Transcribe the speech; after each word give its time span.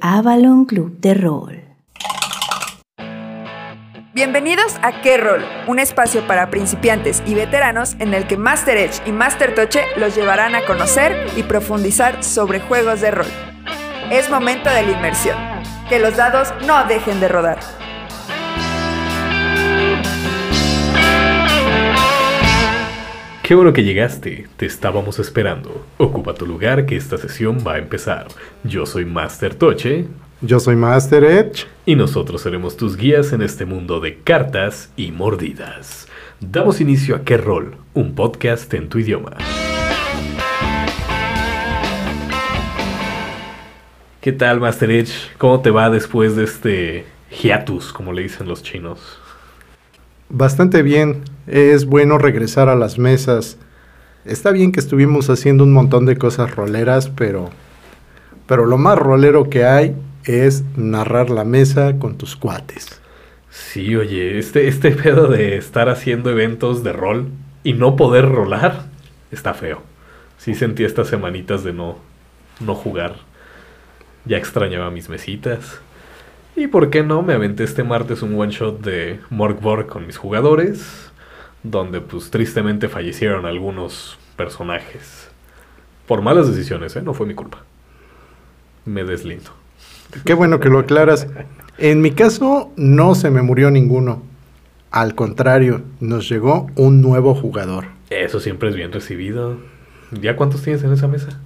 Avalon 0.00 0.64
Club 0.64 1.00
de 1.00 1.14
Rol. 1.14 1.64
Bienvenidos 4.14 4.76
a 4.82 5.00
Qué 5.00 5.16
Rol, 5.16 5.44
un 5.66 5.78
espacio 5.78 6.26
para 6.26 6.50
principiantes 6.50 7.22
y 7.26 7.34
veteranos 7.34 7.94
en 7.98 8.14
el 8.14 8.26
que 8.26 8.36
Master 8.36 8.76
Edge 8.76 9.00
y 9.06 9.12
Master 9.12 9.54
Toche 9.54 9.82
los 9.96 10.14
llevarán 10.16 10.54
a 10.54 10.64
conocer 10.66 11.26
y 11.36 11.42
profundizar 11.42 12.22
sobre 12.24 12.60
juegos 12.60 13.00
de 13.00 13.10
rol. 13.10 13.26
Es 14.10 14.28
momento 14.30 14.70
de 14.70 14.82
la 14.82 14.90
inmersión. 14.90 15.36
Que 15.88 15.98
los 15.98 16.16
dados 16.16 16.52
no 16.66 16.84
dejen 16.86 17.20
de 17.20 17.28
rodar. 17.28 17.77
Qué 23.48 23.54
bueno 23.54 23.72
que 23.72 23.82
llegaste, 23.82 24.46
te 24.58 24.66
estábamos 24.66 25.18
esperando. 25.18 25.86
Ocupa 25.96 26.34
tu 26.34 26.44
lugar 26.46 26.84
que 26.84 26.96
esta 26.96 27.16
sesión 27.16 27.64
va 27.66 27.76
a 27.76 27.78
empezar. 27.78 28.28
Yo 28.62 28.84
soy 28.84 29.06
Master 29.06 29.54
Toche 29.54 30.04
Yo 30.42 30.60
soy 30.60 30.76
Master 30.76 31.24
Edge. 31.24 31.64
y 31.86 31.96
nosotros 31.96 32.42
seremos 32.42 32.76
tus 32.76 32.98
guías 32.98 33.32
en 33.32 33.40
este 33.40 33.64
mundo 33.64 34.00
de 34.00 34.18
cartas 34.18 34.92
y 34.98 35.12
mordidas. 35.12 36.08
Damos 36.40 36.82
inicio 36.82 37.16
a 37.16 37.22
Qué 37.22 37.38
Rol, 37.38 37.76
un 37.94 38.14
podcast 38.14 38.74
en 38.74 38.90
tu 38.90 38.98
idioma. 38.98 39.38
¿Qué 44.20 44.32
tal, 44.32 44.60
Master 44.60 44.90
Edge? 44.90 45.14
¿Cómo 45.38 45.62
te 45.62 45.70
va 45.70 45.88
después 45.88 46.36
de 46.36 46.44
este 46.44 47.06
hiatus, 47.30 47.94
como 47.94 48.12
le 48.12 48.24
dicen 48.24 48.46
los 48.46 48.62
chinos? 48.62 49.17
Bastante 50.30 50.82
bien. 50.82 51.22
Es 51.46 51.86
bueno 51.86 52.18
regresar 52.18 52.68
a 52.68 52.76
las 52.76 52.98
mesas. 52.98 53.56
Está 54.24 54.50
bien 54.50 54.72
que 54.72 54.80
estuvimos 54.80 55.30
haciendo 55.30 55.64
un 55.64 55.72
montón 55.72 56.04
de 56.04 56.18
cosas 56.18 56.54
roleras, 56.54 57.08
pero, 57.08 57.50
pero 58.46 58.66
lo 58.66 58.76
más 58.76 58.98
rolero 58.98 59.48
que 59.48 59.64
hay 59.64 59.96
es 60.24 60.64
narrar 60.76 61.30
la 61.30 61.44
mesa 61.44 61.98
con 61.98 62.18
tus 62.18 62.36
cuates. 62.36 63.00
Sí, 63.48 63.96
oye, 63.96 64.38
este, 64.38 64.68
este 64.68 64.90
pedo 64.90 65.28
de 65.28 65.56
estar 65.56 65.88
haciendo 65.88 66.30
eventos 66.30 66.84
de 66.84 66.92
rol 66.92 67.28
y 67.64 67.72
no 67.72 67.96
poder 67.96 68.28
rolar 68.28 68.84
está 69.30 69.54
feo. 69.54 69.82
Sí 70.36 70.54
sentí 70.54 70.84
estas 70.84 71.08
semanitas 71.08 71.64
de 71.64 71.72
no, 71.72 71.96
no 72.60 72.74
jugar. 72.74 73.16
Ya 74.26 74.36
extrañaba 74.36 74.90
mis 74.90 75.08
mesitas. 75.08 75.80
Y 76.58 76.66
por 76.66 76.90
qué 76.90 77.04
no, 77.04 77.22
me 77.22 77.34
aventé 77.34 77.62
este 77.62 77.84
martes 77.84 78.20
un 78.20 78.36
one 78.36 78.50
shot 78.50 78.80
de 78.80 79.20
Morgborg 79.30 79.86
con 79.86 80.08
mis 80.08 80.16
jugadores, 80.16 81.08
donde 81.62 82.00
pues 82.00 82.30
tristemente 82.30 82.88
fallecieron 82.88 83.46
algunos 83.46 84.18
personajes. 84.36 85.28
Por 86.08 86.20
malas 86.20 86.48
decisiones, 86.48 86.96
¿eh? 86.96 87.02
No 87.02 87.14
fue 87.14 87.26
mi 87.26 87.34
culpa. 87.34 87.62
Me 88.84 89.04
deslindo. 89.04 89.52
Qué 90.24 90.34
bueno 90.34 90.58
que 90.58 90.68
lo 90.68 90.80
aclaras. 90.80 91.28
En 91.78 92.00
mi 92.00 92.10
caso, 92.10 92.72
no 92.74 93.14
se 93.14 93.30
me 93.30 93.42
murió 93.42 93.70
ninguno. 93.70 94.24
Al 94.90 95.14
contrario, 95.14 95.82
nos 96.00 96.28
llegó 96.28 96.66
un 96.74 97.00
nuevo 97.00 97.36
jugador. 97.36 97.84
Eso 98.10 98.40
siempre 98.40 98.70
es 98.70 98.74
bien 98.74 98.90
recibido. 98.90 99.58
¿Ya 100.10 100.34
cuántos 100.34 100.62
tienes 100.62 100.82
en 100.82 100.92
esa 100.92 101.06
mesa? 101.06 101.40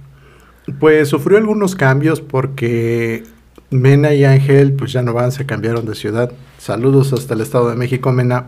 Pues 0.79 1.07
sufrió 1.09 1.37
algunos 1.37 1.75
cambios 1.75 2.19
porque 2.19 3.25
Mena 3.73 4.13
y 4.13 4.23
Ángel 4.23 4.73
pues 4.73 4.91
ya 4.91 5.01
no 5.01 5.13
van, 5.13 5.31
se 5.31 5.45
cambiaron 5.45 5.85
de 5.85 5.95
ciudad. 5.95 6.31
Saludos 6.57 7.13
hasta 7.13 7.33
el 7.33 7.41
Estado 7.41 7.69
de 7.69 7.75
México, 7.75 8.11
Mena. 8.11 8.47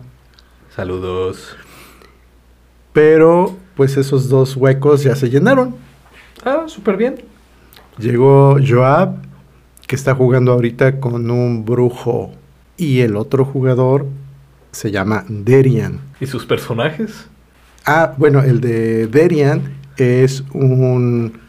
Saludos. 0.76 1.56
Pero 2.94 3.56
pues 3.76 3.98
esos 3.98 4.30
dos 4.30 4.56
huecos 4.56 5.04
ya 5.04 5.16
se 5.16 5.30
llenaron. 5.30 5.76
Ah, 6.44 6.64
súper 6.67 6.98
bien. 6.98 7.23
Llegó 7.98 8.58
Joab, 8.66 9.17
que 9.88 9.95
está 9.95 10.16
jugando 10.16 10.52
ahorita 10.54 11.00
con 11.00 11.30
un 11.30 11.66
brujo. 11.66 12.32
Y 12.78 13.02
el 13.02 13.16
otro 13.16 13.45
jugador 13.45 14.06
se 14.72 14.92
llama 14.92 15.26
Derian. 15.30 16.00
¿Y 16.20 16.26
sus 16.26 16.45
personajes? 16.45 17.28
Ah, 17.86 18.14
bueno, 18.17 18.44
el 18.44 18.60
de 18.61 19.08
Derian 19.08 19.76
es 19.98 20.44
un 20.54 21.39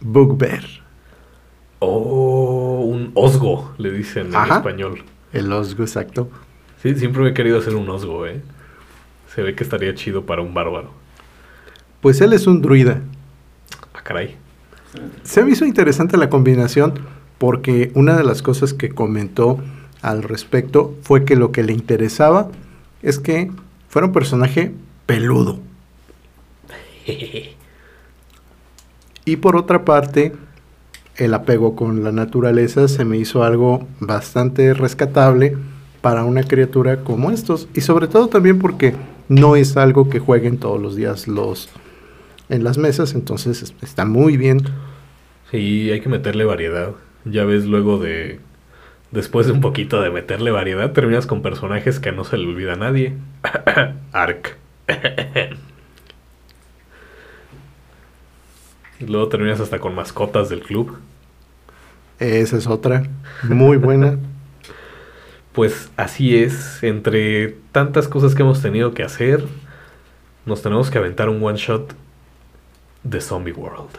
bugbear. 0.00 0.79
Oh, 1.80 2.82
un 2.84 3.10
osgo, 3.14 3.72
le 3.78 3.90
dicen 3.90 4.34
en 4.34 4.52
español. 4.52 5.02
El 5.32 5.52
osgo, 5.52 5.82
exacto. 5.82 6.30
Sí, 6.82 6.94
siempre 6.94 7.26
he 7.28 7.34
querido 7.34 7.58
hacer 7.58 7.74
un 7.74 7.88
osgo, 7.88 8.26
¿eh? 8.26 8.42
Se 9.34 9.42
ve 9.42 9.54
que 9.54 9.64
estaría 9.64 9.94
chido 9.94 10.24
para 10.26 10.42
un 10.42 10.54
bárbaro. 10.54 10.90
Pues 12.00 12.20
él 12.20 12.32
es 12.32 12.46
un 12.46 12.62
druida. 12.62 13.00
Ah, 13.94 14.02
caray. 14.02 14.36
Se 15.22 15.44
me 15.44 15.52
hizo 15.52 15.64
interesante 15.64 16.16
la 16.16 16.30
combinación 16.30 16.94
porque 17.38 17.90
una 17.94 18.16
de 18.16 18.24
las 18.24 18.42
cosas 18.42 18.74
que 18.74 18.90
comentó 18.90 19.58
al 20.02 20.22
respecto 20.22 20.94
fue 21.02 21.24
que 21.24 21.36
lo 21.36 21.52
que 21.52 21.62
le 21.62 21.72
interesaba 21.72 22.48
es 23.02 23.18
que 23.18 23.50
fuera 23.88 24.06
un 24.06 24.12
personaje 24.12 24.74
peludo. 25.06 25.60
Y 29.26 29.36
por 29.36 29.54
otra 29.54 29.84
parte, 29.84 30.32
el 31.20 31.34
apego 31.34 31.76
con 31.76 32.02
la 32.02 32.12
naturaleza 32.12 32.88
se 32.88 33.04
me 33.04 33.16
hizo 33.18 33.44
algo 33.44 33.86
bastante 34.00 34.74
rescatable 34.74 35.56
para 36.00 36.24
una 36.24 36.42
criatura 36.42 37.04
como 37.04 37.30
estos. 37.30 37.68
Y 37.74 37.82
sobre 37.82 38.08
todo 38.08 38.28
también 38.28 38.58
porque 38.58 38.94
no 39.28 39.54
es 39.54 39.76
algo 39.76 40.08
que 40.08 40.18
jueguen 40.18 40.58
todos 40.58 40.80
los 40.80 40.96
días 40.96 41.28
los 41.28 41.68
en 42.48 42.64
las 42.64 42.78
mesas, 42.78 43.14
entonces 43.14 43.62
es- 43.62 43.74
está 43.80 44.04
muy 44.04 44.36
bien. 44.36 44.62
Sí, 45.52 45.90
hay 45.92 46.00
que 46.00 46.08
meterle 46.08 46.44
variedad. 46.44 46.90
Ya 47.24 47.44
ves 47.44 47.64
luego 47.66 47.98
de... 47.98 48.40
Después 49.12 49.46
de 49.46 49.52
un 49.52 49.60
poquito 49.60 50.00
de 50.00 50.10
meterle 50.10 50.50
variedad, 50.50 50.92
terminas 50.92 51.26
con 51.26 51.42
personajes 51.42 52.00
que 52.00 52.12
no 52.12 52.24
se 52.24 52.38
le 52.38 52.46
olvida 52.46 52.72
a 52.72 52.76
nadie. 52.76 53.14
Ark. 54.12 54.56
luego 59.00 59.28
terminas 59.28 59.60
hasta 59.60 59.78
con 59.78 59.94
mascotas 59.94 60.48
del 60.48 60.60
club. 60.60 60.96
Esa 62.20 62.58
es 62.58 62.66
otra, 62.66 63.04
muy 63.42 63.76
buena. 63.76 64.18
Pues 65.52 65.90
así 65.96 66.36
es, 66.36 66.80
entre 66.84 67.56
tantas 67.72 68.06
cosas 68.06 68.36
que 68.36 68.42
hemos 68.42 68.62
tenido 68.62 68.94
que 68.94 69.02
hacer, 69.02 69.44
nos 70.46 70.62
tenemos 70.62 70.92
que 70.92 70.98
aventar 70.98 71.28
un 71.28 71.42
one 71.42 71.58
shot 71.58 71.92
de 73.02 73.20
Zombie 73.20 73.52
World. 73.52 73.90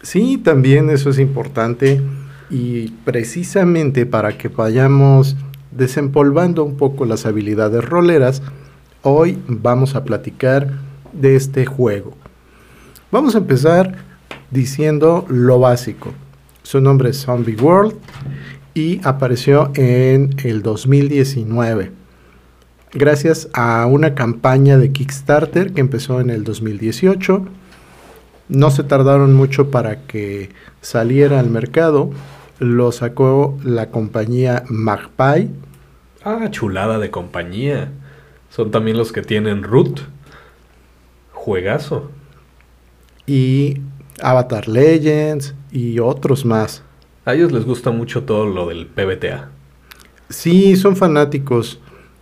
Sí, 0.00 0.38
también 0.38 0.88
eso 0.88 1.10
es 1.10 1.18
importante 1.18 2.00
y 2.48 2.92
precisamente 3.04 4.06
para 4.06 4.38
que 4.38 4.48
vayamos 4.48 5.36
desempolvando 5.70 6.64
un 6.64 6.78
poco 6.78 7.04
las 7.04 7.26
habilidades 7.26 7.84
roleras, 7.84 8.42
hoy 9.02 9.38
vamos 9.46 9.96
a 9.96 10.04
platicar 10.04 10.70
de 11.12 11.36
este 11.36 11.66
juego. 11.66 12.14
Vamos 13.10 13.34
a 13.34 13.38
empezar 13.38 13.96
diciendo 14.50 15.26
lo 15.28 15.60
básico. 15.60 16.14
Su 16.66 16.80
nombre 16.80 17.10
es 17.10 17.18
Zombie 17.18 17.54
World 17.54 17.94
y 18.74 19.00
apareció 19.04 19.70
en 19.76 20.34
el 20.42 20.62
2019 20.62 21.92
gracias 22.92 23.48
a 23.52 23.86
una 23.86 24.16
campaña 24.16 24.76
de 24.76 24.90
Kickstarter 24.90 25.72
que 25.72 25.80
empezó 25.80 26.20
en 26.20 26.28
el 26.28 26.42
2018. 26.42 27.46
No 28.48 28.70
se 28.72 28.82
tardaron 28.82 29.32
mucho 29.32 29.70
para 29.70 30.08
que 30.08 30.50
saliera 30.80 31.38
al 31.38 31.50
mercado. 31.50 32.10
Lo 32.58 32.90
sacó 32.90 33.56
la 33.62 33.92
compañía 33.92 34.64
Magpie. 34.68 35.50
Ah, 36.24 36.48
chulada 36.50 36.98
de 36.98 37.12
compañía. 37.12 37.92
Son 38.50 38.72
también 38.72 38.98
los 38.98 39.12
que 39.12 39.22
tienen 39.22 39.62
Root. 39.62 40.00
Juegazo. 41.32 42.10
y 43.24 43.82
Avatar 44.22 44.68
Legends 44.68 45.54
y 45.70 45.98
otros 45.98 46.44
más. 46.44 46.82
A 47.24 47.34
ellos 47.34 47.52
les 47.52 47.64
gusta 47.64 47.90
mucho 47.90 48.22
todo 48.24 48.46
lo 48.46 48.68
del 48.68 48.86
PBTA. 48.86 49.48
Sí, 50.28 50.76
son 50.76 50.96
fanáticos, 50.96 51.80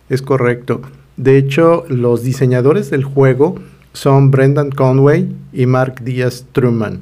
es 0.09 0.21
correcto. 0.21 0.81
De 1.17 1.37
hecho, 1.37 1.85
los 1.87 2.23
diseñadores 2.23 2.89
del 2.89 3.03
juego 3.03 3.55
son 3.93 4.31
Brendan 4.31 4.71
Conway 4.71 5.33
y 5.53 5.65
Mark 5.65 6.03
Díaz 6.03 6.45
Truman. 6.51 7.01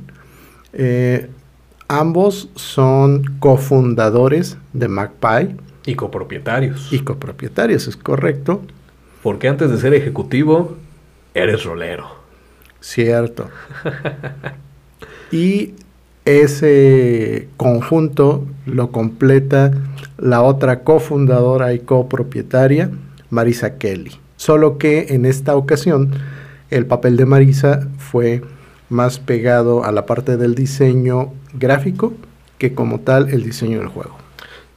Eh, 0.73 1.29
ambos 1.87 2.49
son 2.55 3.23
cofundadores 3.39 4.57
de 4.73 4.87
Magpie 4.87 5.55
Y 5.85 5.95
copropietarios. 5.95 6.91
y 6.91 6.99
copropietarios, 6.99 7.87
es 7.87 7.97
correcto. 7.97 8.61
Porque 9.23 9.47
antes 9.47 9.71
de 9.71 9.77
ser 9.77 9.93
ejecutivo, 9.93 10.75
eres 11.33 11.63
rolero. 11.63 12.07
Cierto. 12.79 13.49
y 15.33 15.73
ese 16.25 17.49
conjunto 17.57 18.45
lo 18.67 18.91
completa 18.91 19.71
la 20.17 20.43
otra 20.43 20.83
cofundadora 20.83 21.73
y 21.73 21.79
copropietaria, 21.79 22.91
Marisa 23.31 23.79
Kelly. 23.79 24.11
Solo 24.37 24.77
que 24.77 25.07
en 25.09 25.25
esta 25.25 25.55
ocasión 25.55 26.11
el 26.69 26.85
papel 26.85 27.17
de 27.17 27.25
Marisa 27.25 27.87
fue 27.97 28.43
más 28.89 29.17
pegado 29.17 29.83
a 29.83 29.91
la 29.91 30.05
parte 30.05 30.37
del 30.37 30.53
diseño 30.53 31.33
gráfico 31.53 32.13
que 32.59 32.75
como 32.75 32.99
tal 32.99 33.29
el 33.29 33.43
diseño 33.43 33.79
del 33.79 33.87
juego. 33.87 34.15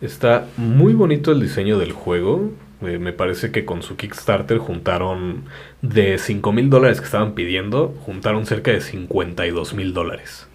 Está 0.01 0.47
muy 0.57 0.95
bonito 0.95 1.33
el 1.33 1.41
diseño 1.41 1.79
del 1.79 1.93
juego. 1.93 2.51
Eh, 2.83 2.99
me 2.99 3.13
parece 3.13 3.51
que 3.51 3.65
con 3.65 3.83
su 3.83 3.97
Kickstarter 3.97 4.59
juntaron 4.59 5.45
de 5.83 6.19
5 6.19 6.53
mil 6.53 6.69
dólares 6.69 7.01
que 7.01 7.07
estaban 7.07 7.33
pidiendo, 7.35 7.95
juntaron 8.05 8.45
cerca 8.47 8.71
de 8.71 8.81
52 8.83 9.73
mil 9.75 9.95
dólares. 9.95 10.47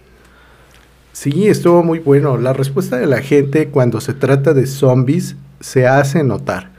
Sí, 1.12 1.48
estuvo 1.48 1.82
muy 1.82 1.98
bueno. 1.98 2.36
La 2.38 2.52
respuesta 2.52 2.96
de 2.96 3.06
la 3.06 3.20
gente 3.20 3.68
cuando 3.68 4.00
se 4.00 4.14
trata 4.14 4.54
de 4.54 4.66
zombies 4.66 5.36
se 5.60 5.86
hace 5.86 6.22
notar. 6.24 6.70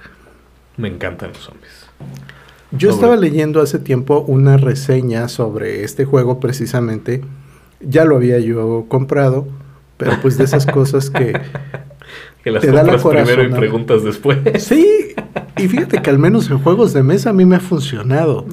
Me 0.77 0.87
encantan 0.87 1.29
los 1.33 1.39
zombies. 1.43 1.85
Yo 2.71 2.89
Sobre- 2.89 2.95
estaba 2.95 3.15
leyendo 3.17 3.61
hace 3.61 3.77
tiempo 3.79 4.21
una 4.27 4.57
reseña 4.57 5.27
sobre 5.27 5.83
este 5.83 6.05
juego 6.05 6.39
precisamente. 6.39 7.21
Ya 7.81 8.05
lo 8.05 8.15
había 8.15 8.39
yo 8.39 8.85
comprado, 8.87 9.47
pero 9.97 10.13
pues 10.21 10.37
de 10.37 10.45
esas 10.45 10.65
cosas 10.65 11.09
que... 11.09 11.39
Que 12.43 12.51
las 12.51 12.61
Te 12.61 12.71
da 12.71 12.83
la 12.83 12.97
primero 12.97 13.43
y 13.43 13.49
preguntas 13.49 14.03
después. 14.03 14.39
Sí, 14.61 15.13
y 15.57 15.67
fíjate 15.67 16.01
que 16.01 16.09
al 16.09 16.19
menos 16.19 16.49
en 16.49 16.59
juegos 16.59 16.93
de 16.93 17.03
mesa 17.03 17.29
a 17.29 17.33
mí 17.33 17.45
me 17.45 17.55
ha 17.55 17.59
funcionado. 17.59 18.45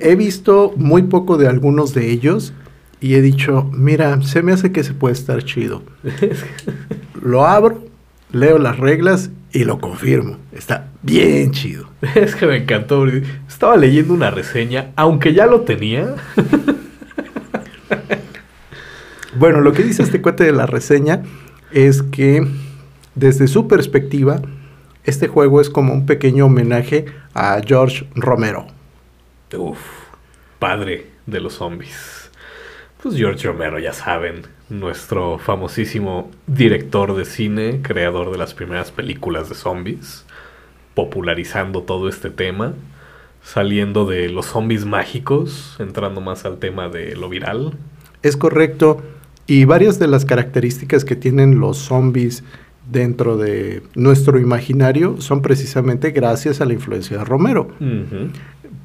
He 0.00 0.14
visto 0.14 0.72
muy 0.76 1.04
poco 1.04 1.38
de 1.38 1.48
algunos 1.48 1.94
de 1.94 2.10
ellos 2.10 2.52
y 3.00 3.14
he 3.14 3.22
dicho, 3.22 3.70
mira, 3.72 4.20
se 4.22 4.42
me 4.42 4.52
hace 4.52 4.72
que 4.72 4.84
se 4.84 4.92
puede 4.92 5.14
estar 5.14 5.42
chido. 5.42 5.82
Lo 7.22 7.46
abro, 7.46 7.84
leo 8.32 8.58
las 8.58 8.78
reglas 8.78 9.30
y 9.52 9.64
lo 9.64 9.78
confirmo. 9.78 10.36
Está 10.52 10.88
bien 11.02 11.52
chido. 11.52 11.88
Es 12.14 12.34
que 12.34 12.46
me 12.46 12.56
encantó. 12.58 13.06
Estaba 13.48 13.76
leyendo 13.76 14.12
una 14.12 14.30
reseña, 14.30 14.90
aunque 14.96 15.32
ya 15.32 15.46
lo 15.46 15.62
tenía. 15.62 16.16
Bueno, 19.36 19.60
lo 19.60 19.72
que 19.72 19.82
dice 19.82 20.02
este 20.02 20.20
cuate 20.20 20.44
de 20.44 20.52
la 20.52 20.66
reseña 20.66 21.22
es 21.72 22.02
que 22.02 22.46
desde 23.14 23.46
su 23.48 23.68
perspectiva, 23.68 24.40
este 25.04 25.28
juego 25.28 25.60
es 25.60 25.70
como 25.70 25.92
un 25.92 26.06
pequeño 26.06 26.46
homenaje 26.46 27.06
a 27.34 27.60
George 27.64 28.08
Romero. 28.14 28.66
Uf, 29.56 29.78
padre 30.58 31.06
de 31.26 31.40
los 31.40 31.54
zombies. 31.54 32.30
Pues 33.02 33.16
George 33.16 33.46
Romero, 33.46 33.78
ya 33.78 33.92
saben, 33.92 34.42
nuestro 34.70 35.38
famosísimo 35.38 36.30
director 36.46 37.14
de 37.14 37.24
cine, 37.26 37.80
creador 37.82 38.32
de 38.32 38.38
las 38.38 38.54
primeras 38.54 38.90
películas 38.90 39.48
de 39.48 39.54
zombies, 39.54 40.24
popularizando 40.94 41.82
todo 41.82 42.08
este 42.08 42.30
tema, 42.30 42.72
saliendo 43.42 44.06
de 44.06 44.30
los 44.30 44.46
zombies 44.46 44.86
mágicos, 44.86 45.76
entrando 45.78 46.20
más 46.20 46.46
al 46.46 46.58
tema 46.58 46.88
de 46.88 47.14
lo 47.14 47.28
viral. 47.28 47.74
Es 48.22 48.36
correcto. 48.36 49.02
Y 49.46 49.66
varias 49.66 49.98
de 49.98 50.08
las 50.08 50.24
características 50.24 51.04
que 51.04 51.14
tienen 51.14 51.60
los 51.60 51.76
zombies 51.76 52.42
dentro 52.90 53.36
de 53.36 53.82
nuestro 53.94 54.38
imaginario 54.38 55.20
son 55.20 55.42
precisamente 55.42 56.10
gracias 56.10 56.60
a 56.60 56.64
la 56.64 56.74
influencia 56.74 57.18
de 57.18 57.24
Romero. 57.24 57.68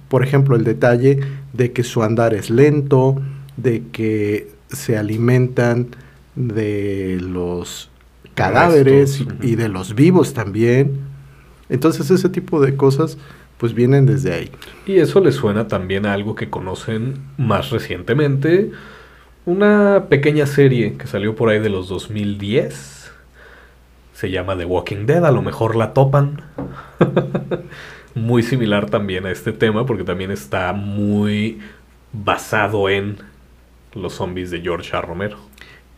Por 0.07 0.23
ejemplo, 0.23 0.55
el 0.55 0.63
detalle 0.63 1.19
de 1.53 1.71
que 1.71 1.83
su 1.83 2.01
andar 2.03 2.33
es 2.33 2.49
lento, 2.49 3.21
de 3.57 3.83
que 3.91 4.47
se 4.69 4.97
alimentan 4.97 5.87
de 6.35 7.19
los 7.21 7.89
cadáveres 8.33 9.23
y 9.41 9.55
de 9.55 9.69
los 9.69 9.95
vivos 9.95 10.33
también. 10.33 10.99
Entonces 11.69 12.09
ese 12.09 12.29
tipo 12.29 12.61
de 12.61 12.75
cosas 12.75 13.17
pues 13.57 13.73
vienen 13.73 14.05
desde 14.05 14.33
ahí. 14.33 14.51
Y 14.87 14.99
eso 14.99 15.19
le 15.19 15.33
suena 15.33 15.67
también 15.67 16.05
a 16.05 16.13
algo 16.13 16.33
que 16.33 16.49
conocen 16.49 17.15
más 17.37 17.69
recientemente. 17.71 18.71
Una 19.45 20.05
pequeña 20.09 20.45
serie 20.45 20.93
que 20.93 21.07
salió 21.07 21.35
por 21.35 21.49
ahí 21.49 21.59
de 21.59 21.69
los 21.69 21.89
2010. 21.89 22.98
Se 24.19 24.29
llama 24.29 24.57
The 24.57 24.65
Walking 24.65 25.05
Dead, 25.05 25.23
a 25.23 25.31
lo 25.31 25.41
mejor 25.41 25.77
la 25.77 25.93
topan. 25.93 26.41
muy 28.15 28.43
similar 28.43 28.89
también 28.89 29.25
a 29.25 29.31
este 29.31 29.53
tema 29.53 29.85
porque 29.85 30.03
también 30.03 30.29
está 30.29 30.73
muy 30.73 31.59
basado 32.11 32.89
en 32.89 33.15
los 33.93 34.15
zombies 34.15 34.51
de 34.51 34.59
George 34.59 34.93
A. 34.93 34.99
Romero. 34.99 35.37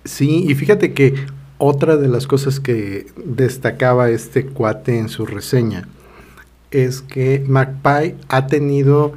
Sí, 0.05 0.45
y 0.47 0.53
fíjate 0.53 0.93
que 0.93 1.15
otra 1.57 1.97
de 1.97 2.09
las 2.09 2.27
cosas 2.27 2.59
que 2.59 3.07
destacaba 3.15 4.11
este 4.11 4.45
cuate 4.45 4.99
en 4.99 5.09
su 5.09 5.25
reseña 5.25 5.87
es 6.69 7.01
que 7.01 7.43
Magpie 7.47 8.17
ha 8.29 8.45
tenido 8.45 9.13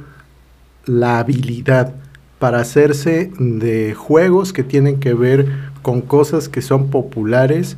la 0.87 1.19
habilidad 1.19 1.93
para 2.39 2.59
hacerse 2.59 3.31
de 3.37 3.93
juegos 3.93 4.51
que 4.51 4.63
tienen 4.63 4.99
que 4.99 5.13
ver 5.13 5.45
con 5.83 6.01
cosas 6.01 6.49
que 6.49 6.63
son 6.63 6.89
populares 6.89 7.77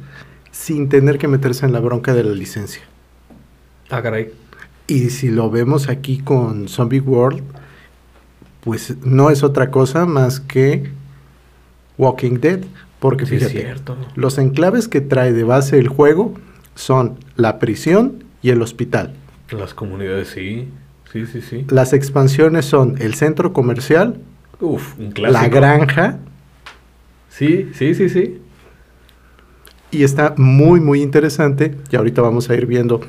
sin 0.51 0.89
tener 0.89 1.17
que 1.17 1.27
meterse 1.27 1.65
en 1.65 1.73
la 1.73 1.79
bronca 1.79 2.13
de 2.13 2.23
la 2.23 2.31
licencia. 2.33 2.81
Ah, 3.89 4.01
caray. 4.01 4.31
Y 4.87 5.09
si 5.09 5.29
lo 5.29 5.49
vemos 5.49 5.89
aquí 5.89 6.19
con 6.19 6.67
Zombie 6.67 6.99
World, 7.01 7.43
pues 8.61 8.95
no 9.03 9.29
es 9.29 9.43
otra 9.43 9.69
cosa 9.71 10.05
más 10.05 10.39
que 10.39 10.89
Walking 11.97 12.39
Dead. 12.39 12.59
Porque 12.99 13.25
Sí, 13.27 13.35
fíjate, 13.37 13.53
cierto. 13.61 13.95
los 14.15 14.39
enclaves 14.39 14.87
que 14.87 15.01
trae 15.01 15.31
de 15.31 15.43
base 15.43 15.77
el 15.77 15.87
juego 15.87 16.33
son 16.73 17.17
la 17.35 17.59
prisión 17.59 18.23
y 18.41 18.49
el 18.49 18.61
hospital. 18.63 19.13
Las 19.51 19.73
comunidades 19.75 20.29
sí. 20.29 20.67
Sí, 21.13 21.25
sí, 21.27 21.41
sí. 21.41 21.65
Las 21.69 21.93
expansiones 21.93 22.65
son 22.65 22.95
el 22.99 23.13
centro 23.13 23.53
comercial, 23.53 24.19
Uf, 24.59 24.97
un 24.99 25.11
clásico. 25.11 25.31
la 25.41 25.47
granja, 25.47 26.17
Sí, 27.29 27.69
sí, 27.75 27.93
sí, 27.93 28.09
sí. 28.09 28.39
Y 29.91 30.03
está 30.03 30.33
muy, 30.37 30.79
muy 30.79 31.01
interesante. 31.01 31.75
Y 31.91 31.95
ahorita 31.95 32.21
vamos 32.21 32.49
a 32.49 32.55
ir 32.55 32.65
viendo 32.65 33.01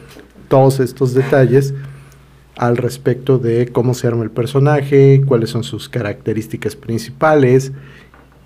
todos 0.48 0.80
estos 0.80 1.14
detalles 1.14 1.74
al 2.56 2.76
respecto 2.76 3.38
de 3.38 3.68
cómo 3.68 3.94
se 3.94 4.06
arma 4.08 4.24
el 4.24 4.30
personaje, 4.30 5.22
cuáles 5.24 5.50
son 5.50 5.62
sus 5.62 5.88
características 5.88 6.74
principales 6.74 7.72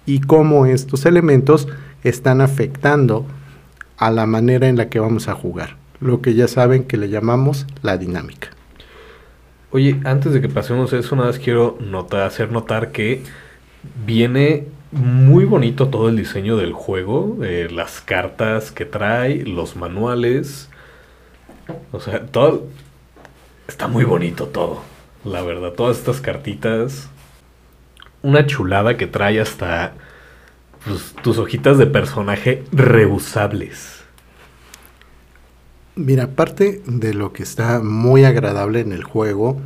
y 0.05 0.21
cómo 0.21 0.67
estos 0.67 1.07
elementos 1.07 1.69
están 2.05 2.41
afectando 2.41 3.25
a 3.97 4.11
la 4.11 4.27
manera 4.27 4.69
en 4.69 4.77
la 4.77 4.89
que 4.89 5.01
vamos 5.01 5.29
a 5.29 5.35
jugar. 5.35 5.77
Lo 6.01 6.21
que 6.21 6.35
ya 6.35 6.49
saben 6.49 6.85
que 6.85 6.97
le 6.97 7.09
llamamos 7.09 7.67
la 7.83 7.97
dinámica. 7.97 8.49
Oye, 9.71 9.99
antes 10.05 10.33
de 10.33 10.43
que 10.43 10.49
pasemos 10.49 10.93
eso, 10.93 11.17
nada 11.17 11.29
más 11.29 11.39
quiero 11.39 11.79
hacer 12.11 12.53
notar 12.53 12.93
que 12.93 13.23
viene 14.05 14.67
muy 14.93 15.47
bonito 15.47 15.89
todo 15.89 16.11
el 16.11 16.17
diseño 16.17 16.57
del 16.57 16.75
juego, 16.75 17.39
eh, 17.43 17.69
las 17.71 18.03
cartas 18.03 18.71
que 18.71 18.85
trae, 18.85 19.45
los 19.45 19.75
manuales, 19.75 20.69
o 21.93 22.01
sea, 22.01 22.27
todo 22.27 22.67
está 23.67 23.89
muy 23.89 24.05
bonito 24.05 24.47
todo, 24.49 24.83
la 25.25 25.41
verdad, 25.43 25.73
todas 25.73 25.99
estas 25.99 26.21
cartitas, 26.21 27.09
una 28.21 28.47
chulada 28.47 28.99
que 28.99 29.07
trae 29.07 29.41
hasta 29.41 29.95
pues, 30.85 31.15
tus 31.23 31.39
hojitas 31.39 31.79
de 31.79 31.87
personaje 31.87 32.65
reusables. 32.71 34.05
Mira, 35.95 36.29
parte 36.29 36.83
de 36.87 37.15
lo 37.15 37.33
que 37.33 37.43
está 37.43 37.81
muy 37.81 38.25
agradable 38.25 38.81
en 38.81 38.93
el 38.93 39.05
juego, 39.05 39.61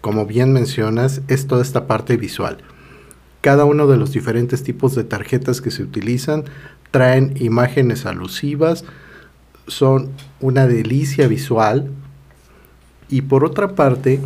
como 0.00 0.24
bien 0.24 0.52
mencionas, 0.52 1.20
es 1.28 1.46
toda 1.46 1.62
esta 1.62 1.86
parte 1.86 2.16
visual. 2.16 2.58
Cada 3.40 3.64
uno 3.64 3.86
de 3.86 3.96
los 3.96 4.12
diferentes 4.12 4.62
tipos 4.62 4.94
de 4.94 5.04
tarjetas 5.04 5.60
que 5.60 5.70
se 5.70 5.82
utilizan 5.82 6.44
traen 6.90 7.34
imágenes 7.38 8.04
alusivas, 8.04 8.84
son 9.66 10.10
una 10.40 10.66
delicia 10.66 11.28
visual. 11.28 11.90
Y 13.08 13.22
por 13.22 13.44
otra 13.44 13.74
parte, 13.74 14.20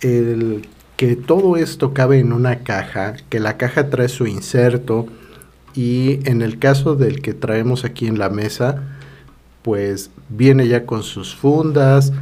el 0.00 0.66
que 0.96 1.16
todo 1.16 1.56
esto 1.56 1.94
cabe 1.94 2.18
en 2.18 2.32
una 2.32 2.58
caja, 2.58 3.14
que 3.28 3.40
la 3.40 3.56
caja 3.56 3.88
trae 3.88 4.08
su 4.08 4.26
inserto 4.26 5.06
y 5.74 6.18
en 6.28 6.42
el 6.42 6.58
caso 6.58 6.96
del 6.96 7.22
que 7.22 7.32
traemos 7.32 7.84
aquí 7.84 8.06
en 8.06 8.18
la 8.18 8.28
mesa, 8.28 8.82
pues 9.62 10.10
viene 10.28 10.68
ya 10.68 10.84
con 10.84 11.02
sus 11.02 11.34
fundas 11.34 12.12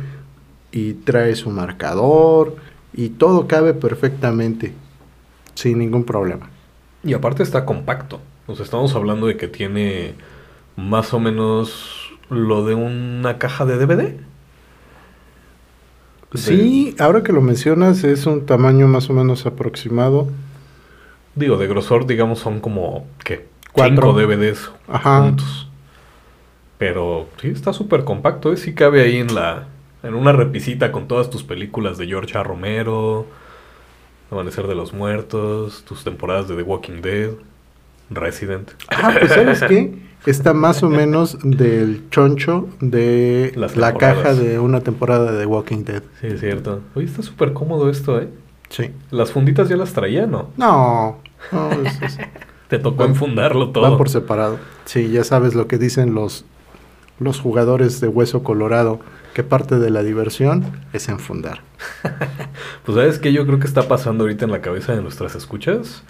y 0.70 0.92
trae 0.92 1.34
su 1.34 1.50
marcador 1.50 2.56
y 2.92 3.08
todo 3.08 3.48
cabe 3.48 3.74
perfectamente 3.74 4.74
sin 5.58 5.78
ningún 5.78 6.04
problema. 6.04 6.50
Y 7.02 7.14
aparte 7.14 7.42
está 7.42 7.64
compacto. 7.64 8.20
O 8.46 8.54
sea, 8.54 8.64
estamos 8.64 8.94
hablando 8.94 9.26
de 9.26 9.36
que 9.36 9.48
tiene 9.48 10.14
más 10.76 11.12
o 11.12 11.18
menos 11.18 12.12
lo 12.30 12.64
de 12.64 12.76
una 12.76 13.38
caja 13.38 13.66
de 13.66 13.76
DVD. 13.76 14.14
Sí, 16.34 16.94
ahora 17.00 17.24
que 17.24 17.32
lo 17.32 17.40
mencionas 17.40 18.04
es 18.04 18.26
un 18.26 18.46
tamaño 18.46 18.86
más 18.86 19.10
o 19.10 19.14
menos 19.14 19.46
aproximado. 19.46 20.28
Digo, 21.34 21.56
de 21.56 21.66
grosor, 21.66 22.06
digamos, 22.06 22.38
son 22.38 22.60
como, 22.60 23.06
¿qué? 23.24 23.48
Cuatro. 23.72 23.96
Cinco 23.96 24.12
DVDs 24.12 24.70
Ajá. 24.86 25.22
juntos. 25.22 25.68
Pero 26.76 27.28
sí, 27.40 27.48
está 27.48 27.72
súper 27.72 28.04
compacto. 28.04 28.52
¿eh? 28.52 28.56
Sí 28.56 28.74
cabe 28.74 29.02
ahí 29.02 29.16
en 29.16 29.34
la... 29.34 29.66
En 30.04 30.14
una 30.14 30.30
repisita 30.30 30.92
con 30.92 31.08
todas 31.08 31.30
tus 31.30 31.42
películas 31.42 31.98
de 31.98 32.06
George 32.06 32.38
A. 32.38 32.44
Romero, 32.44 33.26
Amanecer 34.30 34.66
de 34.66 34.74
los 34.74 34.92
Muertos, 34.92 35.84
tus 35.86 36.04
temporadas 36.04 36.48
de 36.48 36.56
The 36.56 36.62
Walking 36.62 37.00
Dead. 37.00 37.30
Resident. 38.10 38.70
Ah, 38.88 39.14
pues 39.18 39.32
¿sabes 39.32 39.62
qué? 39.64 39.94
Está 40.26 40.54
más 40.54 40.82
o 40.82 40.88
menos 40.88 41.36
del 41.42 42.08
choncho 42.10 42.68
de 42.80 43.52
Las 43.54 43.76
la 43.76 43.94
caja 43.94 44.34
de 44.34 44.58
una 44.58 44.80
temporada 44.80 45.30
de 45.32 45.38
The 45.40 45.46
Walking 45.46 45.84
Dead. 45.84 46.02
Sí, 46.20 46.28
es 46.28 46.40
cierto. 46.40 46.80
Oye, 46.94 47.04
está 47.06 47.22
súper 47.22 47.52
cómodo 47.52 47.90
esto, 47.90 48.18
¿eh? 48.20 48.28
Sí. 48.70 48.90
Las 49.10 49.30
funditas 49.32 49.68
ya 49.68 49.76
las 49.76 49.92
traía, 49.92 50.26
¿no? 50.26 50.48
No, 50.56 51.18
no, 51.52 51.70
es- 51.84 52.00
es- 52.02 52.18
Te 52.68 52.78
tocó 52.78 52.98
Van- 52.98 53.10
enfundarlo 53.10 53.70
todo. 53.70 53.82
van 53.84 53.96
por 53.96 54.08
separado. 54.10 54.58
Sí, 54.84 55.10
ya 55.10 55.24
sabes 55.24 55.54
lo 55.54 55.68
que 55.68 55.78
dicen 55.78 56.14
los, 56.14 56.44
los 57.18 57.40
jugadores 57.40 58.00
de 58.00 58.08
Hueso 58.08 58.42
Colorado, 58.42 59.00
que 59.38 59.44
parte 59.44 59.78
de 59.78 59.90
la 59.90 60.02
diversión 60.02 60.64
es 60.92 61.08
enfundar. 61.08 61.60
Pues 62.84 62.96
sabes 62.96 63.20
que 63.20 63.32
yo 63.32 63.46
creo 63.46 63.60
que 63.60 63.68
está 63.68 63.86
pasando 63.86 64.24
ahorita 64.24 64.46
en 64.46 64.50
la 64.50 64.60
cabeza 64.60 64.96
de 64.96 65.00
nuestras 65.00 65.36
escuchas. 65.36 66.02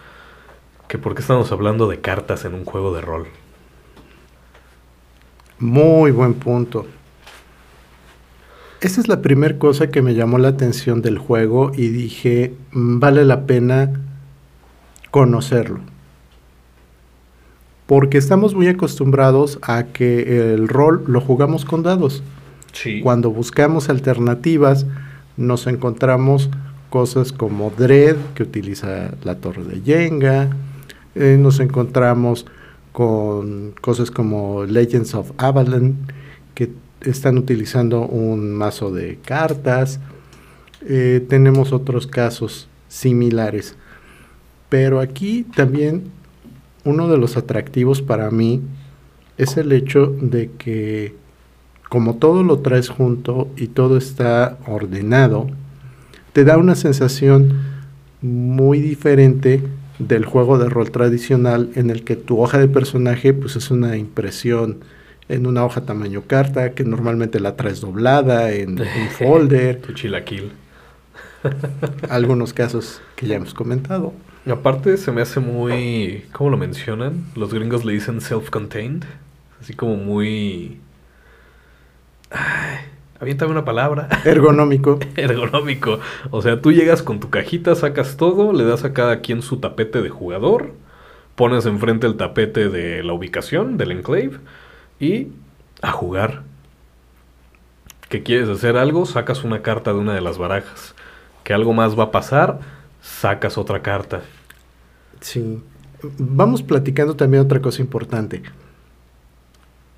Que 0.88 0.96
por 0.96 1.14
qué 1.14 1.20
estamos 1.20 1.52
hablando 1.52 1.88
de 1.88 2.00
cartas 2.00 2.46
en 2.46 2.54
un 2.54 2.64
juego 2.64 2.94
de 2.94 3.02
rol. 3.02 3.26
Muy 5.58 6.10
buen 6.10 6.32
punto. 6.32 6.86
Esa 8.80 8.98
es 8.98 9.08
la 9.08 9.20
primera 9.20 9.58
cosa 9.58 9.90
que 9.90 10.00
me 10.00 10.14
llamó 10.14 10.38
la 10.38 10.48
atención 10.48 11.02
del 11.02 11.18
juego 11.18 11.72
y 11.74 11.88
dije, 11.88 12.54
"Mm, 12.72 12.98
vale 12.98 13.26
la 13.26 13.44
pena 13.44 13.90
conocerlo. 15.10 15.80
Porque 17.84 18.16
estamos 18.16 18.54
muy 18.54 18.68
acostumbrados 18.68 19.58
a 19.60 19.82
que 19.84 20.54
el 20.54 20.66
rol 20.66 21.04
lo 21.06 21.20
jugamos 21.20 21.66
con 21.66 21.82
dados. 21.82 22.22
Cuando 23.02 23.30
buscamos 23.30 23.88
alternativas, 23.88 24.86
nos 25.36 25.66
encontramos 25.66 26.48
cosas 26.90 27.32
como 27.32 27.70
Dread, 27.70 28.16
que 28.34 28.42
utiliza 28.42 29.10
la 29.24 29.36
torre 29.36 29.64
de 29.64 29.80
Jenga. 29.80 30.50
eh, 31.14 31.36
nos 31.38 31.58
encontramos 31.60 32.46
con 32.92 33.74
cosas 33.80 34.10
como 34.10 34.64
Legends 34.64 35.14
of 35.14 35.32
Avalon, 35.38 35.96
que 36.54 36.70
están 37.00 37.38
utilizando 37.38 38.06
un 38.06 38.52
mazo 38.54 38.92
de 38.92 39.18
cartas. 39.24 40.00
Eh, 40.86 41.24
tenemos 41.28 41.72
otros 41.72 42.06
casos 42.06 42.68
similares. 42.88 43.76
Pero 44.68 45.00
aquí 45.00 45.44
también 45.56 46.04
uno 46.84 47.08
de 47.08 47.18
los 47.18 47.36
atractivos 47.36 48.02
para 48.02 48.30
mí 48.30 48.60
es 49.36 49.56
el 49.56 49.72
hecho 49.72 50.06
de 50.06 50.50
que 50.58 51.14
como 51.88 52.16
todo 52.16 52.42
lo 52.42 52.58
traes 52.58 52.88
junto 52.88 53.48
y 53.56 53.68
todo 53.68 53.96
está 53.96 54.58
ordenado, 54.66 55.48
te 56.32 56.44
da 56.44 56.58
una 56.58 56.74
sensación 56.74 57.60
muy 58.20 58.80
diferente 58.80 59.62
del 59.98 60.24
juego 60.24 60.58
de 60.58 60.68
rol 60.68 60.90
tradicional 60.90 61.70
en 61.74 61.90
el 61.90 62.04
que 62.04 62.16
tu 62.16 62.40
hoja 62.40 62.58
de 62.58 62.68
personaje 62.68 63.32
pues 63.32 63.56
es 63.56 63.70
una 63.70 63.96
impresión 63.96 64.78
en 65.28 65.46
una 65.46 65.64
hoja 65.64 65.82
tamaño 65.82 66.22
carta 66.26 66.72
que 66.72 66.84
normalmente 66.84 67.40
la 67.40 67.56
traes 67.56 67.80
doblada 67.80 68.52
en 68.52 68.70
un 68.80 69.08
folder, 69.18 69.80
Tu 69.80 69.92
chilaquil. 69.92 70.52
algunos 72.08 72.52
casos 72.52 73.00
que 73.16 73.26
ya 73.26 73.36
hemos 73.36 73.54
comentado. 73.54 74.12
Y 74.46 74.50
aparte 74.50 74.96
se 74.96 75.12
me 75.12 75.20
hace 75.20 75.40
muy... 75.40 76.24
¿Cómo 76.32 76.50
lo 76.50 76.56
mencionan? 76.56 77.26
Los 77.36 77.52
gringos 77.52 77.84
le 77.84 77.92
dicen 77.92 78.20
self-contained. 78.20 79.04
Así 79.60 79.74
como 79.74 79.96
muy... 79.96 80.78
Ay, 82.30 82.78
aviéntame 83.20 83.52
una 83.52 83.64
palabra. 83.64 84.08
Ergonómico. 84.24 84.98
Ergonómico. 85.16 86.00
O 86.30 86.42
sea, 86.42 86.60
tú 86.60 86.72
llegas 86.72 87.02
con 87.02 87.20
tu 87.20 87.30
cajita, 87.30 87.74
sacas 87.74 88.16
todo, 88.16 88.52
le 88.52 88.64
das 88.64 88.84
a 88.84 88.92
cada 88.92 89.20
quien 89.20 89.42
su 89.42 89.58
tapete 89.58 90.02
de 90.02 90.10
jugador, 90.10 90.72
pones 91.34 91.66
enfrente 91.66 92.06
el 92.06 92.16
tapete 92.16 92.68
de 92.68 93.02
la 93.02 93.12
ubicación, 93.12 93.76
del 93.76 93.92
enclave, 93.92 94.38
y 95.00 95.28
a 95.82 95.92
jugar. 95.92 96.42
Que 98.08 98.22
quieres 98.22 98.48
hacer 98.48 98.76
algo, 98.76 99.04
sacas 99.06 99.44
una 99.44 99.62
carta 99.62 99.92
de 99.92 99.98
una 99.98 100.14
de 100.14 100.20
las 100.20 100.38
barajas. 100.38 100.94
Que 101.44 101.52
algo 101.54 101.72
más 101.72 101.98
va 101.98 102.04
a 102.04 102.10
pasar, 102.10 102.60
sacas 103.02 103.58
otra 103.58 103.82
carta. 103.82 104.22
Sí. 105.20 105.62
Vamos 106.18 106.62
platicando 106.62 107.16
también 107.16 107.42
otra 107.42 107.60
cosa 107.60 107.82
importante. 107.82 108.42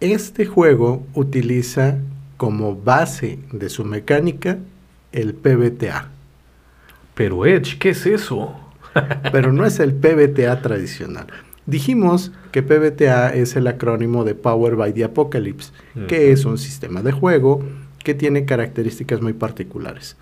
Este 0.01 0.47
juego 0.47 1.07
utiliza 1.15 1.99
como 2.41 2.75
base 2.75 3.39
de 3.53 3.69
su 3.69 3.85
mecánica 3.85 4.57
el 5.13 5.35
PBTA, 5.35 6.09
Pero 7.15 7.45
Edge, 7.45 7.79
¿qué 7.79 7.91
es 7.91 8.07
eso? 8.07 8.59
pero 9.31 9.53
no 9.53 9.67
es 9.67 9.79
el 9.79 9.93
PBTA 9.93 10.63
tradicional. 10.63 11.27
Dijimos 11.67 12.33
que 12.51 12.63
PBTA 12.63 13.35
es 13.35 13.57
el 13.57 13.67
acrónimo 13.67 14.25
de 14.25 14.35
Power 14.35 14.77
by 14.77 14.95
the 14.95 15.05
Apocalypse, 15.05 15.73
que 16.09 16.33
es 16.33 16.47
un 16.47 16.57
sistema 16.57 17.03
de 17.03 17.13
juego 17.13 17.63
que 18.03 18.15
tiene 18.15 18.47
características 18.47 19.21
muy 19.21 19.35
particulares. 19.35 20.17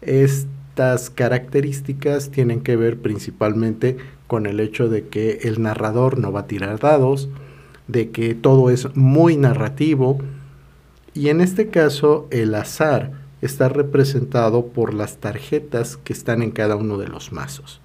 Estas 0.00 1.10
características 1.10 2.30
tienen 2.30 2.62
que 2.62 2.76
ver 2.76 2.96
principalmente 2.96 3.98
con 4.28 4.46
el 4.46 4.60
hecho 4.60 4.88
de 4.88 5.08
que 5.08 5.40
el 5.42 5.60
narrador 5.60 6.18
no 6.18 6.32
va 6.32 6.40
a 6.40 6.46
tirar 6.46 6.78
dados, 6.78 7.28
de 7.86 8.08
que 8.08 8.34
todo 8.34 8.70
es 8.70 8.96
muy 8.96 9.36
narrativo 9.36 10.20
y 11.14 11.28
en 11.28 11.40
este 11.40 11.68
caso 11.68 12.28
el 12.30 12.54
azar 12.54 13.12
está 13.42 13.68
representado 13.68 14.66
por 14.66 14.94
las 14.94 15.16
tarjetas 15.16 15.96
que 15.96 16.12
están 16.12 16.42
en 16.42 16.50
cada 16.50 16.76
uno 16.76 16.98
de 16.98 17.08
los 17.08 17.32
mazos. 17.32 17.80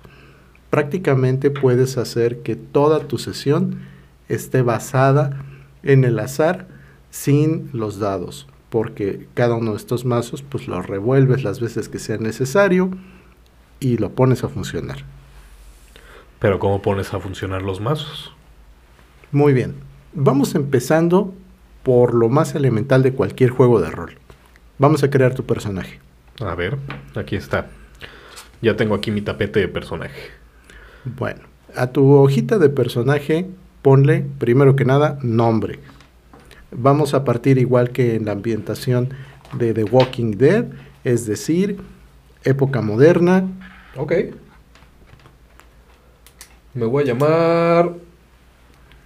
Prácticamente 0.70 1.50
puedes 1.50 1.98
hacer 1.98 2.40
que 2.40 2.56
toda 2.56 3.08
tu 3.08 3.18
sesión 3.18 3.80
esté 4.28 4.62
basada 4.62 5.46
en 5.84 6.04
el 6.04 6.20
azar 6.20 6.68
sin 7.10 7.70
los 7.72 8.00
dados, 8.00 8.48
porque 8.70 9.28
cada 9.34 9.56
uno 9.56 9.72
de 9.72 9.78
estos 9.78 10.04
mazos 10.04 10.42
pues 10.42 10.68
lo 10.68 10.82
revuelves 10.82 11.44
las 11.44 11.60
veces 11.62 11.88
que 11.88 12.00
sea 12.00 12.18
necesario 12.18 12.92
y 13.80 13.98
lo 13.98 14.12
pones 14.12 14.44
a 14.44 14.50
funcionar. 14.50 15.06
Pero 16.40 16.60
¿cómo 16.60 16.82
pones 16.82 17.14
a 17.14 17.20
funcionar 17.20 17.62
los 17.62 17.80
mazos? 17.80 18.34
Muy 19.32 19.54
bien, 19.54 19.76
vamos 20.14 20.56
empezando 20.56 21.34
por 21.86 22.16
lo 22.16 22.30
más 22.30 22.56
elemental 22.56 23.04
de 23.04 23.14
cualquier 23.14 23.52
juego 23.52 23.80
de 23.80 23.92
rol. 23.92 24.18
Vamos 24.80 25.04
a 25.04 25.12
crear 25.12 25.36
tu 25.36 25.46
personaje. 25.46 26.00
A 26.40 26.56
ver, 26.56 26.80
aquí 27.14 27.36
está. 27.36 27.68
Ya 28.60 28.76
tengo 28.76 28.96
aquí 28.96 29.12
mi 29.12 29.22
tapete 29.22 29.60
de 29.60 29.68
personaje. 29.68 30.32
Bueno, 31.04 31.42
a 31.76 31.86
tu 31.92 32.12
hojita 32.12 32.58
de 32.58 32.70
personaje 32.70 33.46
ponle, 33.84 34.26
primero 34.40 34.76
que 34.76 34.84
nada, 34.84 35.20
nombre. 35.22 35.78
Vamos 36.72 37.14
a 37.14 37.24
partir 37.24 37.60
igual 37.60 37.92
que 37.92 38.16
en 38.16 38.26
la 38.26 38.32
ambientación 38.32 39.14
de 39.54 39.76
The 39.76 39.84
Walking 39.84 40.32
Dead, 40.32 40.66
es 41.04 41.28
decir, 41.28 41.80
época 42.44 42.82
moderna. 42.82 43.48
Ok. 43.96 44.12
Me 46.74 46.88
voy 46.88 47.04
a 47.04 47.06
llamar... 47.06 47.94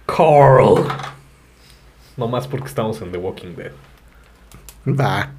Carl. 0.06 0.86
No 2.16 2.28
más 2.28 2.46
porque 2.48 2.66
estamos 2.66 3.00
en 3.02 3.12
The 3.12 3.18
Walking 3.18 3.54
Dead. 3.56 3.72
Va, 4.88 5.30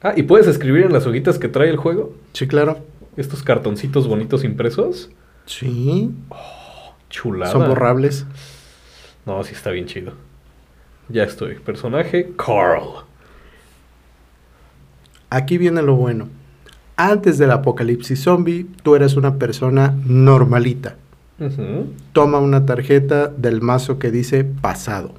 Ah, 0.00 0.12
¿y 0.16 0.22
puedes 0.22 0.46
escribir 0.46 0.84
en 0.84 0.92
las 0.92 1.06
hojitas 1.06 1.38
que 1.38 1.48
trae 1.48 1.68
el 1.70 1.76
juego? 1.76 2.14
sí, 2.32 2.46
claro. 2.46 2.78
Estos 3.16 3.42
cartoncitos 3.42 4.06
bonitos 4.06 4.44
impresos. 4.44 5.10
Sí, 5.44 6.12
Chulada. 7.10 7.50
son 7.50 7.66
borrables. 7.68 8.24
No, 9.26 9.42
sí 9.42 9.54
está 9.54 9.70
bien 9.72 9.86
chido. 9.86 10.12
Ya 11.08 11.24
estoy. 11.24 11.56
Personaje, 11.56 12.30
Carl. 12.36 13.04
Aquí 15.30 15.58
viene 15.58 15.82
lo 15.82 15.96
bueno. 15.96 16.28
Antes 16.96 17.38
del 17.38 17.50
apocalipsis 17.50 18.22
zombie, 18.22 18.66
tú 18.84 18.94
eres 18.94 19.16
una 19.16 19.34
persona 19.36 19.94
normalita. 20.04 20.96
Toma 22.12 22.38
una 22.38 22.66
tarjeta 22.66 23.28
del 23.28 23.60
mazo 23.60 23.98
que 23.98 24.10
dice 24.10 24.44
pasado, 24.44 25.12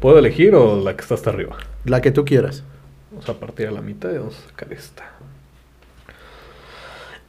¿Puedo 0.00 0.18
elegir 0.18 0.54
o 0.54 0.78
la 0.82 0.94
que 0.94 1.00
está 1.02 1.14
hasta 1.14 1.30
arriba? 1.30 1.56
la 1.84 2.00
que 2.02 2.10
tú 2.10 2.24
quieras. 2.24 2.62
Vamos 3.10 3.28
a 3.28 3.34
partir 3.34 3.68
a 3.68 3.70
la 3.70 3.80
mitad 3.80 4.10
y 4.12 4.18
vamos 4.18 4.36
a 4.38 4.48
sacar 4.50 4.72
esta. 4.72 5.04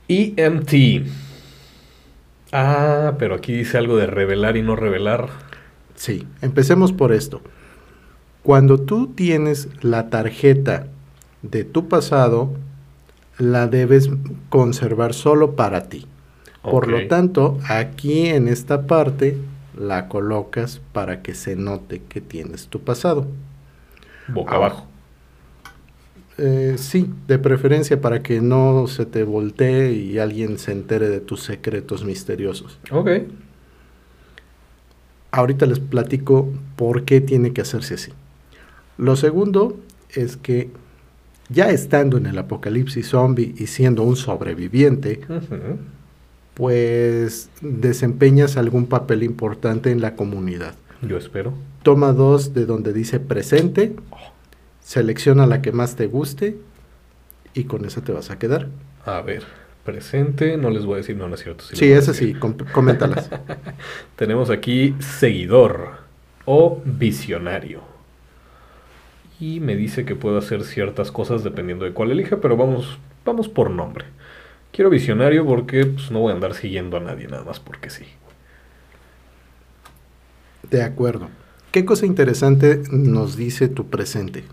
EMT. 0.10 1.08
Ah, 2.52 3.14
pero 3.20 3.36
aquí 3.36 3.54
dice 3.54 3.78
algo 3.78 3.98
de 3.98 4.08
revelar 4.08 4.58
y 4.58 4.64
no 4.64 4.76
revelar. 4.76 5.30
Sí, 5.96 6.28
empecemos 6.42 6.92
por 6.94 7.12
esto. 7.14 7.42
Cuando 8.44 8.80
tú 8.80 9.08
tienes 9.08 9.70
la 9.82 10.10
tarjeta 10.10 10.88
de 11.42 11.64
tu 11.64 11.88
pasado, 11.88 12.52
la 13.38 13.68
debes 13.68 14.10
conservar 14.50 15.14
solo 15.14 15.56
para 15.56 15.90
ti. 15.90 16.06
Por 16.70 16.88
lo 16.88 17.08
tanto, 17.08 17.60
aquí 17.68 18.28
en 18.28 18.48
esta 18.48 18.88
parte 18.88 19.38
la 19.78 20.08
colocas 20.08 20.82
para 20.92 21.22
que 21.22 21.34
se 21.34 21.56
note 21.56 22.02
que 22.08 22.22
tienes 22.22 22.68
tu 22.68 22.82
pasado. 22.82 23.28
Boca 24.28 24.56
abajo. 24.56 24.88
Eh, 26.38 26.76
sí, 26.78 27.10
de 27.28 27.40
preferencia 27.40 28.00
para 28.00 28.22
que 28.22 28.42
no 28.42 28.86
se 28.88 29.06
te 29.06 29.24
voltee 29.24 29.94
y 29.94 30.20
alguien 30.20 30.60
se 30.60 30.72
entere 30.72 31.10
de 31.10 31.20
tus 31.20 31.42
secretos 31.42 32.04
misteriosos. 32.06 32.80
Ok. 32.92 33.10
Ahorita 35.32 35.66
les 35.66 35.80
platico 35.80 36.52
por 36.76 37.06
qué 37.06 37.22
tiene 37.22 37.54
que 37.54 37.62
hacerse 37.62 37.96
así. 37.96 38.12
Lo 38.98 39.16
segundo 39.16 39.78
es 40.12 40.38
que 40.38 40.70
ya 41.50 41.70
estando 41.70 42.18
en 42.18 42.26
el 42.26 42.38
apocalipsis 42.38 43.10
zombie 43.10 43.56
y 43.58 43.68
siendo 43.68 44.04
un 44.04 44.16
sobreviviente. 44.16 45.22
Pues 46.58 47.52
desempeñas 47.62 48.58
algún 48.58 48.88
papel 48.88 49.22
importante 49.22 49.92
en 49.92 50.02
la 50.02 50.16
comunidad. 50.16 50.74
Yo 51.04 51.16
espero. 51.18 51.54
Toma 51.84 52.14
dos 52.14 52.56
de 52.56 52.66
donde 52.66 52.94
dice 52.94 53.20
presente, 53.20 53.94
selecciona 54.82 55.46
la 55.46 55.62
que 55.62 55.72
más 55.72 55.96
te 55.96 56.08
guste 56.08 56.58
y 57.54 57.66
con 57.66 57.86
esa 57.86 58.02
te 58.02 58.12
vas 58.12 58.32
a 58.32 58.40
quedar. 58.40 58.70
A 59.06 59.22
ver, 59.22 59.44
presente, 59.86 60.58
no 60.58 60.72
les 60.72 60.84
voy 60.86 60.96
a 60.96 60.98
decir, 60.98 61.16
no, 61.16 61.28
no 61.30 61.36
es 61.36 61.44
cierto. 61.44 61.64
Sí, 61.64 61.92
esa 61.92 62.16
sí, 62.16 62.34
com- 62.34 62.58
coméntalas. 62.74 63.30
Tenemos 64.16 64.50
aquí 64.50 64.96
seguidor 65.00 65.92
o 66.46 66.82
visionario. 66.84 67.82
Y 69.40 69.60
me 69.60 69.76
dice 69.76 70.06
que 70.06 70.16
puedo 70.16 70.40
hacer 70.40 70.64
ciertas 70.64 71.12
cosas 71.12 71.44
dependiendo 71.44 71.86
de 71.86 71.94
cuál 71.94 72.10
elija, 72.10 72.38
pero 72.38 72.58
vamos, 72.58 72.98
vamos 73.24 73.48
por 73.48 73.70
nombre. 73.70 74.06
Quiero 74.72 74.90
visionario 74.90 75.46
porque 75.46 75.86
pues, 75.86 76.12
no 76.12 76.20
voy 76.20 76.32
a 76.32 76.36
andar 76.36 76.54
siguiendo 76.54 76.98
a 76.98 77.00
nadie 77.00 77.28
nada 77.28 77.44
más 77.44 77.60
porque 77.60 77.90
sí. 77.90 78.06
De 80.70 80.84
acuerdo. 80.84 81.30
¿Qué 81.72 81.86
cosa 81.86 82.06
interesante 82.06 82.82
nos 82.92 83.38
dice 83.38 83.68
tu 83.68 83.88
presente? 83.88 84.44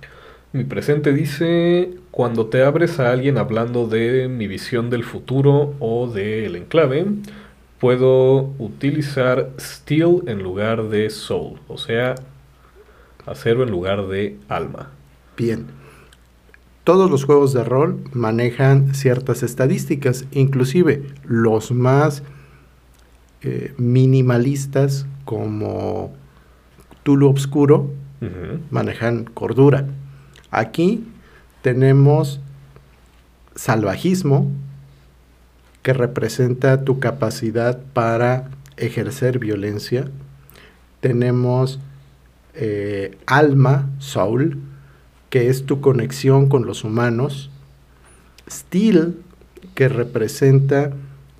Mi 0.52 0.64
presente 0.64 1.12
dice, 1.12 1.94
cuando 2.10 2.46
te 2.46 2.62
abres 2.62 3.00
a 3.00 3.10
alguien 3.10 3.38
hablando 3.38 3.88
de 3.88 4.28
mi 4.28 4.46
visión 4.46 4.88
del 4.88 5.02
futuro 5.02 5.74
o 5.80 6.06
del 6.06 6.54
enclave, 6.54 7.06
puedo 7.80 8.52
utilizar 8.58 9.50
Steel 9.58 10.22
en 10.26 10.42
lugar 10.42 10.84
de 10.84 11.10
Soul, 11.10 11.58
o 11.66 11.76
sea, 11.76 12.14
acero 13.26 13.62
en 13.62 13.70
lugar 13.70 14.06
de 14.06 14.36
alma. 14.48 14.90
Bien. 15.36 15.66
Todos 16.84 17.10
los 17.10 17.24
juegos 17.24 17.54
de 17.54 17.64
rol 17.64 18.04
manejan 18.12 18.94
ciertas 18.94 19.42
estadísticas, 19.42 20.26
inclusive 20.32 21.02
los 21.24 21.72
más 21.72 22.22
eh, 23.40 23.72
minimalistas 23.78 25.06
como 25.24 26.12
Tulu 27.02 27.28
Obscuro 27.28 27.90
manejan 28.70 29.24
cordura. 29.24 29.86
Aquí 30.50 31.06
tenemos 31.60 32.40
salvajismo, 33.54 34.50
que 35.82 35.92
representa 35.92 36.84
tu 36.84 36.98
capacidad 36.98 37.78
para 37.92 38.48
ejercer 38.78 39.38
violencia. 39.38 40.10
Tenemos 41.00 41.80
eh, 42.54 43.18
alma, 43.26 43.90
soul, 43.98 44.58
que 45.34 45.50
es 45.50 45.66
tu 45.66 45.80
conexión 45.80 46.48
con 46.48 46.64
los 46.64 46.84
humanos. 46.84 47.50
Steel, 48.48 49.16
que 49.74 49.88
representa 49.88 50.92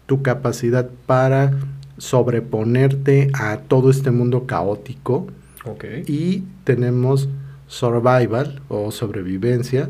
tu 0.07 0.21
capacidad 0.21 0.91
para 1.07 1.53
sobreponerte 1.97 3.31
a 3.35 3.59
todo 3.59 3.91
este 3.91 4.11
mundo 4.11 4.47
caótico. 4.47 5.29
Ok. 5.65 5.85
Y 6.09 6.43
tenemos 6.65 7.29
survival 7.69 8.63
o 8.67 8.91
sobrevivencia, 8.91 9.89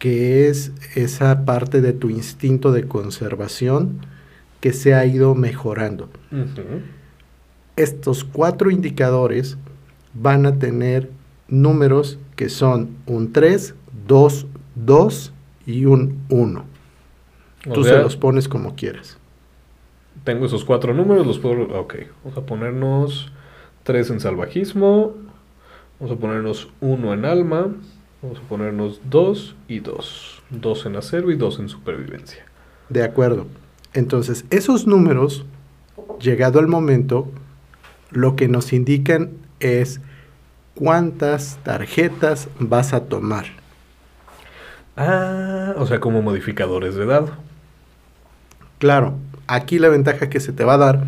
que 0.00 0.48
es 0.48 0.72
esa 0.96 1.44
parte 1.44 1.80
de 1.80 1.92
tu 1.92 2.10
instinto 2.10 2.72
de 2.72 2.88
conservación 2.88 4.00
que 4.58 4.72
se 4.72 4.94
ha 4.94 5.06
ido 5.06 5.36
mejorando. 5.36 6.08
Estos 7.76 8.24
cuatro 8.24 8.72
indicadores 8.72 9.56
van 10.12 10.44
a 10.44 10.58
tener 10.58 11.08
números 11.46 12.18
que 12.36 12.48
son 12.48 12.96
un 13.06 13.32
3, 13.32 13.74
2, 14.06 14.46
2 14.74 15.32
y 15.66 15.84
un 15.86 16.24
1. 16.28 16.64
O 17.66 17.72
Tú 17.72 17.84
sea, 17.84 17.98
se 17.98 18.02
los 18.02 18.16
pones 18.16 18.48
como 18.48 18.74
quieras. 18.74 19.18
tengo 20.24 20.46
esos 20.46 20.64
cuatro 20.64 20.94
números, 20.94 21.26
los 21.26 21.38
puedo... 21.38 21.62
Ok, 21.78 21.94
vamos 22.22 22.38
a 22.38 22.42
ponernos 22.46 23.32
tres 23.82 24.10
en 24.10 24.20
salvajismo, 24.20 25.14
vamos 25.98 26.16
a 26.16 26.20
ponernos 26.20 26.68
uno 26.80 27.12
en 27.14 27.24
alma, 27.24 27.68
vamos 28.22 28.38
a 28.38 28.42
ponernos 28.48 29.00
dos 29.10 29.56
y 29.68 29.80
dos. 29.80 30.42
Dos 30.50 30.86
en 30.86 30.96
acero 30.96 31.30
y 31.30 31.36
dos 31.36 31.58
en 31.58 31.68
supervivencia. 31.68 32.44
De 32.88 33.02
acuerdo. 33.02 33.46
Entonces, 33.94 34.44
esos 34.50 34.86
números, 34.86 35.44
llegado 36.20 36.60
el 36.60 36.66
momento, 36.66 37.28
lo 38.10 38.36
que 38.36 38.48
nos 38.48 38.72
indican 38.72 39.30
es 39.60 40.00
cuántas 40.74 41.58
tarjetas 41.62 42.48
vas 42.58 42.92
a 42.92 43.04
tomar. 43.04 43.46
Ah, 44.96 45.74
o 45.76 45.86
sea, 45.86 46.00
como 46.00 46.22
modificadores 46.22 46.94
de 46.94 47.06
dado. 47.06 47.30
Claro, 48.78 49.14
aquí 49.46 49.78
la 49.78 49.88
ventaja 49.88 50.28
que 50.28 50.40
se 50.40 50.52
te 50.52 50.64
va 50.64 50.74
a 50.74 50.78
dar 50.78 51.04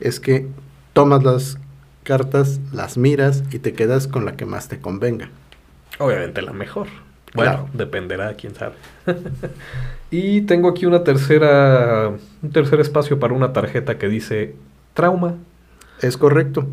es 0.00 0.20
que 0.20 0.48
tomas 0.92 1.22
las 1.22 1.58
cartas, 2.02 2.60
las 2.72 2.96
miras 2.96 3.44
y 3.52 3.58
te 3.58 3.72
quedas 3.72 4.08
con 4.08 4.24
la 4.24 4.36
que 4.36 4.46
más 4.46 4.68
te 4.68 4.80
convenga. 4.80 5.28
Obviamente 5.98 6.42
la 6.42 6.52
mejor. 6.52 6.88
Bueno, 7.34 7.52
Claro. 7.52 7.68
dependerá, 7.74 8.34
quién 8.34 8.54
sabe. 8.56 8.74
y 10.10 10.40
tengo 10.42 10.68
aquí 10.68 10.86
una 10.86 11.04
tercera, 11.04 12.10
un 12.42 12.50
tercer 12.50 12.80
espacio 12.80 13.20
para 13.20 13.34
una 13.34 13.52
tarjeta 13.52 13.98
que 13.98 14.08
dice 14.08 14.56
trauma. 14.94 15.34
¿Es 16.00 16.16
correcto? 16.16 16.66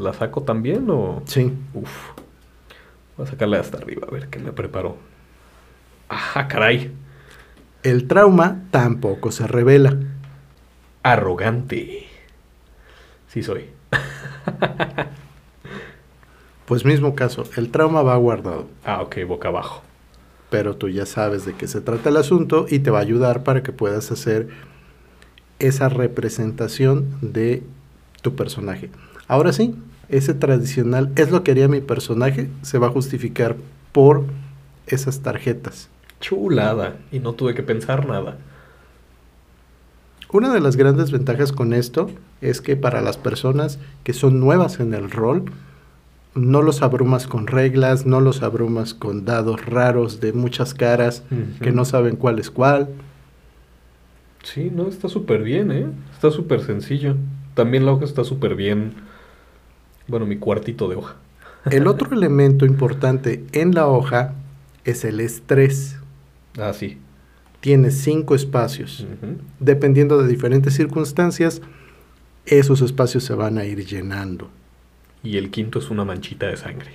¿La 0.00 0.12
saco 0.14 0.42
también 0.42 0.86
o...? 0.88 1.22
Sí. 1.26 1.52
Uf. 1.74 1.90
Voy 3.16 3.26
a 3.26 3.30
sacarla 3.30 3.60
hasta 3.60 3.76
arriba, 3.78 4.06
a 4.08 4.10
ver 4.10 4.28
qué 4.28 4.38
me 4.38 4.52
preparó. 4.52 4.96
Ajá, 6.08 6.48
caray. 6.48 6.90
El 7.82 8.08
trauma 8.08 8.62
tampoco 8.70 9.30
se 9.30 9.46
revela. 9.46 9.96
Arrogante. 11.02 12.06
Sí 13.28 13.42
soy. 13.42 13.66
Pues 16.66 16.84
mismo 16.84 17.16
caso, 17.16 17.42
el 17.56 17.72
trauma 17.72 18.02
va 18.02 18.16
guardado, 18.16 18.68
Ah, 18.84 19.02
ok, 19.02 19.16
boca 19.26 19.48
abajo. 19.48 19.82
pero 20.50 20.76
tú 20.76 20.88
ya 20.88 21.04
sabes 21.04 21.44
de 21.44 21.54
qué 21.54 21.66
se 21.66 21.80
trata 21.80 22.10
el 22.10 22.16
asunto 22.16 22.66
y 22.68 22.78
te 22.78 22.90
va 22.92 22.98
a 22.98 23.02
ayudar 23.02 23.42
para 23.42 23.62
que 23.64 23.72
puedas 23.72 24.12
hacer 24.12 24.48
esa 25.58 25.88
representación 25.88 27.18
de 27.22 27.64
tu 28.22 28.36
personaje. 28.36 28.88
Ahora 29.26 29.52
sí, 29.52 29.74
ese 30.10 30.34
tradicional 30.34 31.12
es 31.16 31.30
lo 31.30 31.42
que 31.42 31.52
haría 31.52 31.68
mi 31.68 31.80
personaje, 31.80 32.48
se 32.62 32.78
va 32.78 32.88
a 32.88 32.90
justificar 32.90 33.56
por 33.92 34.24
esas 34.86 35.20
tarjetas. 35.20 35.88
Chulada. 36.20 36.96
Y 37.12 37.20
no 37.20 37.32
tuve 37.32 37.54
que 37.54 37.62
pensar 37.62 38.06
nada. 38.06 38.38
Una 40.32 40.52
de 40.52 40.60
las 40.60 40.76
grandes 40.76 41.10
ventajas 41.10 41.52
con 41.52 41.72
esto 41.72 42.10
es 42.40 42.60
que 42.60 42.76
para 42.76 43.00
las 43.00 43.16
personas 43.16 43.78
que 44.04 44.12
son 44.12 44.38
nuevas 44.38 44.78
en 44.78 44.94
el 44.94 45.10
rol, 45.10 45.44
no 46.34 46.62
los 46.62 46.82
abrumas 46.82 47.26
con 47.26 47.48
reglas, 47.48 48.06
no 48.06 48.20
los 48.20 48.42
abrumas 48.42 48.94
con 48.94 49.24
dados 49.24 49.66
raros 49.66 50.20
de 50.20 50.32
muchas 50.32 50.74
caras 50.74 51.24
que 51.60 51.72
no 51.72 51.84
saben 51.84 52.14
cuál 52.14 52.38
es 52.38 52.50
cuál. 52.50 52.88
Sí, 54.44 54.70
no, 54.72 54.86
está 54.86 55.08
súper 55.08 55.42
bien, 55.42 55.72
¿eh? 55.72 55.86
Está 56.12 56.30
súper 56.30 56.62
sencillo. 56.62 57.16
También 57.54 57.84
la 57.84 57.92
hoja 57.92 58.04
está 58.04 58.22
súper 58.22 58.54
bien. 58.54 58.94
Bueno, 60.10 60.26
mi 60.26 60.38
cuartito 60.38 60.88
de 60.88 60.96
hoja. 60.96 61.14
El 61.70 61.86
otro 61.86 62.12
elemento 62.16 62.66
importante 62.66 63.44
en 63.52 63.74
la 63.74 63.86
hoja 63.86 64.34
es 64.84 65.04
el 65.04 65.20
estrés. 65.20 65.98
Ah, 66.58 66.72
sí. 66.72 66.98
Tiene 67.60 67.92
cinco 67.92 68.34
espacios. 68.34 69.06
Dependiendo 69.60 70.20
de 70.20 70.26
diferentes 70.26 70.74
circunstancias, 70.74 71.62
esos 72.46 72.80
espacios 72.80 73.22
se 73.22 73.34
van 73.34 73.58
a 73.58 73.64
ir 73.64 73.84
llenando. 73.86 74.48
Y 75.22 75.36
el 75.36 75.50
quinto 75.50 75.78
es 75.78 75.90
una 75.90 76.04
manchita 76.04 76.46
de 76.46 76.56
sangre. 76.56 76.90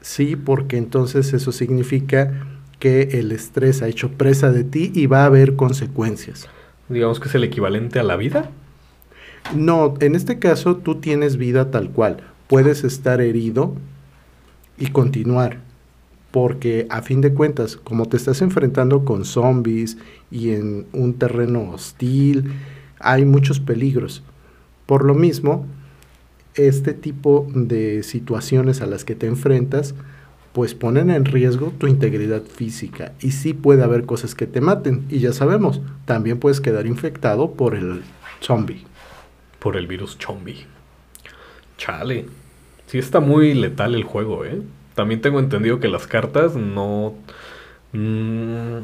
Sí, 0.00 0.36
porque 0.36 0.78
entonces 0.78 1.34
eso 1.34 1.52
significa 1.52 2.46
que 2.78 3.02
el 3.18 3.32
estrés 3.32 3.82
ha 3.82 3.88
hecho 3.88 4.12
presa 4.12 4.50
de 4.50 4.64
ti 4.64 4.92
y 4.94 5.06
va 5.06 5.24
a 5.24 5.26
haber 5.26 5.56
consecuencias. 5.56 6.48
Digamos 6.88 7.20
que 7.20 7.28
es 7.28 7.34
el 7.34 7.44
equivalente 7.44 7.98
a 7.98 8.04
la 8.04 8.16
vida. 8.16 8.50
No, 9.54 9.94
en 10.00 10.14
este 10.14 10.38
caso 10.38 10.76
tú 10.76 11.00
tienes 11.00 11.36
vida 11.36 11.70
tal 11.70 11.90
cual. 11.90 12.22
Puedes 12.48 12.84
estar 12.84 13.20
herido 13.20 13.74
y 14.78 14.88
continuar. 14.88 15.60
Porque 16.30 16.86
a 16.90 17.02
fin 17.02 17.20
de 17.20 17.32
cuentas, 17.32 17.76
como 17.76 18.06
te 18.06 18.16
estás 18.16 18.42
enfrentando 18.42 19.04
con 19.04 19.24
zombies 19.24 19.96
y 20.30 20.50
en 20.50 20.86
un 20.92 21.14
terreno 21.14 21.70
hostil, 21.70 22.52
hay 22.98 23.24
muchos 23.24 23.60
peligros. 23.60 24.22
Por 24.84 25.04
lo 25.04 25.14
mismo, 25.14 25.66
este 26.54 26.92
tipo 26.92 27.46
de 27.54 28.02
situaciones 28.02 28.80
a 28.80 28.86
las 28.86 29.04
que 29.04 29.14
te 29.14 29.26
enfrentas 29.26 29.94
pues 30.52 30.74
ponen 30.74 31.10
en 31.10 31.26
riesgo 31.26 31.70
tu 31.76 31.86
integridad 31.86 32.42
física 32.42 33.12
y 33.20 33.32
sí 33.32 33.52
puede 33.52 33.82
haber 33.82 34.06
cosas 34.06 34.34
que 34.34 34.46
te 34.46 34.62
maten 34.62 35.04
y 35.10 35.18
ya 35.18 35.34
sabemos, 35.34 35.82
también 36.06 36.38
puedes 36.38 36.62
quedar 36.62 36.86
infectado 36.86 37.52
por 37.52 37.74
el 37.74 38.02
zombie. 38.40 38.82
Por 39.58 39.76
el 39.76 39.86
virus 39.86 40.16
zombie. 40.18 40.64
Chale. 41.76 42.24
Sí 42.86 42.98
está 42.98 43.20
muy 43.20 43.54
letal 43.54 43.94
el 43.94 44.04
juego, 44.04 44.44
¿eh? 44.44 44.62
También 44.94 45.20
tengo 45.20 45.40
entendido 45.40 45.80
que 45.80 45.88
las 45.88 46.06
cartas 46.06 46.54
no... 46.54 47.14
mm, 47.92 48.78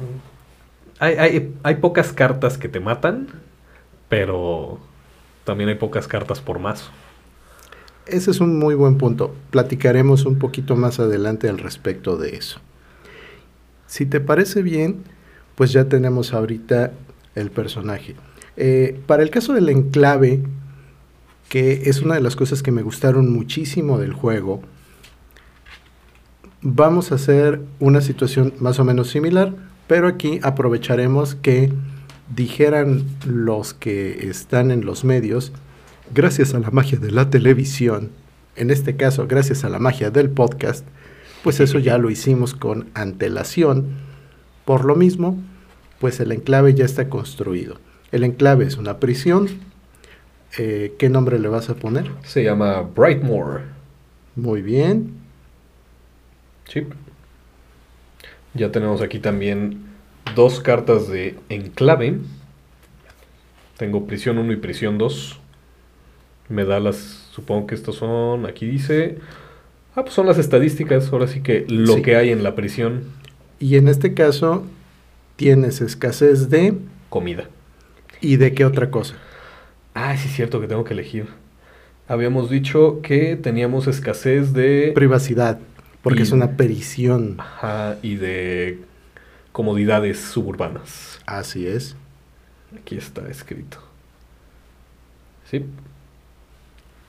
hay, 0.99 1.15
hay- 1.17 1.55
hay 1.63 1.75
pocas 1.77 2.13
cartas 2.13 2.59
que 2.59 2.69
te 2.69 2.81
matan, 2.81 3.29
pero 4.09 4.79
también 5.45 5.69
hay 5.71 5.77
pocas 5.77 6.09
cartas 6.09 6.41
por 6.41 6.59
mazo. 6.59 6.91
Ese 8.07 8.31
es 8.33 8.41
un 8.41 8.59
muy 8.59 8.75
buen 8.75 8.99
punto. 8.99 9.35
Platicaremos 9.51 10.25
un 10.27 10.39
poquito 10.39 10.77
más 10.77 10.99
adelante 11.01 11.49
al 11.49 11.59
respecto 11.59 12.17
de 12.17 12.37
eso. 12.37 12.61
Si 13.87 14.07
te 14.07 14.21
parece 14.21 14.63
bien, 14.63 15.05
pues 15.55 15.73
ya 15.73 15.85
tenemos 15.89 16.33
ahorita 16.33 16.93
el 17.35 17.51
personaje. 17.51 18.17
Eh, 18.57 19.01
para 19.07 19.23
el 19.23 19.31
caso 19.31 19.53
del 19.53 19.69
enclave, 19.69 20.41
que 21.53 21.91
es 21.91 22.01
una 22.01 22.15
de 22.15 22.23
las 22.23 22.35
cosas 22.35 22.63
que 22.63 22.71
me 22.71 22.81
gustaron 22.81 23.31
muchísimo 23.31 23.99
del 23.99 24.15
juego, 24.15 24.63
vamos 26.63 27.13
a 27.13 27.17
hacer 27.17 27.61
una 27.79 28.01
situación 28.01 28.55
más 28.59 28.79
o 28.79 28.85
menos 28.85 29.11
similar, 29.11 29.55
pero 29.87 30.09
aquí 30.09 30.41
aprovecharemos 30.43 31.35
que 31.35 31.71
dijeran 32.35 33.05
los 33.27 33.75
que 33.75 34.31
están 34.31 34.71
en 34.71 34.87
los 34.87 35.05
medios, 35.05 35.53
gracias 36.15 36.55
a 36.55 36.59
la 36.59 36.71
magia 36.71 36.99
de 36.99 37.11
la 37.11 37.29
televisión, 37.29 38.09
en 38.57 38.71
este 38.71 38.97
caso 38.97 39.27
gracias 39.27 39.63
a 39.63 39.69
la 39.69 39.79
magia 39.79 40.11
del 40.11 40.31
podcast, 40.31 40.87
pues 41.45 41.61
eso 41.61 41.79
ya 41.79 41.99
lo 41.99 42.09
hicimos 42.09 42.55
con 42.55 42.89
antelación. 42.95 43.89
Por 44.65 44.87
lo 44.87 44.97
mismo, 44.97 45.39
pues 46.01 46.19
el 46.19 46.33
enclave 46.33 46.73
ya 46.73 46.87
está 46.87 47.11
construido. 47.11 47.77
El 48.11 48.25
enclave 48.25 48.65
es 48.65 48.79
una 48.79 49.01
prisión. 49.01 49.72
Eh, 50.59 50.95
¿Qué 50.99 51.09
nombre 51.09 51.39
le 51.39 51.49
vas 51.49 51.71
a 51.71 51.75
poner? 51.75 52.11
Se 52.25 52.43
llama 52.45 52.83
Brightmoor. 52.83 53.63
Muy 54.37 54.63
bien. 54.63 55.15
Sí. 56.69 56.87
Ya 58.55 58.71
tenemos 58.71 59.01
aquí 59.01 59.19
también 59.19 59.83
dos 60.35 60.61
cartas 60.61 61.09
de 61.09 61.37
enclave. 61.49 62.19
Tengo 63.79 64.07
prisión 64.07 64.39
1 64.39 64.53
y 64.53 64.57
prisión 64.57 64.99
2. 64.99 65.41
Me 66.49 66.65
da 66.65 66.81
las, 66.81 66.97
supongo 67.33 67.67
que 67.67 67.75
estos 67.75 67.97
son, 67.97 68.47
aquí 68.47 68.67
dice... 68.67 69.19
Ah, 69.95 70.03
pues 70.03 70.15
son 70.15 70.27
las 70.27 70.39
estadísticas, 70.39 71.13
ahora 71.13 71.27
sí 71.27 71.43
que 71.43 71.67
lo 71.69 71.95
Sí. 71.97 72.03
que 72.03 72.17
hay 72.17 72.31
en 72.31 72.43
la 72.43 72.55
prisión, 72.55 73.05
Y 73.59 73.77
en 73.77 73.89
este 73.89 74.15
caso 74.15 74.65
tienes 75.37 75.81
escasez 75.81 76.49
de... 76.51 76.75
comida. 77.11 77.45
¿Y 78.21 78.37
de 78.37 78.55
qué 78.55 78.65
otra 78.65 78.91
cosa? 78.91 79.15
Ah, 79.95 80.17
sí 80.17 80.29
es 80.29 80.35
cierto 80.35 80.61
que 80.61 80.67
tengo 80.69 80.85
que 80.85 80.95
elegir. 80.95 81.27
Habíamos 82.09 82.51
dicho 82.51 83.01
que 83.03 83.37
teníamos 83.37 83.87
escasez 83.87 84.53
de... 84.53 84.93
Privacidad, 84.95 85.59
porque 86.03 86.21
Y- 86.21 86.23
es 86.23 86.33
una 86.33 86.57
prisión. 86.57 87.37
Ajá, 87.39 87.97
y 88.03 88.17
de 88.17 88.81
comodidades 89.53 90.19
suburbanas. 90.19 91.21
Así 91.27 91.67
es. 91.67 91.97
Aquí 92.77 92.97
está 92.97 93.29
escrito. 93.29 93.79
Sí, 95.51 95.65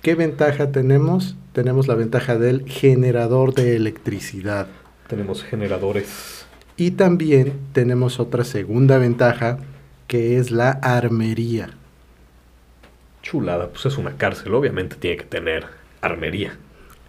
¿Qué 0.02 0.16
ventaja 0.16 0.70
tenemos? 0.72 1.38
Tenemos 1.54 1.88
la 1.88 1.96
ventaja 1.96 2.38
del 2.38 2.66
generador 2.68 3.54
de 3.54 3.76
electricidad. 3.78 4.68
tenemos 5.08 5.44
generadores. 5.44 6.46
Y 6.76 6.92
también 6.92 7.54
tenemos 7.72 8.20
otra 8.20 8.44
segunda 8.44 8.98
ventaja 8.98 9.60
que 10.08 10.38
es 10.38 10.50
la 10.52 10.72
armería. 10.72 11.70
Chulada, 13.24 13.70
pues 13.70 13.88
es 13.88 13.98
una 13.98 14.18
cárcel, 14.18 14.54
obviamente 14.54 14.98
tiene 14.98 15.18
que 15.18 15.24
tener 15.24 15.66
armería. 16.02 16.56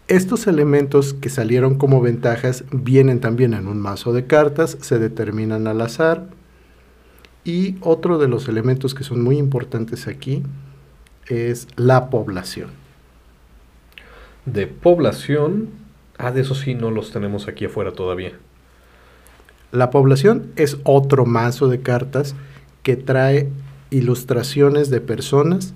Estos 0.07 0.46
elementos 0.46 1.12
que 1.12 1.29
salieron 1.29 1.77
como 1.77 2.00
ventajas 2.00 2.64
vienen 2.70 3.20
también 3.20 3.53
en 3.53 3.66
un 3.66 3.81
mazo 3.81 4.12
de 4.12 4.27
cartas, 4.27 4.79
se 4.81 4.98
determinan 4.98 5.66
al 5.66 5.81
azar. 5.81 6.29
Y 7.44 7.77
otro 7.81 8.18
de 8.18 8.29
los 8.29 8.48
elementos 8.48 8.94
que 8.94 9.05
son 9.05 9.22
muy 9.22 9.38
importantes 9.38 10.07
aquí 10.07 10.42
es 11.27 11.68
la 11.77 12.11
población. 12.11 12.70
De 14.46 14.66
población, 14.66 15.70
ah, 16.18 16.33
de 16.33 16.42
eso 16.42 16.55
sí 16.55 16.74
no 16.74 16.90
los 16.90 17.11
tenemos 17.11 17.48
aquí 17.48 17.64
afuera 17.64 17.92
todavía. 17.92 18.33
La 19.72 19.90
población 19.90 20.53
es 20.57 20.79
otro 20.85 21.27
mazo 21.27 21.68
de 21.68 21.81
cartas 21.81 22.35
que 22.83 22.96
trae 22.96 23.48
ilustraciones 23.90 24.90
de 24.90 25.00
personas, 25.00 25.74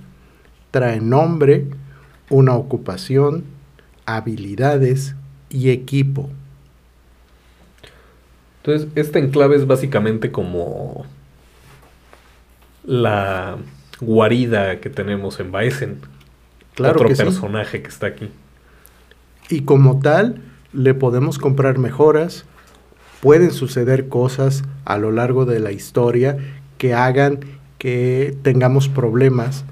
trae 0.71 1.01
nombre, 1.01 1.67
una 2.31 2.55
ocupación, 2.55 3.45
habilidades 4.07 5.15
y 5.51 5.71
equipo. 5.71 6.29
Entonces, 8.63 8.89
este 8.97 9.19
enclave 9.19 9.57
es 9.57 9.67
básicamente 9.67 10.31
como 10.31 11.07
la 12.85 13.57
guarida 14.01 14.81
que 14.81 14.91
tenemos 14.91 15.41
en 15.41 15.53
Baesen. 15.53 16.01
Claro 16.75 16.95
Otro 16.97 17.09
que 17.09 17.17
sí. 17.17 17.23
personaje 17.23 17.83
que 17.83 17.89
está 17.89 18.09
aquí. 18.09 18.31
Y 19.51 19.63
como 19.63 20.01
tal, 20.01 20.43
le 20.73 20.95
podemos 20.95 21.39
comprar 21.39 21.79
mejoras, 21.79 22.45
pueden 23.21 23.53
suceder 23.53 24.09
cosas 24.09 24.63
a 24.85 24.99
lo 24.99 25.13
largo 25.13 25.45
de 25.45 25.61
la 25.61 25.73
historia 25.73 26.37
que 26.77 26.95
hagan 26.95 27.41
que 27.79 28.37
tengamos 28.43 28.89
problemas. 28.89 29.65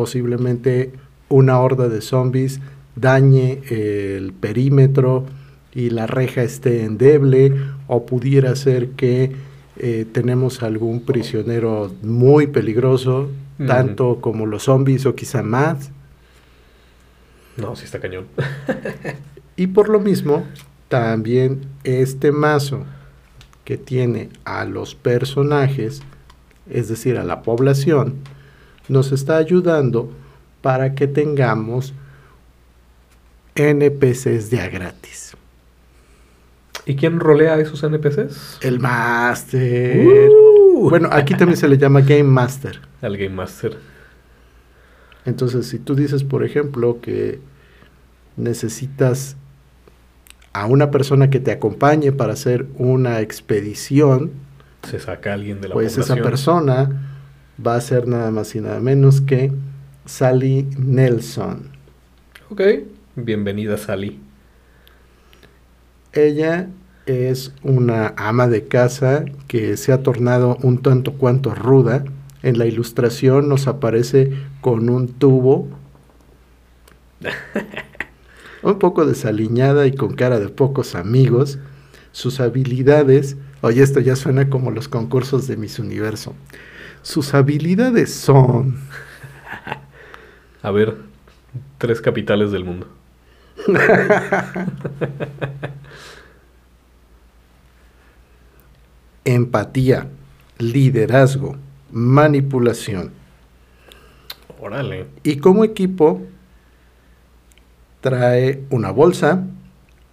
Posiblemente 0.00 0.92
una 1.28 1.60
horda 1.60 1.90
de 1.90 2.00
zombies 2.00 2.58
dañe 2.96 3.60
el 3.68 4.32
perímetro 4.32 5.26
y 5.74 5.90
la 5.90 6.06
reja 6.06 6.42
esté 6.42 6.84
endeble 6.84 7.52
o 7.86 8.06
pudiera 8.06 8.56
ser 8.56 8.92
que 8.92 9.32
eh, 9.76 10.06
tenemos 10.10 10.62
algún 10.62 11.02
prisionero 11.02 11.92
muy 12.00 12.46
peligroso, 12.46 13.28
tanto 13.66 14.22
como 14.22 14.46
los 14.46 14.62
zombies 14.62 15.04
o 15.04 15.14
quizá 15.14 15.42
más. 15.42 15.90
No, 17.58 17.76
sí 17.76 17.84
está 17.84 18.00
cañón. 18.00 18.24
Y 19.54 19.66
por 19.66 19.90
lo 19.90 20.00
mismo, 20.00 20.46
también 20.88 21.66
este 21.84 22.32
mazo 22.32 22.86
que 23.66 23.76
tiene 23.76 24.30
a 24.46 24.64
los 24.64 24.94
personajes, 24.94 26.00
es 26.70 26.88
decir, 26.88 27.18
a 27.18 27.24
la 27.24 27.42
población, 27.42 28.14
nos 28.90 29.12
está 29.12 29.36
ayudando 29.36 30.10
para 30.62 30.94
que 30.94 31.06
tengamos 31.06 31.94
NPCs 33.54 34.50
de 34.50 34.60
a 34.60 34.68
gratis. 34.68 35.36
¿Y 36.86 36.96
quién 36.96 37.20
rolea 37.20 37.58
esos 37.58 37.82
NPCs? 37.84 38.58
El 38.62 38.80
Master. 38.80 40.00
Uh. 40.00 40.90
Bueno, 40.90 41.08
aquí 41.12 41.34
también 41.34 41.56
se 41.56 41.68
le 41.68 41.78
llama 41.78 42.00
Game 42.00 42.24
Master. 42.24 42.80
Al 43.00 43.16
Game 43.16 43.34
Master. 43.34 43.78
Entonces, 45.24 45.68
si 45.68 45.78
tú 45.78 45.94
dices, 45.94 46.24
por 46.24 46.42
ejemplo, 46.42 47.00
que 47.00 47.38
necesitas 48.36 49.36
a 50.52 50.66
una 50.66 50.90
persona 50.90 51.30
que 51.30 51.38
te 51.38 51.52
acompañe 51.52 52.10
para 52.10 52.32
hacer 52.32 52.66
una 52.74 53.20
expedición, 53.20 54.32
Se 54.82 54.98
saca 54.98 55.30
a 55.30 55.34
alguien 55.34 55.60
de 55.60 55.68
la 55.68 55.74
pues 55.74 55.96
esa 55.96 56.16
persona 56.16 57.09
va 57.66 57.76
a 57.76 57.80
ser 57.80 58.08
nada 58.08 58.30
más 58.30 58.54
y 58.54 58.60
nada 58.60 58.80
menos 58.80 59.20
que 59.20 59.52
Sally 60.06 60.66
Nelson. 60.78 61.70
Ok, 62.50 62.62
bienvenida 63.16 63.76
Sally. 63.76 64.18
Ella 66.12 66.68
es 67.06 67.52
una 67.62 68.14
ama 68.16 68.48
de 68.48 68.66
casa 68.66 69.24
que 69.46 69.76
se 69.76 69.92
ha 69.92 70.02
tornado 70.02 70.56
un 70.62 70.82
tanto 70.82 71.14
cuanto 71.14 71.54
ruda. 71.54 72.04
En 72.42 72.58
la 72.58 72.66
ilustración 72.66 73.48
nos 73.48 73.66
aparece 73.66 74.32
con 74.60 74.88
un 74.88 75.08
tubo, 75.08 75.68
un 78.62 78.78
poco 78.78 79.04
desaliñada 79.04 79.86
y 79.86 79.92
con 79.92 80.14
cara 80.14 80.40
de 80.40 80.48
pocos 80.48 80.94
amigos. 80.94 81.58
Sus 82.12 82.40
habilidades, 82.40 83.36
oye, 83.60 83.82
esto 83.82 84.00
ya 84.00 84.16
suena 84.16 84.48
como 84.48 84.70
los 84.70 84.88
concursos 84.88 85.46
de 85.46 85.56
Miss 85.56 85.78
Universo. 85.78 86.34
Sus 87.02 87.34
habilidades 87.34 88.14
son 88.14 88.78
A 90.62 90.70
ver, 90.70 90.96
tres 91.78 92.00
capitales 92.00 92.52
del 92.52 92.64
mundo. 92.64 92.86
empatía, 99.24 100.08
liderazgo, 100.58 101.56
manipulación. 101.90 103.12
Órale. 104.60 105.06
Y 105.22 105.36
como 105.38 105.64
equipo 105.64 106.22
trae 108.00 108.64
una 108.70 108.90
bolsa, 108.90 109.46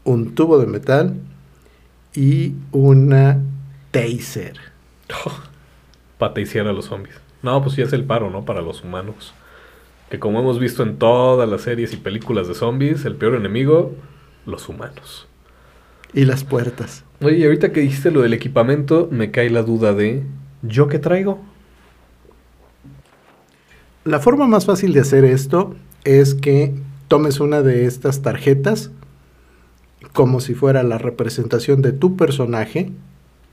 un 0.03 0.35
tubo 0.35 0.59
de 0.59 0.67
metal 0.67 1.19
y 2.13 2.53
una 2.71 3.41
taser. 3.91 4.57
Pateiciar 6.17 6.67
a 6.67 6.73
los 6.73 6.85
zombies. 6.85 7.15
No, 7.43 7.61
pues 7.61 7.75
sí 7.75 7.81
es 7.81 7.93
el 7.93 8.03
paro, 8.03 8.29
¿no? 8.29 8.45
Para 8.45 8.61
los 8.61 8.83
humanos. 8.83 9.33
Que 10.09 10.19
como 10.19 10.39
hemos 10.39 10.59
visto 10.59 10.83
en 10.83 10.97
todas 10.97 11.47
las 11.47 11.61
series 11.61 11.93
y 11.93 11.97
películas 11.97 12.47
de 12.47 12.55
zombies, 12.55 13.05
el 13.05 13.15
peor 13.15 13.35
enemigo, 13.35 13.93
los 14.45 14.69
humanos. 14.69 15.27
Y 16.13 16.25
las 16.25 16.43
puertas. 16.43 17.03
Oye, 17.21 17.37
y 17.37 17.43
ahorita 17.43 17.71
que 17.71 17.81
dijiste 17.81 18.11
lo 18.11 18.21
del 18.21 18.33
equipamiento, 18.33 19.09
me 19.11 19.31
cae 19.31 19.49
la 19.49 19.63
duda 19.63 19.93
de, 19.93 20.23
¿yo 20.61 20.87
qué 20.87 20.99
traigo? 20.99 21.39
La 24.05 24.19
forma 24.19 24.47
más 24.47 24.65
fácil 24.65 24.93
de 24.93 25.01
hacer 25.01 25.25
esto 25.25 25.75
es 26.05 26.33
que 26.33 26.73
tomes 27.09 27.41
una 27.41 27.61
de 27.61 27.85
estas 27.85 28.21
tarjetas 28.21 28.91
como 30.13 30.39
si 30.39 30.53
fuera 30.53 30.83
la 30.83 30.97
representación 30.97 31.81
de 31.81 31.91
tu 31.91 32.15
personaje. 32.15 32.91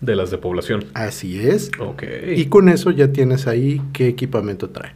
De 0.04 0.16
las 0.16 0.30
de 0.30 0.38
población. 0.38 0.84
Así 0.92 1.40
es. 1.40 1.70
Ok. 1.78 2.02
Y 2.36 2.46
con 2.46 2.68
eso 2.68 2.90
ya 2.90 3.12
tienes 3.12 3.46
ahí 3.46 3.80
qué 3.92 4.08
equipamiento 4.08 4.68
trae. 4.70 4.92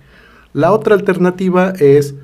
La 0.53 0.73
otra 0.73 0.95
alternativa 0.95 1.73
es 1.79 2.15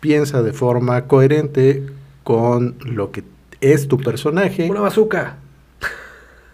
piensa 0.00 0.42
de 0.42 0.52
forma 0.52 1.06
coherente 1.06 1.82
con 2.22 2.76
lo 2.80 3.10
que 3.10 3.24
es 3.60 3.88
tu 3.88 3.98
personaje. 3.98 4.70
Una 4.70 4.80
bazooka. 4.80 5.36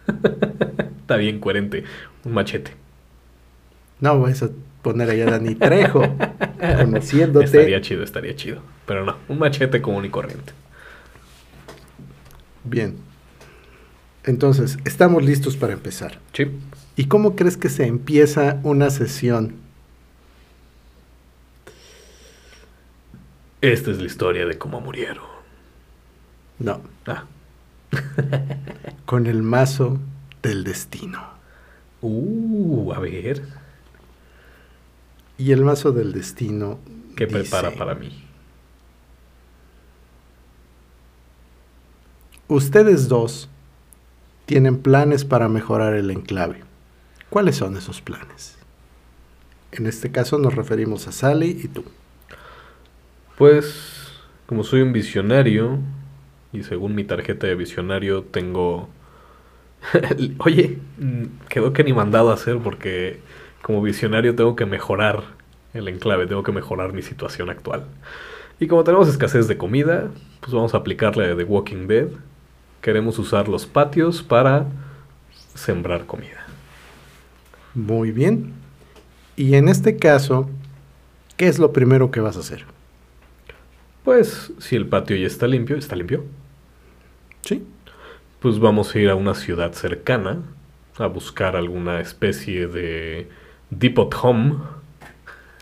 Está 1.00 1.16
bien 1.16 1.38
coherente. 1.38 1.84
Un 2.24 2.32
machete. 2.32 2.72
No 4.00 4.18
vas 4.20 4.42
a 4.42 4.50
poner 4.82 5.10
allá 5.10 5.28
a 5.28 5.30
Dani 5.32 5.54
Trejo, 5.54 6.02
conociéndote. 6.78 7.44
Estaría 7.44 7.80
chido, 7.80 8.02
estaría 8.02 8.34
chido. 8.34 8.62
Pero 8.86 9.04
no, 9.04 9.16
un 9.28 9.38
machete 9.38 9.80
común 9.80 10.04
y 10.04 10.08
corriente. 10.08 10.52
Bien. 12.64 13.09
Entonces, 14.30 14.78
estamos 14.84 15.24
listos 15.24 15.56
para 15.56 15.72
empezar. 15.72 16.20
Sí. 16.34 16.46
¿Y 16.94 17.06
cómo 17.06 17.34
crees 17.34 17.56
que 17.56 17.68
se 17.68 17.84
empieza 17.86 18.60
una 18.62 18.88
sesión? 18.90 19.56
Esta 23.60 23.90
es 23.90 23.98
la 23.98 24.06
historia 24.06 24.46
de 24.46 24.56
cómo 24.56 24.80
murieron. 24.80 25.24
No, 26.60 26.80
Ah. 27.06 27.24
con 29.04 29.26
el 29.26 29.42
mazo 29.42 29.98
del 30.42 30.62
destino. 30.62 31.20
Uh, 32.00 32.92
a 32.92 33.00
ver. 33.00 33.42
Y 35.38 35.50
el 35.50 35.64
mazo 35.64 35.90
del 35.90 36.12
destino. 36.12 36.78
¿Qué 37.16 37.26
dice, 37.26 37.40
prepara 37.40 37.72
para 37.72 37.96
mí? 37.96 38.24
Ustedes 42.46 43.08
dos 43.08 43.48
tienen 44.50 44.78
planes 44.78 45.24
para 45.24 45.48
mejorar 45.48 45.94
el 45.94 46.10
enclave. 46.10 46.64
¿Cuáles 47.28 47.54
son 47.54 47.76
esos 47.76 48.00
planes? 48.00 48.58
En 49.70 49.86
este 49.86 50.10
caso 50.10 50.38
nos 50.38 50.56
referimos 50.56 51.06
a 51.06 51.12
Sally 51.12 51.56
y 51.62 51.68
tú. 51.68 51.84
Pues, 53.38 54.10
como 54.46 54.64
soy 54.64 54.82
un 54.82 54.92
visionario, 54.92 55.78
y 56.52 56.64
según 56.64 56.96
mi 56.96 57.04
tarjeta 57.04 57.46
de 57.46 57.54
visionario 57.54 58.24
tengo... 58.24 58.88
Oye, 60.38 60.78
quedó 61.48 61.72
que 61.72 61.84
ni 61.84 61.92
mandado 61.92 62.32
a 62.32 62.34
hacer 62.34 62.58
porque 62.58 63.20
como 63.62 63.80
visionario 63.82 64.34
tengo 64.34 64.56
que 64.56 64.66
mejorar 64.66 65.22
el 65.74 65.86
enclave, 65.86 66.26
tengo 66.26 66.42
que 66.42 66.50
mejorar 66.50 66.92
mi 66.92 67.02
situación 67.02 67.50
actual. 67.50 67.84
Y 68.58 68.66
como 68.66 68.82
tenemos 68.82 69.06
escasez 69.06 69.46
de 69.46 69.56
comida, 69.56 70.10
pues 70.40 70.52
vamos 70.52 70.74
a 70.74 70.78
aplicarle 70.78 71.36
de 71.36 71.44
Walking 71.44 71.86
Dead. 71.86 72.08
Queremos 72.80 73.18
usar 73.18 73.48
los 73.48 73.66
patios 73.66 74.22
para 74.22 74.66
sembrar 75.54 76.06
comida. 76.06 76.46
Muy 77.74 78.10
bien. 78.10 78.52
Y 79.36 79.54
en 79.54 79.68
este 79.68 79.96
caso, 79.96 80.48
¿qué 81.36 81.48
es 81.48 81.58
lo 81.58 81.72
primero 81.72 82.10
que 82.10 82.20
vas 82.20 82.36
a 82.36 82.40
hacer? 82.40 82.64
Pues 84.04 84.52
si 84.58 84.76
el 84.76 84.86
patio 84.86 85.16
ya 85.16 85.26
está 85.26 85.46
limpio, 85.46 85.76
¿está 85.76 85.94
limpio? 85.94 86.24
Sí. 87.42 87.66
Pues 88.40 88.58
vamos 88.58 88.94
a 88.94 88.98
ir 88.98 89.10
a 89.10 89.14
una 89.14 89.34
ciudad 89.34 89.72
cercana 89.72 90.38
a 90.96 91.06
buscar 91.06 91.56
alguna 91.56 92.00
especie 92.00 92.66
de 92.66 93.28
Depot 93.70 94.14
Home 94.22 94.56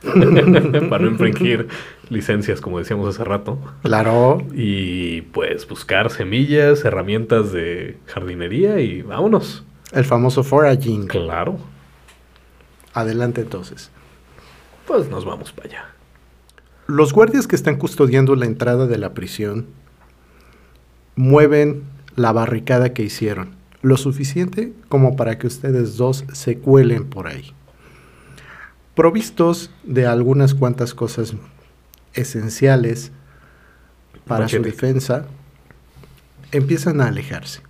para 0.88 1.04
no 1.04 1.10
infringir 1.10 1.68
licencias, 2.08 2.60
como 2.60 2.78
decíamos 2.78 3.14
hace 3.14 3.24
rato. 3.24 3.58
Claro. 3.82 4.42
Y 4.54 5.22
pues 5.22 5.66
buscar 5.68 6.10
semillas, 6.10 6.84
herramientas 6.84 7.52
de 7.52 7.98
jardinería 8.06 8.80
y 8.80 9.02
vámonos. 9.02 9.64
El 9.92 10.04
famoso 10.04 10.44
foraging. 10.44 11.06
Claro, 11.06 11.58
Adelante 12.94 13.42
entonces. 13.42 13.90
pues 14.86 15.08
nos 15.08 15.24
vamos 15.24 15.52
para 15.52 15.68
allá. 15.68 15.84
Los 16.86 17.12
guardias 17.12 17.46
que 17.46 17.54
están 17.54 17.76
custodiando 17.76 18.34
la 18.34 18.46
entrada 18.46 18.86
de 18.86 18.98
la 18.98 19.12
prisión 19.12 19.66
mueven 21.14 21.82
la 22.16 22.32
barricada 22.32 22.94
que 22.94 23.02
hicieron, 23.02 23.50
lo 23.82 23.96
suficiente 23.96 24.72
como 24.88 25.14
para 25.16 25.38
que 25.38 25.46
ustedes 25.46 25.96
dos 25.96 26.24
se 26.32 26.58
cuelen 26.58 27.04
por 27.04 27.28
ahí. 27.28 27.52
Provistos 28.98 29.70
de 29.84 30.08
algunas 30.08 30.56
cuantas 30.56 30.92
cosas 30.92 31.32
esenciales 32.14 33.12
para 34.26 34.48
su 34.48 34.60
defensa, 34.60 35.26
empiezan 36.50 37.00
a 37.00 37.06
alejarse. 37.06 37.60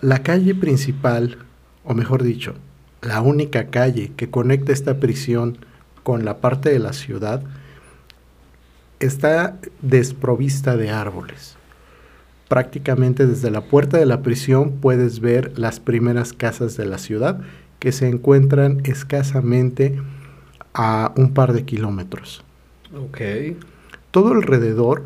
La 0.00 0.22
calle 0.22 0.54
principal, 0.54 1.36
o 1.84 1.92
mejor 1.92 2.22
dicho, 2.22 2.54
la 3.02 3.20
única 3.20 3.66
calle 3.66 4.10
que 4.16 4.30
conecta 4.30 4.72
esta 4.72 4.98
prisión 4.98 5.58
con 6.04 6.24
la 6.24 6.38
parte 6.38 6.70
de 6.70 6.78
la 6.78 6.94
ciudad, 6.94 7.42
está 9.00 9.58
desprovista 9.82 10.78
de 10.78 10.88
árboles. 10.88 11.56
Prácticamente 12.48 13.26
desde 13.26 13.50
la 13.50 13.60
puerta 13.60 13.98
de 13.98 14.06
la 14.06 14.22
prisión 14.22 14.72
puedes 14.80 15.20
ver 15.20 15.58
las 15.58 15.80
primeras 15.80 16.32
casas 16.32 16.78
de 16.78 16.86
la 16.86 16.96
ciudad 16.96 17.42
que 17.78 17.92
se 17.92 18.08
encuentran 18.08 18.80
escasamente 18.84 20.00
a 20.74 21.12
un 21.16 21.32
par 21.34 21.52
de 21.52 21.64
kilómetros. 21.64 22.44
Ok. 22.94 23.20
Todo 24.10 24.32
alrededor 24.32 25.04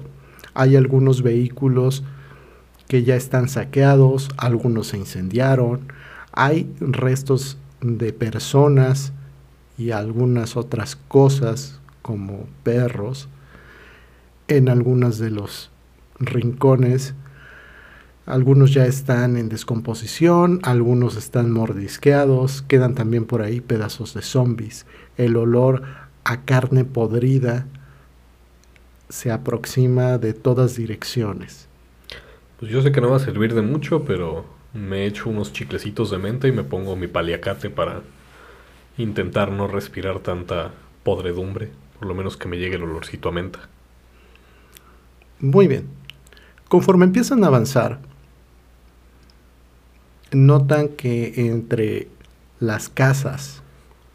hay 0.54 0.76
algunos 0.76 1.22
vehículos 1.22 2.04
que 2.88 3.04
ya 3.04 3.16
están 3.16 3.48
saqueados, 3.48 4.28
algunos 4.36 4.88
se 4.88 4.98
incendiaron, 4.98 5.80
hay 6.32 6.70
restos 6.80 7.56
de 7.80 8.12
personas 8.12 9.12
y 9.78 9.92
algunas 9.92 10.56
otras 10.56 10.96
cosas 10.96 11.80
como 12.02 12.46
perros 12.62 13.28
en 14.48 14.68
algunos 14.68 15.18
de 15.18 15.30
los 15.30 15.70
rincones. 16.18 17.14
Algunos 18.24 18.72
ya 18.72 18.86
están 18.86 19.36
en 19.36 19.48
descomposición, 19.48 20.60
algunos 20.62 21.16
están 21.16 21.50
mordisqueados, 21.50 22.62
quedan 22.62 22.94
también 22.94 23.24
por 23.24 23.42
ahí 23.42 23.60
pedazos 23.60 24.14
de 24.14 24.22
zombies. 24.22 24.86
El 25.16 25.36
olor 25.36 25.82
a 26.22 26.42
carne 26.42 26.84
podrida 26.84 27.66
se 29.08 29.32
aproxima 29.32 30.18
de 30.18 30.34
todas 30.34 30.76
direcciones. 30.76 31.68
Pues 32.60 32.70
yo 32.70 32.80
sé 32.80 32.92
que 32.92 33.00
no 33.00 33.10
va 33.10 33.16
a 33.16 33.20
servir 33.20 33.54
de 33.54 33.62
mucho, 33.62 34.04
pero 34.04 34.44
me 34.72 35.04
echo 35.06 35.28
unos 35.28 35.52
chiclecitos 35.52 36.12
de 36.12 36.18
menta 36.18 36.46
y 36.46 36.52
me 36.52 36.62
pongo 36.62 36.94
mi 36.94 37.08
paliacate 37.08 37.70
para 37.70 38.02
intentar 38.98 39.50
no 39.50 39.66
respirar 39.66 40.20
tanta 40.20 40.70
podredumbre. 41.02 41.70
Por 41.98 42.06
lo 42.06 42.14
menos 42.14 42.36
que 42.36 42.48
me 42.48 42.58
llegue 42.58 42.76
el 42.76 42.84
olorcito 42.84 43.28
a 43.28 43.32
menta. 43.32 43.68
Muy 45.40 45.66
bien. 45.66 45.88
Conforme 46.68 47.04
empiezan 47.04 47.42
a 47.42 47.48
avanzar, 47.48 48.00
notan 50.32 50.88
que 50.88 51.46
entre 51.48 52.08
las 52.60 52.88
casas 52.88 53.62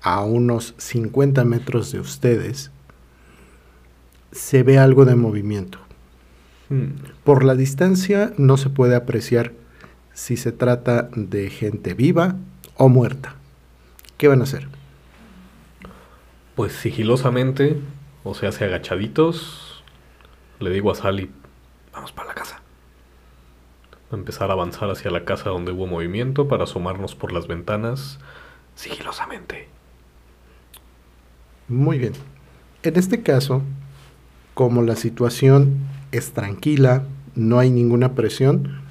a 0.01 0.23
unos 0.23 0.73
50 0.77 1.43
metros 1.43 1.91
de 1.91 1.99
ustedes 1.99 2.71
se 4.31 4.63
ve 4.63 4.77
algo 4.77 5.05
de 5.05 5.15
movimiento. 5.15 5.79
Hmm. 6.69 6.91
Por 7.23 7.43
la 7.43 7.55
distancia 7.55 8.33
no 8.37 8.57
se 8.57 8.69
puede 8.69 8.95
apreciar 8.95 9.53
si 10.13 10.37
se 10.37 10.51
trata 10.51 11.09
de 11.15 11.49
gente 11.49 11.93
viva 11.93 12.35
o 12.75 12.89
muerta. 12.89 13.35
¿Qué 14.17 14.27
van 14.27 14.41
a 14.41 14.43
hacer? 14.43 14.67
Pues 16.55 16.73
sigilosamente, 16.73 17.79
o 18.23 18.33
sea, 18.33 18.49
hace 18.49 18.65
agachaditos, 18.65 19.83
le 20.59 20.71
digo 20.71 20.91
a 20.91 20.95
Sally, 20.95 21.29
vamos 21.93 22.11
para 22.11 22.29
la 22.29 22.33
casa. 22.33 22.61
Empezar 24.11 24.49
a 24.49 24.53
avanzar 24.53 24.89
hacia 24.89 25.11
la 25.11 25.25
casa 25.25 25.49
donde 25.49 25.71
hubo 25.71 25.85
movimiento 25.85 26.47
para 26.47 26.63
asomarnos 26.63 27.15
por 27.15 27.33
las 27.33 27.47
ventanas 27.47 28.19
sigilosamente. 28.75 29.67
Muy 31.67 31.97
bien. 31.97 32.13
En 32.83 32.95
este 32.95 33.21
caso, 33.21 33.63
como 34.53 34.81
la 34.81 34.95
situación 34.95 35.79
es 36.11 36.31
tranquila, 36.31 37.03
no 37.35 37.59
hay 37.59 37.69
ninguna 37.69 38.13
presión, 38.15 38.81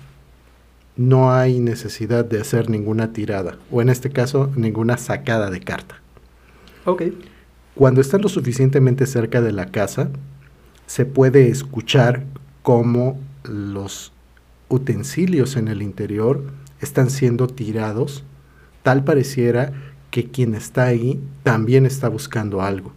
no 0.96 1.33
hay 1.33 1.61
necesidad 1.61 2.24
de 2.24 2.40
hacer 2.40 2.68
ninguna 2.68 3.12
tirada, 3.12 3.59
o 3.70 3.81
en 3.81 3.88
este 3.88 4.11
caso, 4.11 4.50
ninguna 4.57 4.98
sacada 4.98 5.50
de 5.50 5.61
carta. 5.61 5.96
Ok. 6.85 7.02
Cuando 7.74 8.00
están 8.00 8.22
lo 8.22 8.29
suficientemente 8.29 9.07
cerca 9.07 9.40
de 9.40 9.52
la 9.52 9.66
casa, 9.66 10.11
se 10.87 11.05
puede 11.05 11.48
escuchar 11.48 12.24
cómo 12.62 13.18
los 13.44 14.12
utensilios 14.68 15.57
en 15.57 15.68
el 15.68 15.83
interior 15.83 16.42
están 16.81 17.11
siendo 17.11 17.46
tirados, 17.46 18.24
tal 18.83 19.05
pareciera 19.05 19.72
que 20.11 20.31
quien 20.31 20.55
está 20.55 20.85
ahí 20.85 21.20
también 21.42 21.87
está 21.87 22.09
buscando 22.09 22.62
algo. 22.62 22.92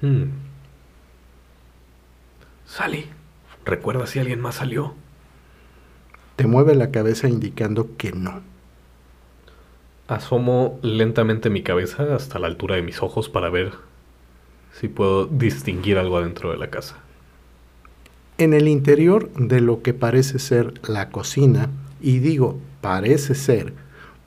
Hmm. 0.00 0.24
Sally, 2.66 3.06
¿recuerda 3.64 4.06
si 4.06 4.18
alguien 4.18 4.40
más 4.40 4.56
salió? 4.56 4.94
Te 6.36 6.46
mueve 6.46 6.74
la 6.74 6.90
cabeza 6.90 7.28
indicando 7.28 7.96
que 7.96 8.12
no. 8.12 8.42
Asomo 10.08 10.78
lentamente 10.82 11.50
mi 11.50 11.62
cabeza 11.62 12.14
hasta 12.14 12.38
la 12.38 12.48
altura 12.48 12.76
de 12.76 12.82
mis 12.82 13.02
ojos 13.02 13.28
para 13.28 13.48
ver 13.48 13.72
si 14.72 14.88
puedo 14.88 15.26
distinguir 15.26 15.98
algo 15.98 16.18
adentro 16.18 16.50
de 16.50 16.58
la 16.58 16.68
casa. 16.68 17.03
En 18.36 18.52
el 18.52 18.66
interior 18.66 19.30
de 19.34 19.60
lo 19.60 19.82
que 19.82 19.94
parece 19.94 20.40
ser 20.40 20.74
la 20.88 21.10
cocina, 21.10 21.70
y 22.00 22.18
digo 22.18 22.58
parece 22.80 23.36
ser 23.36 23.72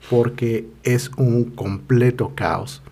porque 0.08 0.66
es 0.82 1.10
un 1.18 1.44
completo 1.44 2.32
caos, 2.34 2.82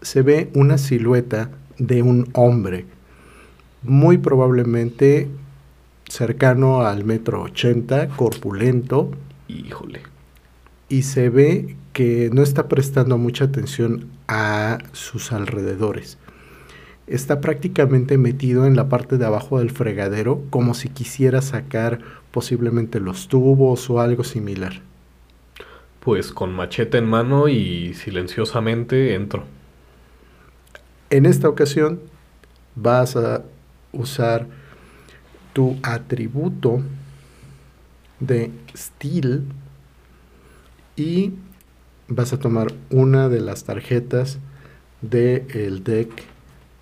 se 0.00 0.22
ve 0.22 0.50
una 0.54 0.78
silueta 0.78 1.50
de 1.78 2.00
un 2.00 2.30
hombre, 2.32 2.86
muy 3.82 4.16
probablemente 4.16 5.28
cercano 6.08 6.80
al 6.80 7.04
metro 7.04 7.42
ochenta, 7.42 8.08
corpulento, 8.08 9.10
Híjole. 9.48 10.00
y 10.88 11.02
se 11.02 11.28
ve 11.28 11.76
que 11.92 12.30
no 12.32 12.42
está 12.42 12.66
prestando 12.66 13.18
mucha 13.18 13.44
atención 13.44 14.08
a 14.26 14.78
sus 14.92 15.32
alrededores. 15.32 16.16
Está 17.06 17.40
prácticamente 17.40 18.18
metido 18.18 18.66
en 18.66 18.74
la 18.74 18.88
parte 18.88 19.16
de 19.16 19.26
abajo 19.26 19.58
del 19.58 19.70
fregadero 19.70 20.42
como 20.50 20.74
si 20.74 20.88
quisiera 20.88 21.40
sacar 21.40 22.00
posiblemente 22.32 22.98
los 22.98 23.28
tubos 23.28 23.88
o 23.90 24.00
algo 24.00 24.24
similar. 24.24 24.80
Pues 26.00 26.32
con 26.32 26.52
machete 26.52 26.98
en 26.98 27.06
mano 27.06 27.48
y 27.48 27.94
silenciosamente 27.94 29.14
entro. 29.14 29.44
En 31.10 31.26
esta 31.26 31.48
ocasión 31.48 32.00
vas 32.74 33.16
a 33.16 33.42
usar 33.92 34.46
tu 35.52 35.76
atributo 35.82 36.82
de 38.20 38.50
Steel 38.76 39.44
y 40.96 41.32
vas 42.08 42.32
a 42.32 42.38
tomar 42.38 42.68
una 42.90 43.28
de 43.28 43.40
las 43.40 43.64
tarjetas 43.64 44.38
del 45.00 45.82
deck 45.84 46.35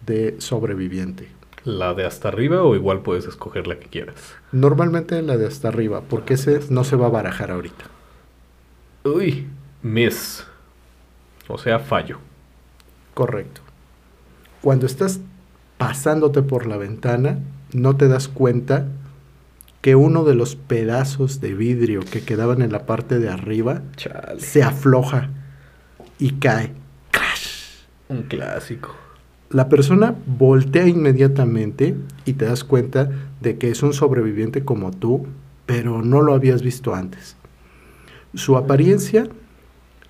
de 0.06 0.36
sobreviviente. 0.38 1.28
¿La 1.64 1.94
de 1.94 2.04
hasta 2.04 2.28
arriba 2.28 2.62
o 2.62 2.74
igual 2.74 3.00
puedes 3.00 3.26
escoger 3.26 3.66
la 3.66 3.78
que 3.78 3.88
quieras? 3.88 4.34
Normalmente 4.52 5.20
la 5.22 5.36
de 5.38 5.46
hasta 5.46 5.68
arriba, 5.68 6.02
porque 6.02 6.34
ese 6.34 6.60
no 6.68 6.84
se 6.84 6.96
va 6.96 7.06
a 7.06 7.10
barajar 7.10 7.50
ahorita. 7.50 7.86
Uy, 9.04 9.46
miss. 9.82 10.44
O 11.48 11.56
sea, 11.56 11.78
fallo. 11.78 12.18
Correcto. 13.14 13.62
Cuando 14.60 14.86
estás 14.86 15.20
pasándote 15.78 16.42
por 16.42 16.66
la 16.66 16.76
ventana, 16.76 17.38
no 17.72 17.96
te 17.96 18.08
das 18.08 18.28
cuenta 18.28 18.86
que 19.80 19.94
uno 19.94 20.24
de 20.24 20.34
los 20.34 20.56
pedazos 20.56 21.40
de 21.40 21.54
vidrio 21.54 22.00
que 22.00 22.24
quedaban 22.24 22.62
en 22.62 22.72
la 22.72 22.86
parte 22.86 23.18
de 23.18 23.28
arriba 23.28 23.82
Chale. 23.96 24.40
se 24.40 24.62
afloja 24.62 25.28
y 26.18 26.32
cae. 26.38 26.72
¡Crash! 27.10 27.82
Un 28.08 28.22
clásico. 28.22 29.03
La 29.54 29.68
persona 29.68 30.16
voltea 30.26 30.88
inmediatamente 30.88 31.94
y 32.24 32.32
te 32.32 32.44
das 32.44 32.64
cuenta 32.64 33.08
de 33.40 33.56
que 33.56 33.70
es 33.70 33.84
un 33.84 33.92
sobreviviente 33.92 34.64
como 34.64 34.90
tú, 34.90 35.28
pero 35.64 36.02
no 36.02 36.22
lo 36.22 36.34
habías 36.34 36.60
visto 36.60 36.92
antes. 36.92 37.36
Su 38.34 38.56
apariencia 38.56 39.28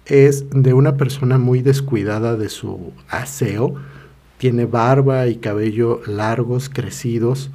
es 0.07 0.49
de 0.49 0.73
una 0.73 0.97
persona 0.97 1.37
muy 1.37 1.61
descuidada 1.61 2.39
de 2.39 2.49
su 2.49 2.95
aseo. 3.11 3.75
Tiene 4.39 4.65
barba 4.65 5.27
y 5.27 5.37
cabello 5.37 6.01
largos, 6.07 6.71
crecidos. 6.71 7.51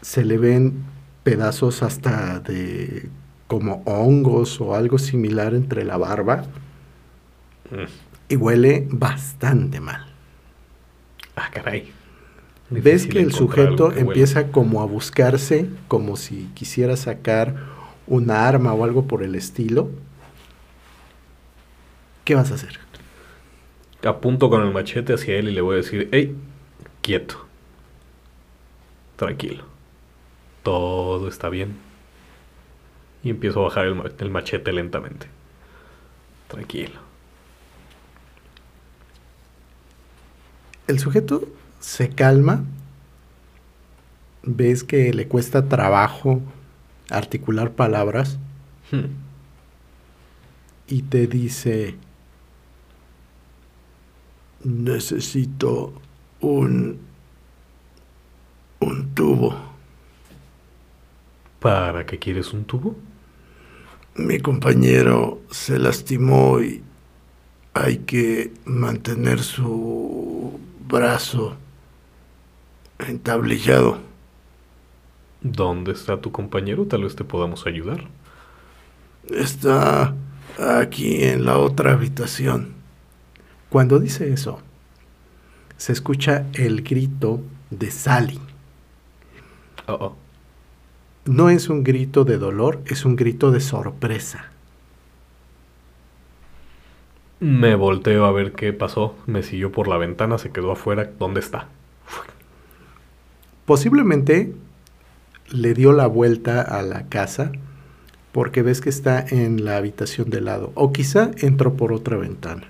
Se 0.00 0.24
le 0.24 0.36
ven 0.36 0.82
pedazos 1.22 1.84
hasta 1.84 2.40
de 2.40 3.08
como 3.46 3.84
hongos 3.84 4.60
o 4.60 4.74
algo 4.74 4.98
similar 4.98 5.54
entre 5.54 5.84
la 5.84 5.96
barba. 5.96 6.38
Mm. 7.70 8.30
Y 8.30 8.34
huele 8.34 8.88
bastante 8.90 9.78
mal. 9.78 10.15
Ah, 11.36 11.50
caray. 11.52 11.92
Ves 12.70 13.06
que 13.06 13.20
el 13.20 13.32
sujeto 13.32 13.90
que 13.90 14.00
empieza 14.00 14.50
como 14.50 14.80
a 14.80 14.86
buscarse, 14.86 15.68
como 15.86 16.16
si 16.16 16.50
quisiera 16.54 16.96
sacar 16.96 17.54
una 18.06 18.48
arma 18.48 18.72
o 18.72 18.82
algo 18.82 19.06
por 19.06 19.22
el 19.22 19.34
estilo. 19.36 19.90
¿Qué 22.24 22.34
vas 22.34 22.50
a 22.50 22.54
hacer? 22.54 22.80
Apunto 24.02 24.50
con 24.50 24.62
el 24.62 24.72
machete 24.72 25.14
hacia 25.14 25.36
él 25.36 25.48
y 25.48 25.52
le 25.52 25.60
voy 25.60 25.74
a 25.74 25.76
decir, 25.78 26.08
hey, 26.12 26.34
quieto. 27.02 27.46
Tranquilo. 29.16 29.64
Todo 30.62 31.28
está 31.28 31.48
bien. 31.48 31.76
Y 33.22 33.30
empiezo 33.30 33.60
a 33.60 33.64
bajar 33.64 33.86
el 33.86 34.30
machete 34.30 34.72
lentamente. 34.72 35.28
Tranquilo. 36.48 37.05
El 40.86 40.98
sujeto 40.98 41.44
se 41.80 42.08
calma. 42.10 42.64
Ves 44.42 44.84
que 44.84 45.12
le 45.12 45.26
cuesta 45.26 45.68
trabajo 45.68 46.40
articular 47.10 47.72
palabras 47.72 48.38
Hmm. 48.92 49.06
y 50.86 51.02
te 51.02 51.26
dice, 51.26 51.96
necesito 54.62 55.92
un, 56.40 57.00
un 58.78 59.14
tubo. 59.14 59.56
¿Para 61.58 62.06
qué 62.06 62.20
quieres 62.20 62.52
un 62.52 62.64
tubo? 62.64 62.94
Mi 64.14 64.38
compañero 64.38 65.40
se 65.50 65.80
lastimó 65.80 66.60
y 66.60 66.80
hay 67.74 67.98
que 67.98 68.52
mantener 68.64 69.40
su 69.40 70.60
brazo 70.86 71.56
entablillado. 72.98 73.98
¿Dónde 75.42 75.92
está 75.92 76.20
tu 76.20 76.32
compañero? 76.32 76.86
Tal 76.86 77.04
vez 77.04 77.14
te 77.14 77.24
podamos 77.24 77.66
ayudar. 77.66 78.04
Está 79.30 80.14
aquí 80.58 81.24
en 81.24 81.44
la 81.44 81.58
otra 81.58 81.92
habitación. 81.92 82.74
Cuando 83.68 83.98
dice 83.98 84.32
eso, 84.32 84.60
se 85.76 85.92
escucha 85.92 86.46
el 86.54 86.82
grito 86.82 87.40
de 87.70 87.90
Sally. 87.90 88.40
Oh, 89.86 89.92
oh. 89.92 90.16
No 91.26 91.50
es 91.50 91.68
un 91.68 91.82
grito 91.82 92.24
de 92.24 92.38
dolor, 92.38 92.80
es 92.86 93.04
un 93.04 93.16
grito 93.16 93.50
de 93.50 93.60
sorpresa. 93.60 94.52
Me 97.38 97.74
volteo 97.74 98.24
a 98.24 98.32
ver 98.32 98.52
qué 98.52 98.72
pasó. 98.72 99.14
Me 99.26 99.42
siguió 99.42 99.70
por 99.70 99.88
la 99.88 99.98
ventana, 99.98 100.38
se 100.38 100.50
quedó 100.50 100.72
afuera. 100.72 101.10
¿Dónde 101.18 101.40
está? 101.40 101.68
Posiblemente 103.66 104.54
le 105.50 105.74
dio 105.74 105.92
la 105.92 106.06
vuelta 106.06 106.62
a 106.62 106.82
la 106.82 107.08
casa 107.08 107.52
porque 108.32 108.62
ves 108.62 108.80
que 108.80 108.90
está 108.90 109.24
en 109.28 109.64
la 109.64 109.76
habitación 109.76 110.30
de 110.30 110.40
lado 110.40 110.72
o 110.74 110.92
quizá 110.92 111.30
entró 111.38 111.74
por 111.74 111.92
otra 111.92 112.16
ventana. 112.16 112.64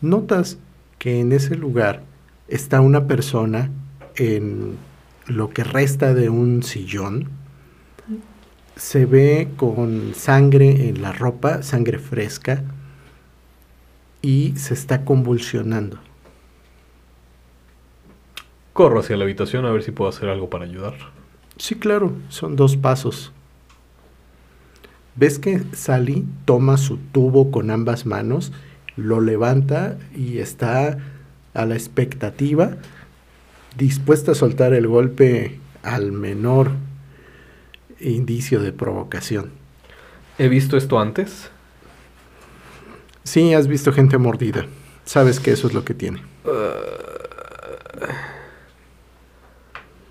Notas 0.00 0.58
que 0.98 1.20
en 1.20 1.32
ese 1.32 1.56
lugar 1.56 2.02
está 2.48 2.80
una 2.80 3.06
persona 3.06 3.70
en 4.16 4.76
lo 5.26 5.50
que 5.50 5.64
resta 5.64 6.14
de 6.14 6.28
un 6.28 6.62
sillón. 6.62 7.30
Se 8.76 9.06
ve 9.06 9.48
con 9.56 10.14
sangre 10.14 10.88
en 10.88 11.02
la 11.02 11.12
ropa, 11.12 11.62
sangre 11.62 11.98
fresca, 11.98 12.62
y 14.22 14.54
se 14.56 14.74
está 14.74 15.04
convulsionando. 15.04 15.98
Corro 18.72 19.00
hacia 19.00 19.16
la 19.16 19.24
habitación 19.24 19.66
a 19.66 19.70
ver 19.70 19.82
si 19.82 19.90
puedo 19.90 20.08
hacer 20.08 20.28
algo 20.30 20.48
para 20.48 20.64
ayudar. 20.64 20.94
Sí, 21.58 21.74
claro, 21.74 22.14
son 22.28 22.56
dos 22.56 22.76
pasos. 22.76 23.32
Ves 25.14 25.38
que 25.38 25.62
Sally 25.74 26.24
toma 26.46 26.78
su 26.78 26.96
tubo 26.96 27.50
con 27.50 27.70
ambas 27.70 28.06
manos, 28.06 28.50
lo 28.96 29.20
levanta 29.20 29.98
y 30.16 30.38
está 30.38 30.96
a 31.52 31.66
la 31.66 31.74
expectativa, 31.74 32.78
dispuesta 33.76 34.32
a 34.32 34.34
soltar 34.34 34.72
el 34.72 34.86
golpe 34.86 35.60
al 35.82 36.12
menor 36.12 36.70
indicio 38.00 38.60
de 38.60 38.72
provocación. 38.72 39.50
He 40.38 40.48
visto 40.48 40.76
esto 40.76 40.98
antes. 40.98 41.51
Sí, 43.24 43.54
has 43.54 43.66
visto 43.68 43.92
gente 43.92 44.18
mordida. 44.18 44.66
Sabes 45.04 45.40
que 45.40 45.52
eso 45.52 45.66
es 45.66 45.74
lo 45.74 45.84
que 45.84 45.94
tiene. 45.94 46.22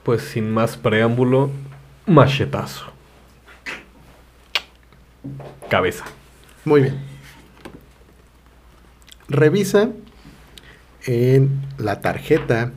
Pues 0.04 0.22
sin 0.24 0.52
más 0.52 0.78
preámbulo, 0.78 1.52
machetazo. 2.08 2.86
Cabeza. 5.70 6.06
Muy 6.66 6.82
bien. 6.82 7.00
Revisa 9.28 9.90
en 11.06 11.62
la 11.78 12.02
tarjeta, 12.02 12.74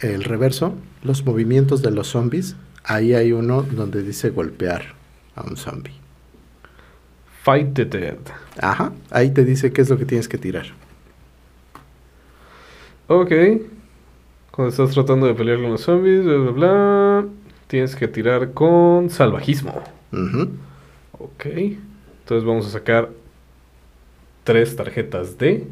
el 0.00 0.24
reverso, 0.24 0.74
los 1.02 1.24
movimientos 1.24 1.82
de 1.82 1.90
los 1.90 2.08
zombies. 2.08 2.56
Ahí 2.84 3.14
hay 3.14 3.32
uno 3.32 3.62
donde 3.62 4.02
dice 4.02 4.30
golpear 4.30 4.94
a 5.34 5.42
un 5.42 5.56
zombie. 5.56 5.94
Fight 7.48 7.72
the 7.72 7.86
dead. 7.86 8.18
Ajá, 8.60 8.92
ahí 9.10 9.30
te 9.30 9.42
dice 9.42 9.72
qué 9.72 9.80
es 9.80 9.88
lo 9.88 9.96
que 9.96 10.04
tienes 10.04 10.28
que 10.28 10.36
tirar. 10.36 10.66
Ok. 13.06 13.32
Cuando 14.50 14.68
estás 14.68 14.90
tratando 14.90 15.26
de 15.26 15.32
pelear 15.32 15.56
con 15.56 15.70
los 15.70 15.80
zombies, 15.80 16.24
bla, 16.24 16.36
bla, 16.36 16.50
bla, 16.50 17.28
tienes 17.66 17.96
que 17.96 18.06
tirar 18.06 18.52
con 18.52 19.08
salvajismo. 19.08 19.82
Ujú. 20.12 20.50
Ok. 21.12 21.46
Entonces 21.46 22.46
vamos 22.46 22.66
a 22.66 22.70
sacar 22.70 23.08
tres 24.44 24.76
tarjetas 24.76 25.38
de 25.38 25.66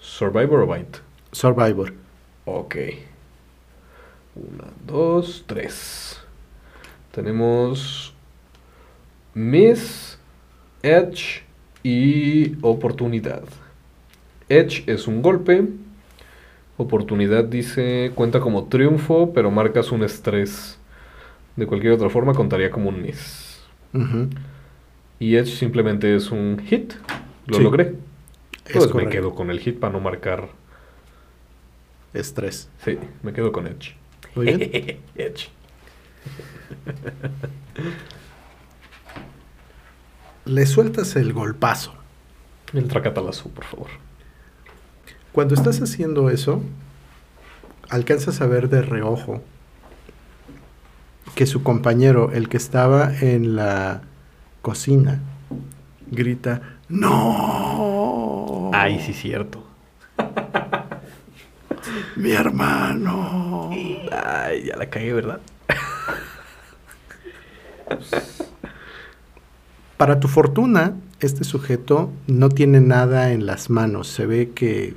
Survivor 0.00 0.60
o 0.60 0.72
Bite. 0.72 1.00
Survivor. 1.32 1.92
Ok. 2.44 2.76
Una, 4.36 4.70
dos, 4.86 5.42
tres. 5.44 6.20
Tenemos 7.10 8.14
Miss, 9.34 10.13
Edge 10.84 11.42
y 11.82 12.56
Oportunidad. 12.60 13.42
Edge 14.50 14.84
es 14.86 15.08
un 15.08 15.22
golpe. 15.22 15.64
Oportunidad 16.76 17.44
dice 17.44 18.12
cuenta 18.14 18.38
como 18.40 18.66
triunfo, 18.66 19.32
pero 19.32 19.50
marcas 19.50 19.90
un 19.92 20.04
estrés. 20.04 20.78
De 21.56 21.66
cualquier 21.66 21.94
otra 21.94 22.10
forma 22.10 22.34
contaría 22.34 22.70
como 22.70 22.90
un 22.90 23.00
miss. 23.00 23.62
Y 25.18 25.36
Edge 25.36 25.56
simplemente 25.56 26.14
es 26.14 26.30
un 26.30 26.62
hit. 26.66 26.92
Lo 27.46 27.56
Sí, 27.56 27.62
logré. 27.62 27.94
Es 28.66 28.76
Pues 28.76 28.94
me 28.94 29.08
quedo 29.08 29.34
con 29.34 29.50
el 29.50 29.60
hit 29.60 29.78
para 29.80 29.92
no 29.94 30.00
marcar. 30.00 30.50
Estrés. 32.12 32.68
Sí, 32.84 32.98
me 33.22 33.32
quedo 33.32 33.52
con 33.52 33.66
Edge. 33.66 33.94
Muy 34.34 34.46
bien. 34.46 35.00
Edge. 35.14 35.48
Le 40.44 40.66
sueltas 40.66 41.16
el 41.16 41.32
golpazo. 41.32 41.94
El 42.72 42.88
tracatalazo, 42.88 43.48
por 43.48 43.64
favor. 43.64 43.88
Cuando 45.32 45.54
estás 45.54 45.80
haciendo 45.80 46.30
eso, 46.30 46.62
alcanzas 47.88 48.40
a 48.40 48.46
ver 48.46 48.68
de 48.68 48.82
reojo 48.82 49.42
que 51.34 51.46
su 51.46 51.62
compañero, 51.62 52.30
el 52.32 52.48
que 52.48 52.56
estaba 52.56 53.12
en 53.20 53.56
la 53.56 54.02
cocina, 54.62 55.20
grita, 56.10 56.62
¡No! 56.88 58.70
Ay, 58.74 59.00
sí, 59.00 59.14
cierto. 59.14 59.64
¡Mi 62.16 62.32
hermano! 62.32 63.70
Ay, 64.12 64.64
ya 64.66 64.76
la 64.76 64.90
cagué, 64.90 65.14
¿verdad? 65.14 65.40
Para 69.96 70.18
tu 70.18 70.28
fortuna, 70.28 70.94
este 71.20 71.44
sujeto 71.44 72.12
no 72.26 72.48
tiene 72.48 72.80
nada 72.80 73.32
en 73.32 73.46
las 73.46 73.70
manos. 73.70 74.08
Se 74.08 74.26
ve 74.26 74.50
que 74.50 74.96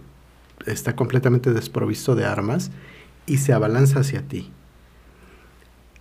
está 0.65 0.95
completamente 0.95 1.53
desprovisto 1.53 2.15
de 2.15 2.25
armas 2.25 2.71
y 3.25 3.37
se 3.37 3.53
abalanza 3.53 3.99
hacia 3.99 4.27
ti. 4.27 4.51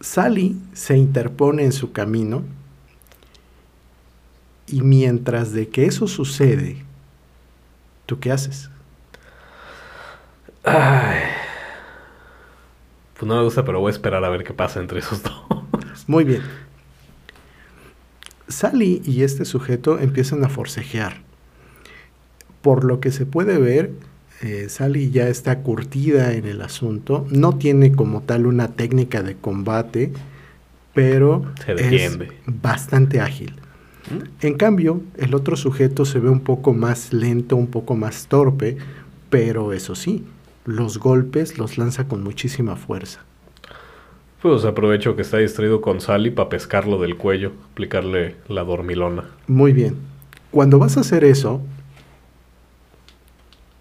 Sally 0.00 0.56
se 0.72 0.96
interpone 0.96 1.64
en 1.64 1.72
su 1.72 1.92
camino 1.92 2.42
y 4.66 4.82
mientras 4.82 5.52
de 5.52 5.68
que 5.68 5.86
eso 5.86 6.06
sucede, 6.06 6.84
¿tú 8.06 8.18
qué 8.18 8.32
haces? 8.32 8.70
Ay. 10.64 11.20
Pues 13.14 13.28
no 13.28 13.36
me 13.36 13.42
gusta, 13.42 13.64
pero 13.64 13.80
voy 13.80 13.90
a 13.90 13.92
esperar 13.92 14.24
a 14.24 14.28
ver 14.28 14.44
qué 14.44 14.52
pasa 14.52 14.80
entre 14.80 14.98
esos 14.98 15.22
dos. 15.22 15.34
Muy 16.06 16.24
bien. 16.24 16.42
Sally 18.48 19.02
y 19.04 19.22
este 19.22 19.44
sujeto 19.44 19.98
empiezan 19.98 20.44
a 20.44 20.48
forcejear. 20.48 21.22
Por 22.62 22.84
lo 22.84 23.00
que 23.00 23.12
se 23.12 23.26
puede 23.26 23.58
ver, 23.58 23.92
eh, 24.42 24.66
Sally 24.68 25.10
ya 25.10 25.28
está 25.28 25.60
curtida 25.60 26.34
en 26.34 26.46
el 26.46 26.60
asunto. 26.60 27.26
No 27.30 27.56
tiene 27.56 27.92
como 27.92 28.22
tal 28.22 28.46
una 28.46 28.68
técnica 28.68 29.22
de 29.22 29.36
combate, 29.36 30.12
pero 30.94 31.44
Se 31.64 32.04
es 32.06 32.18
bastante 32.46 33.20
ágil. 33.20 33.54
En 34.40 34.54
cambio, 34.54 35.02
el 35.16 35.34
otro 35.34 35.56
sujeto 35.56 36.04
se 36.04 36.20
ve 36.20 36.30
un 36.30 36.40
poco 36.40 36.72
más 36.72 37.12
lento, 37.12 37.56
un 37.56 37.66
poco 37.66 37.96
más 37.96 38.28
torpe, 38.28 38.76
pero 39.30 39.72
eso 39.72 39.94
sí, 39.96 40.24
los 40.64 40.98
golpes 40.98 41.58
los 41.58 41.76
lanza 41.76 42.06
con 42.06 42.22
muchísima 42.22 42.76
fuerza. 42.76 43.24
Pues 44.48 44.64
aprovecho 44.64 45.16
que 45.16 45.22
está 45.22 45.38
distraído 45.38 45.80
con 45.80 46.00
Sally 46.00 46.30
para 46.30 46.48
pescarlo 46.48 47.00
del 47.00 47.16
cuello, 47.16 47.50
aplicarle 47.72 48.36
la 48.46 48.62
dormilona. 48.62 49.24
Muy 49.48 49.72
bien. 49.72 49.96
Cuando 50.52 50.78
vas 50.78 50.96
a 50.96 51.00
hacer 51.00 51.24
eso, 51.24 51.60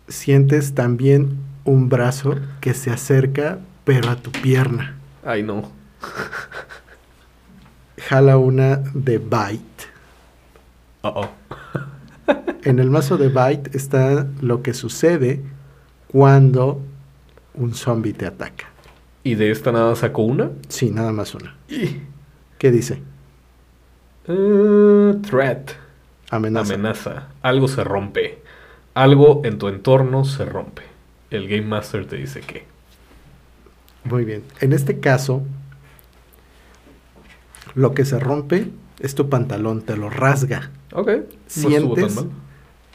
sientes 0.07 0.73
también 0.73 1.37
un 1.65 1.87
brazo 1.87 2.37
que 2.61 2.73
se 2.73 2.89
acerca, 2.89 3.59
pero 3.83 4.09
a 4.09 4.15
tu 4.15 4.31
pierna. 4.31 4.95
Ay, 5.23 5.43
no. 5.43 5.69
Jala 8.09 8.39
una 8.39 8.77
de 8.95 9.19
Bite. 9.19 9.85
Uh 11.03 11.07
-oh. 11.07 11.29
En 12.63 12.79
el 12.79 12.89
mazo 12.89 13.17
de 13.17 13.29
Bite 13.29 13.77
está 13.77 14.25
lo 14.41 14.63
que 14.63 14.73
sucede 14.73 15.43
cuando 16.07 16.81
un 17.53 17.75
zombie 17.75 18.13
te 18.13 18.25
ataca. 18.25 18.74
¿Y 19.25 19.33
de 19.33 19.49
esta 19.49 19.71
nada 19.71 19.95
sacó 19.95 20.21
una? 20.21 20.51
Sí, 20.69 20.91
nada 20.91 21.11
más 21.11 21.33
una. 21.33 21.55
Y... 21.67 21.99
¿Qué 22.59 22.69
dice? 22.69 23.01
Uh, 24.27 25.19
threat. 25.21 25.71
Amenaza. 26.29 26.75
Amenaza. 26.75 27.27
Algo 27.41 27.67
se 27.67 27.83
rompe. 27.83 28.43
Algo 28.93 29.41
en 29.43 29.57
tu 29.57 29.67
entorno 29.67 30.25
se 30.25 30.45
rompe. 30.45 30.83
El 31.31 31.47
Game 31.47 31.65
Master 31.65 32.05
te 32.05 32.17
dice 32.17 32.41
que. 32.41 32.65
Muy 34.03 34.25
bien. 34.25 34.43
En 34.61 34.73
este 34.73 34.99
caso, 34.99 35.41
lo 37.73 37.95
que 37.95 38.05
se 38.05 38.19
rompe 38.19 38.69
es 38.99 39.15
tu 39.15 39.27
pantalón, 39.27 39.81
te 39.81 39.97
lo 39.97 40.11
rasga. 40.11 40.69
Ok. 40.93 41.09
Sientes 41.47 42.23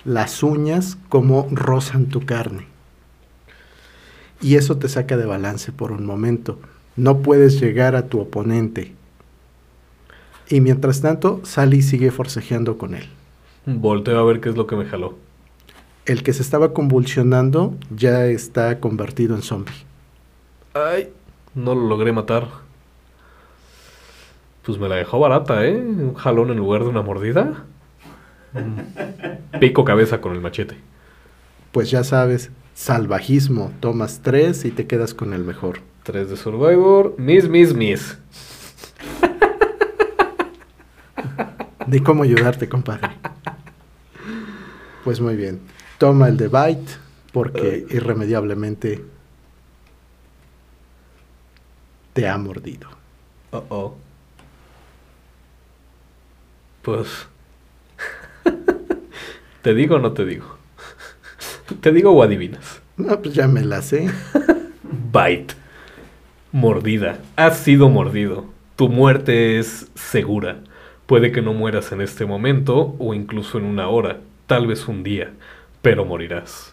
las 0.05 0.45
uñas 0.45 0.97
como 1.09 1.49
rozan 1.51 2.07
tu 2.07 2.25
carne. 2.25 2.70
Y 4.41 4.57
eso 4.57 4.79
te 4.79 4.89
saca 4.89 5.17
de 5.17 5.27
balance 5.27 5.73
por 5.73 5.93
un 5.93 6.07
momento. 6.07 6.59
No 6.97 7.19
puedes 7.19 7.61
llegar 7.61 7.95
a 7.95 8.07
tu 8.07 8.21
oponente. 8.21 8.95
Y 10.49 10.61
mientras 10.61 11.01
tanto, 11.01 11.41
Sally 11.45 11.83
sigue 11.83 12.11
forcejeando 12.11 12.77
con 12.77 12.95
él. 12.95 13.09
Volteo 13.67 14.19
a 14.19 14.25
ver 14.25 14.41
qué 14.41 14.49
es 14.49 14.57
lo 14.57 14.67
que 14.67 14.77
me 14.77 14.87
jaló. 14.87 15.17
El 16.07 16.23
que 16.23 16.33
se 16.33 16.43
estaba 16.43 16.73
convulsionando 16.73 17.77
ya 17.95 18.27
está 18.27 18.81
convertido 18.81 19.37
en 19.37 19.43
zombie. 19.43 19.75
Ay, 20.75 21.13
no 21.55 21.75
lo 21.75 21.87
logré 21.87 22.13
matar. 22.13 22.49
Pues 24.63 24.79
me 24.79 24.89
la 24.89 24.97
dejó 24.97 25.19
barata, 25.19 25.65
¿eh? 25.67 25.77
Un 25.77 26.15
jalón 26.15 26.51
en 26.51 26.57
lugar 26.57 26.83
de 26.83 26.89
una 26.89 27.03
mordida. 27.03 27.65
Pico 29.61 29.85
cabeza 29.85 30.21
con 30.21 30.33
el 30.33 30.41
machete. 30.41 30.77
Pues 31.73 31.91
ya 31.91 32.03
sabes, 32.03 32.51
salvajismo. 32.75 33.73
Tomas 33.81 34.21
tres 34.23 34.65
y 34.65 34.71
te 34.71 34.87
quedas 34.87 35.15
con 35.15 35.33
el 35.33 35.45
mejor. 35.45 35.81
Tres 36.03 36.31
de 36.31 36.37
Survivor. 36.37 37.15
Miss, 37.19 37.49
miss, 37.49 37.75
miss. 37.75 38.19
De 41.87 42.03
cómo 42.03 42.23
ayudarte, 42.23 42.69
compadre. 42.69 43.11
Pues 45.05 45.21
muy 45.21 45.35
bien. 45.35 45.61
Toma 45.99 46.29
el 46.29 46.37
de 46.37 46.49
Bite 46.49 46.93
porque 47.33 47.87
irremediablemente 47.91 49.05
te 52.13 52.29
ha 52.29 52.39
mordido. 52.39 52.89
Uh 53.53 53.63
oh. 53.69 53.97
Pues. 56.83 57.27
¿Te 59.63 59.75
digo 59.75 59.97
o 59.97 59.99
no 59.99 60.13
te 60.13 60.25
digo? 60.25 60.60
¿Te 61.81 61.93
digo 61.93 62.11
o 62.11 62.23
adivinas? 62.23 62.81
No, 62.97 63.21
pues 63.21 63.35
ya 63.35 63.49
me 63.49 63.63
la 63.63 63.83
sé. 63.83 64.11
Bite. 65.13 65.55
Mordida. 66.53 67.19
Has 67.37 67.59
sido 67.59 67.89
mordido. 67.89 68.47
Tu 68.77 68.89
muerte 68.89 69.59
es 69.59 69.89
segura. 69.95 70.61
Puede 71.07 71.33
que 71.33 71.43
no 71.43 71.53
mueras 71.53 71.93
en 71.93 72.01
este 72.01 72.25
momento 72.25 72.97
o 72.99 73.15
incluso 73.15 73.59
en 73.59 73.65
una 73.65 73.89
hora, 73.89 74.21
tal 74.47 74.67
vez 74.67 74.89
un 74.89 75.03
día, 75.03 75.33
pero 75.83 76.05
morirás. 76.05 76.73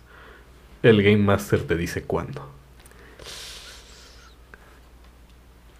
El 0.84 1.02
Game 1.02 1.18
Master 1.18 1.62
te 1.62 1.76
dice 1.76 2.04
cuándo. 2.04 2.48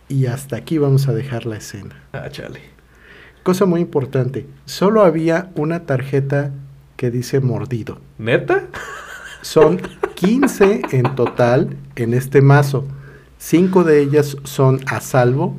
Y 0.10 0.26
hasta 0.26 0.56
aquí 0.56 0.78
vamos 0.78 1.08
a 1.08 1.14
dejar 1.14 1.46
la 1.46 1.58
escena. 1.58 2.04
Ah, 2.14 2.30
chale. 2.30 2.62
Cosa 3.44 3.66
muy 3.66 3.82
importante, 3.82 4.48
solo 4.66 5.04
había 5.04 5.52
una 5.56 5.86
tarjeta 5.86 6.52
que 6.96 7.12
dice 7.12 7.40
mordido. 7.40 8.02
¿Neta? 8.18 8.68
Son 9.42 9.78
15 10.16 10.82
en 10.92 11.16
total 11.16 11.78
en 11.96 12.14
este 12.14 12.42
mazo. 12.42 12.86
Cinco 13.38 13.84
de 13.84 14.02
ellas 14.02 14.38
son 14.44 14.80
a 14.88 15.00
salvo 15.00 15.56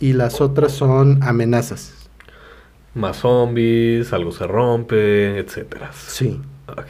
y 0.00 0.12
las 0.12 0.40
otras 0.40 0.72
son 0.72 1.22
amenazas. 1.22 1.94
Más 2.94 3.18
zombies, 3.18 4.12
algo 4.12 4.32
se 4.32 4.46
rompe, 4.46 5.38
etcétera. 5.38 5.90
Sí. 5.92 6.40
Ok. 6.66 6.88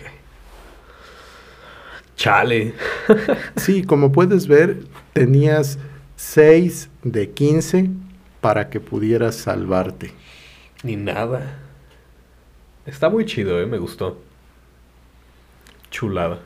Chale. 2.16 2.74
Sí, 3.57 3.85
como 3.85 4.11
puedes 4.12 4.47
ver, 4.47 4.85
tenías 5.12 5.78
6 6.16 6.89
de 7.03 7.30
15 7.30 7.91
para 8.41 8.70
que 8.70 8.80
pudieras 8.80 9.37
salvarte. 9.37 10.12
Ni 10.83 10.97
nada. 10.97 11.59
Está 12.87 13.09
muy 13.09 13.24
chido, 13.24 13.61
¿eh? 13.61 13.66
Me 13.66 13.78
gustó. 13.78 14.18
Chulada. 15.93 16.40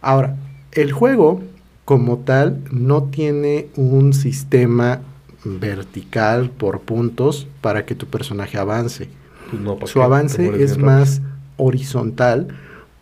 Ahora, 0.00 0.36
el 0.70 0.92
juego 0.92 1.42
como 1.84 2.18
tal 2.18 2.62
no 2.70 3.04
tiene 3.04 3.66
un 3.74 4.12
sistema 4.12 5.00
vertical 5.44 6.50
por 6.50 6.82
puntos 6.82 7.48
para 7.60 7.84
que 7.84 7.96
tu 7.96 8.06
personaje 8.06 8.58
avance. 8.58 9.08
Pues 9.50 9.60
no, 9.60 9.76
¿pa' 9.76 9.88
Su 9.88 10.02
avance 10.02 10.62
es 10.62 10.78
más 10.78 11.20
horizontal 11.56 12.48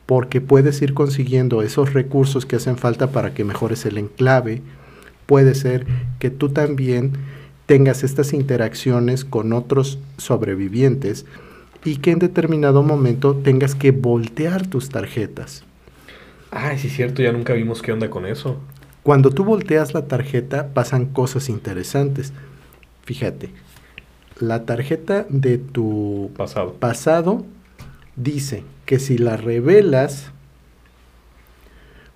porque 0.07 0.41
puedes 0.41 0.81
ir 0.83 0.95
consiguiendo 0.95 1.63
esos 1.63 1.93
recursos 1.93 2.47
que 2.47 2.57
hacen 2.57 2.79
falta 2.79 3.13
para 3.13 3.35
que 3.35 3.45
mejores 3.45 3.85
el 3.87 3.99
enclave. 3.99 4.63
Puede 5.27 5.55
ser 5.55 5.87
que 6.19 6.31
tú 6.31 6.49
también 6.49 7.13
tengas 7.67 8.03
estas 8.03 8.33
interacciones 8.33 9.25
con 9.25 9.53
otros 9.53 9.99
sobrevivientes 10.17 11.27
y 11.85 11.97
que 11.97 12.11
en 12.11 12.19
determinado 12.19 12.83
momento 12.83 13.37
tengas 13.37 13.75
que 13.75 13.91
voltear 13.91 14.67
tus 14.67 14.89
tarjetas. 14.89 15.65
Ay, 16.51 16.79
sí 16.79 16.89
es 16.89 16.95
cierto, 16.95 17.23
ya 17.23 17.33
nunca 17.33 17.53
vimos 17.55 17.81
qué 17.81 17.93
onda 17.93 18.11
con 18.11 18.27
eso. 18.27 18.59
Cuando 19.03 19.31
tú 19.31 19.45
volteas 19.45 19.95
la 19.95 20.07
tarjeta 20.07 20.69
pasan 20.75 21.07
cosas 21.07 21.49
interesantes. 21.49 22.33
Fíjate, 23.05 23.51
la 24.39 24.65
tarjeta 24.67 25.27
de 25.29 25.59
tu 25.59 26.31
Pasado. 26.37 26.75
pasado 26.75 27.47
dice 28.17 28.65
que 28.85 28.99
si 28.99 29.17
la 29.17 29.37
revelas 29.37 30.31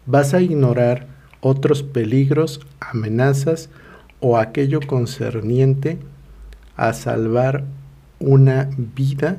vas 0.06 0.34
a 0.34 0.40
ignorar 0.40 1.06
otros 1.40 1.82
peligros, 1.82 2.60
amenazas 2.80 3.70
o 4.20 4.36
aquello 4.36 4.80
concerniente 4.86 5.98
a 6.76 6.92
salvar 6.92 7.64
una 8.18 8.68
vida 8.94 9.38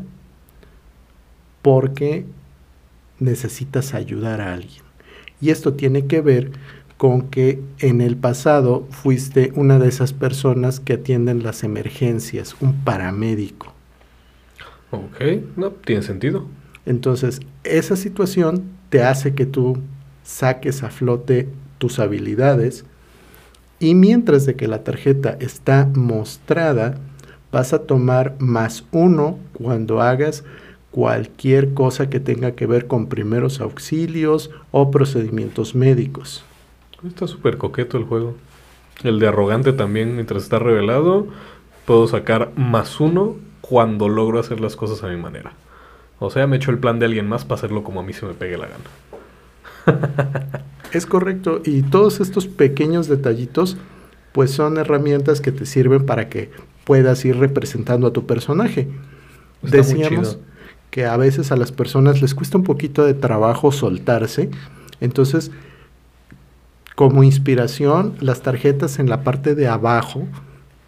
porque 1.66 2.28
necesitas 3.18 3.96
ayudar 3.96 4.40
a 4.40 4.54
alguien. 4.54 4.84
Y 5.42 5.50
esto 5.50 5.74
tiene 5.74 6.06
que 6.06 6.22
ver 6.22 6.52
con 6.98 7.24
que 7.30 7.60
en 7.80 8.02
el 8.02 8.18
pasado 8.18 8.86
fuiste 8.92 9.52
una 9.56 9.80
de 9.80 9.88
esas 9.88 10.14
personas 10.14 10.80
que 10.80 10.94
atienden 10.94 11.42
las 11.42 11.64
emergencias, 11.64 12.56
un 12.62 12.84
paramédico. 12.84 13.74
Ok, 14.92 15.20
no, 15.56 15.72
tiene 15.72 16.04
sentido. 16.04 16.46
Entonces, 16.86 17.40
esa 17.64 17.96
situación 17.96 18.66
te 18.90 19.02
hace 19.02 19.34
que 19.34 19.48
tú 19.48 19.80
saques 20.22 20.84
a 20.84 20.92
flote 20.92 21.50
tus 21.80 21.98
habilidades 21.98 22.86
y 23.80 23.96
mientras 23.96 24.46
de 24.46 24.56
que 24.56 24.68
la 24.68 24.84
tarjeta 24.84 25.36
está 25.40 25.90
mostrada, 25.96 27.00
vas 27.52 27.74
a 27.74 27.80
tomar 27.80 28.36
más 28.38 28.86
uno 28.92 29.40
cuando 29.54 30.00
hagas 30.00 30.44
cualquier 30.96 31.74
cosa 31.74 32.10
que 32.10 32.22
tenga 32.22 32.54
que 32.54 32.68
ver 32.68 32.88
con 32.88 33.08
primeros 33.08 33.60
auxilios 33.60 34.50
o 34.72 34.92
procedimientos 34.92 35.76
médicos. 35.76 36.46
Está 37.06 37.28
súper 37.28 37.58
coqueto 37.58 37.98
el 37.98 38.06
juego. 38.06 38.38
El 39.04 39.20
de 39.20 39.28
arrogante 39.28 39.74
también, 39.74 40.16
mientras 40.16 40.44
está 40.44 40.58
revelado, 40.58 41.28
puedo 41.84 42.08
sacar 42.08 42.54
más 42.56 43.02
uno 43.02 43.36
cuando 43.60 44.08
logro 44.08 44.40
hacer 44.40 44.62
las 44.62 44.78
cosas 44.78 45.04
a 45.04 45.10
mi 45.10 45.18
manera. 45.18 45.52
O 46.20 46.30
sea, 46.30 46.48
me 46.48 46.56
echo 46.56 46.72
el 46.72 46.80
plan 46.80 46.98
de 46.98 47.08
alguien 47.08 47.28
más 47.28 47.44
para 47.44 47.56
hacerlo 47.56 47.84
como 47.84 48.00
a 48.00 48.04
mí 48.04 48.14
se 48.14 48.26
me 48.26 48.34
pegue 48.34 48.58
la 48.58 48.68
gana. 48.68 50.64
Es 50.94 51.06
correcto, 51.06 51.62
y 51.66 51.82
todos 51.82 52.22
estos 52.22 52.48
pequeños 52.48 53.10
detallitos, 53.10 53.76
pues 54.32 54.52
son 54.52 54.78
herramientas 54.78 55.42
que 55.42 55.52
te 55.52 55.66
sirven 55.66 56.06
para 56.06 56.30
que 56.30 56.52
puedas 56.86 57.26
ir 57.26 57.36
representando 57.36 58.08
a 58.08 58.14
tu 58.14 58.26
personaje. 58.26 58.88
Está 59.62 59.78
muy 59.80 60.00
Decíamos 60.00 60.30
chido. 60.30 60.55
Que 60.96 61.06
a 61.06 61.18
veces 61.18 61.52
a 61.52 61.58
las 61.58 61.74
personas 61.74 62.22
les 62.22 62.34
cuesta 62.34 62.58
un 62.58 62.64
poquito 62.64 63.04
de 63.04 63.14
trabajo 63.14 63.74
soltarse, 63.74 64.50
entonces 65.02 65.52
como 66.96 67.26
inspiración, 67.26 68.16
las 68.22 68.44
tarjetas 68.44 68.98
en 68.98 69.10
la 69.10 69.22
parte 69.22 69.56
de 69.56 69.68
abajo 69.68 70.26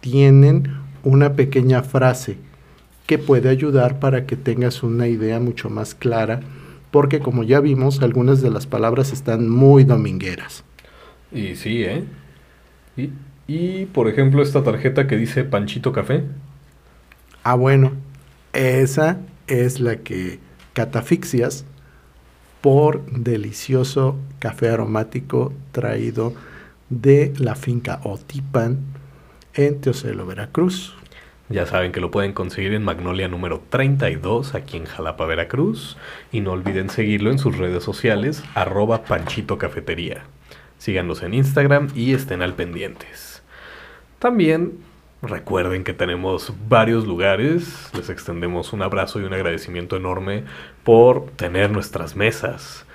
tienen 0.00 0.72
una 1.04 1.34
pequeña 1.34 1.82
frase 1.82 2.38
que 3.04 3.18
puede 3.18 3.50
ayudar 3.50 4.00
para 4.00 4.24
que 4.24 4.36
tengas 4.36 4.82
una 4.82 5.08
idea 5.08 5.40
mucho 5.40 5.68
más 5.68 5.94
clara, 5.94 6.40
porque 6.90 7.20
como 7.20 7.42
ya 7.42 7.60
vimos, 7.60 8.00
algunas 8.00 8.40
de 8.40 8.48
las 8.48 8.66
palabras 8.66 9.12
están 9.12 9.50
muy 9.50 9.84
domingueras. 9.84 10.64
Y 11.30 11.54
sí, 11.54 11.84
¿eh? 11.84 12.04
Y, 12.96 13.10
y, 13.46 13.84
por 13.84 14.08
ejemplo, 14.08 14.40
esta 14.40 14.64
tarjeta 14.64 15.06
que 15.06 15.18
dice 15.18 15.44
Panchito 15.44 15.92
Café. 15.92 16.24
Ah, 17.42 17.56
bueno, 17.56 17.92
esa 18.54 19.18
es 19.48 19.80
la 19.80 19.96
que 19.96 20.38
catafixias 20.72 21.64
por 22.60 23.04
delicioso 23.06 24.16
café 24.38 24.70
aromático 24.70 25.52
traído 25.72 26.34
de 26.90 27.32
la 27.38 27.54
finca 27.54 28.00
Otipan 28.04 28.78
en 29.54 29.80
Teocelo, 29.80 30.26
Veracruz. 30.26 30.94
Ya 31.50 31.64
saben 31.64 31.92
que 31.92 32.00
lo 32.00 32.10
pueden 32.10 32.34
conseguir 32.34 32.74
en 32.74 32.84
Magnolia 32.84 33.26
número 33.28 33.62
32 33.70 34.54
aquí 34.54 34.76
en 34.76 34.84
Jalapa, 34.84 35.24
Veracruz. 35.24 35.96
Y 36.30 36.40
no 36.40 36.52
olviden 36.52 36.90
seguirlo 36.90 37.30
en 37.30 37.38
sus 37.38 37.56
redes 37.56 37.82
sociales, 37.82 38.42
arroba 38.54 39.04
Panchito 39.04 39.56
Cafetería. 39.56 40.24
Síganlos 40.76 41.22
en 41.22 41.34
Instagram 41.34 41.88
y 41.94 42.12
estén 42.12 42.42
al 42.42 42.54
pendientes. 42.54 43.42
También 44.18 44.78
recuerden 45.22 45.84
que 45.84 45.92
tenemos 45.92 46.52
varios 46.68 47.06
lugares. 47.06 47.90
Les 47.94 48.08
extendemos 48.10 48.72
un 48.72 48.82
abrazo 48.82 49.20
y 49.20 49.24
un 49.24 49.32
agradecimiento 49.34 49.96
enorme 49.96 50.44
por 50.84 51.26
tener 51.32 51.70
nuestras 51.70 52.16
mesas. 52.16 52.86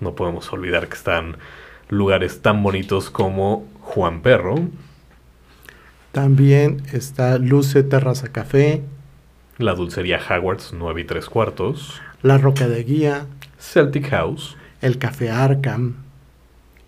No 0.00 0.14
podemos 0.14 0.52
olvidar 0.52 0.88
que 0.88 0.94
están 0.94 1.36
lugares 1.88 2.40
tan 2.42 2.62
bonitos 2.62 3.10
como 3.10 3.66
Juan 3.80 4.22
Perro, 4.22 4.56
También 6.12 6.82
está 6.92 7.38
Luce 7.38 7.82
Terraza 7.82 8.28
Café, 8.32 8.82
la 9.58 9.74
dulcería 9.74 10.18
Howard's 10.18 10.72
9 10.72 11.00
y 11.00 11.04
3 11.04 11.26
cuartos, 11.28 12.00
La 12.22 12.38
Roca 12.38 12.68
de 12.68 12.82
Guía, 12.84 13.26
Celtic 13.58 14.08
House 14.10 14.56
el 14.80 14.98
Café 14.98 15.30
Arkham. 15.30 15.94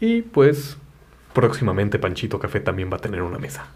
y 0.01 0.23
pues 0.23 0.77
próximamente 1.33 1.99
Panchito 1.99 2.39
Café 2.39 2.61
también 2.61 2.91
va 2.93 2.97
a 2.97 3.01
tener 3.01 3.23
una 3.23 3.39
mesa. 3.39 3.67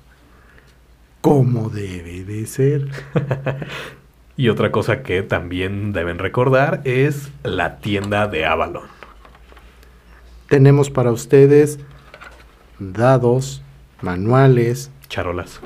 Como 1.21 1.69
debe 1.69 2.25
de 2.25 2.47
ser. 2.47 2.89
Y 4.37 4.49
otra 4.49 4.73
cosa 4.73 5.03
que 5.03 5.23
también 5.23 5.93
deben 5.93 6.19
recordar 6.19 6.81
es 6.85 7.31
la 7.43 7.77
tienda 7.77 8.27
de 8.27 8.47
Avalon. 8.47 8.85
Tenemos 10.49 10.89
para 10.89 11.13
ustedes 11.13 11.79
dados, 12.79 13.61
manuales, 14.01 14.91
Charolas, 15.11 15.61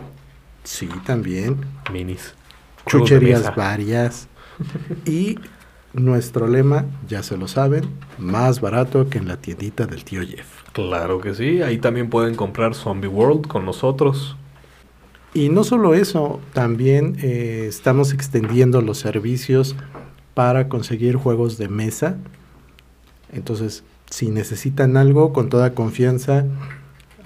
sí, 0.64 0.88
también, 1.07 1.64
minis, 1.92 2.34
chucherías 2.86 3.55
varias. 3.55 4.26
Y 5.07 5.38
nuestro 5.92 6.48
lema, 6.48 6.84
ya 7.07 7.22
se 7.22 7.36
lo 7.36 7.46
saben, 7.46 7.84
más 8.18 8.61
barato 8.61 9.09
que 9.09 9.18
en 9.18 9.28
la 9.28 9.36
tiendita 9.36 9.86
del 9.86 10.02
tío 10.02 10.22
Jeff. 10.22 10.64
Claro 10.72 11.20
que 11.20 11.34
sí, 11.34 11.62
ahí 11.62 11.78
también 11.78 12.11
pueden 12.11 12.34
comprar 12.34 12.74
Zombie 12.74 13.07
World 13.07 13.46
con 13.46 13.64
nosotros. 13.64 14.36
Y 15.35 15.49
no 15.49 15.64
solo 15.64 15.95
eso, 15.95 16.41
también 16.53 17.16
eh, 17.20 17.66
estamos 17.68 18.12
extendiendo 18.12 18.80
los 18.80 18.99
servicios 18.99 19.74
para 20.32 20.68
conseguir 20.68 21.16
juegos 21.16 21.59
de 21.59 21.68
mesa. 21.68 22.16
Entonces, 23.32 23.82
si 24.09 24.30
necesitan 24.30 24.97
algo, 24.97 25.32
con 25.32 25.49
toda 25.49 25.74
confianza, 25.74 26.47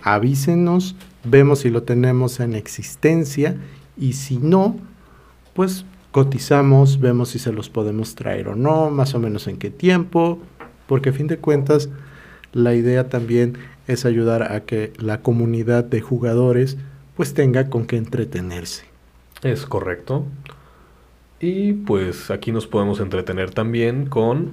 avísenos, 0.03 0.97
vemos 1.23 1.61
si 1.61 1.69
lo 1.69 1.83
tenemos 1.83 2.41
en 2.41 2.55
existencia 2.55 3.59
y 3.99 4.15
si 4.15 4.39
no, 4.39 4.77
pues 5.53 5.85
cotizamos, 6.11 7.01
vemos 7.01 7.29
si 7.29 7.39
se 7.39 7.53
los 7.53 7.69
podemos 7.69 8.15
traer 8.15 8.49
o 8.49 8.55
no, 8.55 8.89
más 8.89 9.15
o 9.15 9.19
menos 9.19 9.47
en 9.49 9.59
qué 9.59 9.71
tiempo, 9.71 10.39
porque 10.87 11.11
a 11.11 11.13
fin 11.13 11.27
de 11.27 11.37
cuentas 11.37 11.91
la 12.55 12.75
idea 12.75 13.11
también 13.11 13.59
es 13.87 14.07
ayudar 14.07 14.51
a 14.51 14.65
que 14.65 14.95
la 14.97 15.21
comunidad 15.21 15.85
de 15.85 16.01
jugadores 16.01 16.79
pues 17.19 17.35
tenga 17.35 17.69
con 17.69 17.85
qué 17.85 17.97
entretenerse. 17.97 18.85
Es 19.43 19.67
correcto. 19.67 20.25
Y 21.41 21.73
pues 21.73 22.31
aquí 22.31 22.53
nos 22.53 22.69
podemos 22.69 23.01
entretener 23.01 23.51
también 23.51 24.07
con 24.07 24.53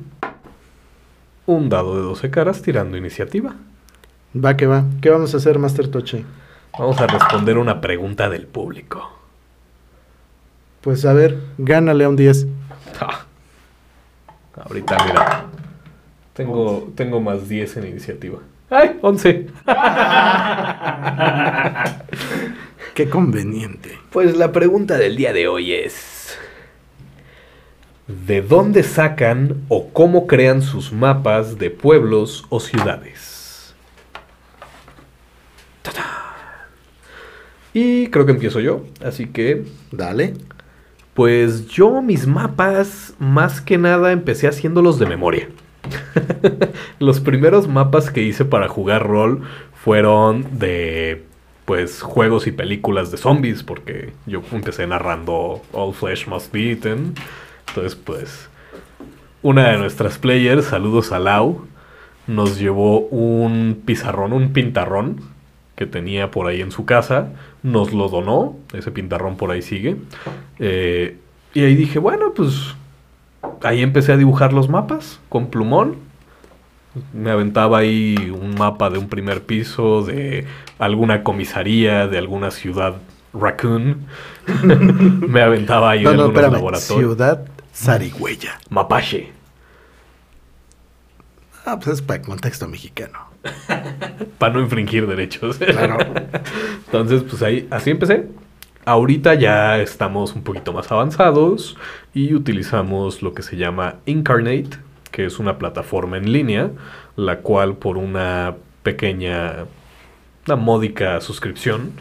un 1.45 1.69
dado 1.69 1.95
de 1.95 2.01
12 2.01 2.31
caras 2.31 2.63
tirando 2.63 2.97
iniciativa. 2.97 3.55
Va 4.35 4.57
que 4.57 4.65
va. 4.65 4.85
¿Qué 4.99 5.11
vamos 5.11 5.35
a 5.35 5.37
hacer, 5.37 5.59
Master 5.59 5.89
Toche? 5.89 6.25
Vamos 6.79 6.99
a 6.99 7.05
responder 7.05 7.59
una 7.59 7.81
pregunta 7.81 8.29
del 8.29 8.47
público. 8.47 9.11
Pues 10.81 11.05
a 11.05 11.13
ver, 11.13 11.37
gánale 11.59 12.05
a 12.05 12.09
un 12.09 12.15
10. 12.15 12.47
Ah. 12.99 13.27
Ahorita, 14.55 14.97
mira. 15.05 15.45
Tengo, 16.33 16.91
tengo 16.95 17.21
más 17.21 17.47
10 17.47 17.77
en 17.77 17.85
iniciativa. 17.89 18.39
¡Ay! 18.69 18.97
11. 19.01 19.47
Qué 22.93 23.09
conveniente. 23.09 23.97
Pues 24.11 24.35
la 24.35 24.51
pregunta 24.51 24.97
del 24.97 25.15
día 25.15 25.33
de 25.33 25.47
hoy 25.47 25.73
es... 25.73 26.37
¿De 28.07 28.41
dónde 28.41 28.83
sacan 28.83 29.65
o 29.67 29.89
cómo 29.89 30.27
crean 30.27 30.61
sus 30.61 30.91
mapas 30.93 31.57
de 31.57 31.71
pueblos 31.71 32.45
o 32.49 32.59
ciudades? 32.59 33.73
Y 37.73 38.07
creo 38.07 38.25
que 38.25 38.31
empiezo 38.31 38.61
yo, 38.61 38.85
así 39.03 39.25
que 39.25 39.65
Dale. 39.91 40.33
Pues 41.13 41.67
yo 41.67 42.01
mis 42.01 42.27
mapas, 42.27 43.13
más 43.19 43.59
que 43.59 43.77
nada, 43.77 44.11
empecé 44.11 44.47
haciéndolos 44.47 44.99
de 44.99 45.05
memoria. 45.05 45.49
Los 46.99 47.19
primeros 47.19 47.67
mapas 47.67 48.11
que 48.11 48.21
hice 48.21 48.45
para 48.45 48.67
jugar 48.67 49.07
rol 49.07 49.41
fueron 49.83 50.59
de, 50.59 51.23
pues, 51.65 52.01
juegos 52.01 52.47
y 52.47 52.51
películas 52.51 53.11
de 53.11 53.17
zombies, 53.17 53.63
porque 53.63 54.13
yo 54.25 54.41
empecé 54.51 54.87
narrando 54.87 55.61
All 55.71 55.93
Flesh 55.93 56.27
Must 56.27 56.51
Be 56.51 56.71
Eaten. 56.71 57.13
Entonces, 57.67 57.95
pues, 57.95 58.49
una 59.41 59.69
de 59.69 59.77
nuestras 59.77 60.17
players, 60.17 60.65
saludos 60.65 61.11
a 61.11 61.19
Lau, 61.19 61.67
nos 62.27 62.57
llevó 62.57 62.99
un 62.99 63.81
pizarrón, 63.85 64.33
un 64.33 64.53
pintarrón 64.53 65.21
que 65.75 65.85
tenía 65.85 66.31
por 66.31 66.47
ahí 66.47 66.61
en 66.61 66.71
su 66.71 66.85
casa, 66.85 67.33
nos 67.61 67.93
lo 67.93 68.09
donó, 68.09 68.57
ese 68.73 68.91
pintarrón 68.91 69.37
por 69.37 69.51
ahí 69.51 69.61
sigue. 69.61 69.97
Eh, 70.59 71.17
y 71.53 71.63
ahí 71.63 71.75
dije, 71.75 71.99
bueno, 71.99 72.33
pues 72.33 72.75
ahí 73.63 73.81
empecé 73.81 74.11
a 74.13 74.17
dibujar 74.17 74.53
los 74.53 74.69
mapas 74.69 75.19
con 75.29 75.47
plumón. 75.47 75.97
Me 77.13 77.29
aventaba 77.31 77.79
ahí 77.79 78.15
un 78.33 78.55
mapa 78.55 78.89
de 78.89 78.97
un 78.97 79.09
primer 79.09 79.43
piso, 79.43 80.03
de 80.03 80.45
alguna 80.79 81.23
comisaría, 81.23 82.07
de 82.07 82.17
alguna 82.17 82.51
ciudad 82.51 82.95
raccoon. 83.33 84.05
Me 85.27 85.41
aventaba 85.41 85.91
ahí 85.91 86.03
No, 86.03 86.11
de 86.11 86.17
no, 86.17 86.23
algunos 86.23 86.51
laboratorios. 86.51 87.15
Ciudad 87.15 87.45
Zarigüeya. 87.73 88.59
Mapache. 88.69 89.31
Ah, 91.65 91.77
pues 91.77 91.95
es 91.95 92.01
para 92.01 92.21
el 92.21 92.25
contexto 92.25 92.67
mexicano. 92.67 93.19
Para 94.37 94.53
no 94.53 94.61
infringir 94.61 95.07
derechos. 95.07 95.57
Claro. 95.57 95.97
Entonces, 96.85 97.23
pues 97.23 97.41
ahí, 97.41 97.67
así 97.71 97.91
empecé. 97.91 98.27
Ahorita 98.85 99.33
ya 99.33 99.79
estamos 99.79 100.35
un 100.35 100.43
poquito 100.43 100.71
más 100.71 100.91
avanzados 100.91 101.75
y 102.13 102.35
utilizamos 102.35 103.23
lo 103.23 103.33
que 103.33 103.41
se 103.41 103.57
llama 103.57 103.95
Incarnate, 104.05 104.77
que 105.09 105.25
es 105.25 105.39
una 105.39 105.57
plataforma 105.57 106.17
en 106.17 106.31
línea, 106.31 106.69
la 107.15 107.39
cual 107.39 107.77
por 107.77 107.97
una 107.97 108.57
pequeña, 108.83 109.65
una 110.45 110.55
módica 110.55 111.19
suscripción, 111.19 111.93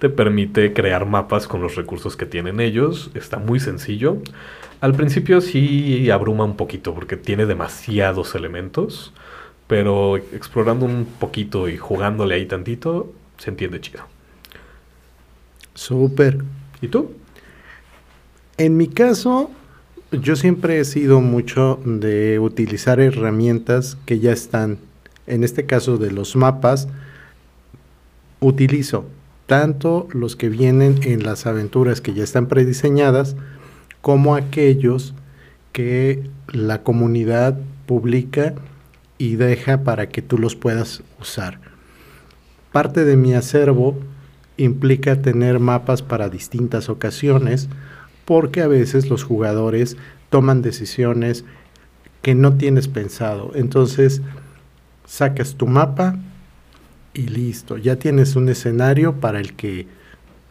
te 0.00 0.08
permite 0.08 0.72
crear 0.72 1.06
mapas 1.06 1.46
con 1.46 1.62
los 1.62 1.76
recursos 1.76 2.16
que 2.16 2.26
tienen 2.26 2.58
ellos. 2.58 3.12
Está 3.14 3.38
muy 3.38 3.60
sencillo. 3.60 4.16
Al 4.80 4.94
principio 4.94 5.40
sí 5.40 6.10
abruma 6.10 6.42
un 6.44 6.56
poquito 6.56 6.94
porque 6.94 7.16
tiene 7.16 7.46
demasiados 7.46 8.34
elementos, 8.34 9.12
pero 9.68 10.16
explorando 10.16 10.84
un 10.84 11.06
poquito 11.20 11.68
y 11.68 11.76
jugándole 11.76 12.34
ahí 12.34 12.46
tantito, 12.46 13.12
se 13.36 13.50
entiende 13.50 13.80
chido. 13.80 14.17
Súper. 15.78 16.42
¿Y 16.80 16.88
tú? 16.88 17.12
En 18.56 18.76
mi 18.76 18.88
caso, 18.88 19.48
yo 20.10 20.34
siempre 20.34 20.80
he 20.80 20.84
sido 20.84 21.20
mucho 21.20 21.78
de 21.84 22.40
utilizar 22.40 22.98
herramientas 22.98 23.96
que 24.04 24.18
ya 24.18 24.32
están. 24.32 24.78
En 25.28 25.44
este 25.44 25.66
caso 25.66 25.96
de 25.96 26.10
los 26.10 26.34
mapas, 26.34 26.88
utilizo 28.40 29.04
tanto 29.46 30.08
los 30.10 30.34
que 30.34 30.48
vienen 30.48 30.98
en 31.04 31.22
las 31.22 31.46
aventuras 31.46 32.00
que 32.00 32.12
ya 32.12 32.24
están 32.24 32.48
prediseñadas, 32.48 33.36
como 34.00 34.34
aquellos 34.34 35.14
que 35.70 36.28
la 36.48 36.82
comunidad 36.82 37.56
publica 37.86 38.54
y 39.16 39.36
deja 39.36 39.84
para 39.84 40.08
que 40.08 40.22
tú 40.22 40.38
los 40.38 40.56
puedas 40.56 41.04
usar. 41.20 41.60
Parte 42.72 43.04
de 43.04 43.16
mi 43.16 43.34
acervo 43.34 43.96
implica 44.58 45.22
tener 45.22 45.60
mapas 45.60 46.02
para 46.02 46.28
distintas 46.28 46.90
ocasiones, 46.90 47.68
porque 48.26 48.60
a 48.60 48.68
veces 48.68 49.08
los 49.08 49.24
jugadores 49.24 49.96
toman 50.28 50.60
decisiones 50.60 51.44
que 52.20 52.34
no 52.34 52.56
tienes 52.56 52.88
pensado. 52.88 53.52
Entonces, 53.54 54.20
sacas 55.06 55.54
tu 55.54 55.66
mapa 55.66 56.18
y 57.14 57.28
listo, 57.28 57.78
ya 57.78 57.96
tienes 57.96 58.36
un 58.36 58.50
escenario 58.50 59.14
para 59.14 59.40
el 59.40 59.54
que 59.54 59.86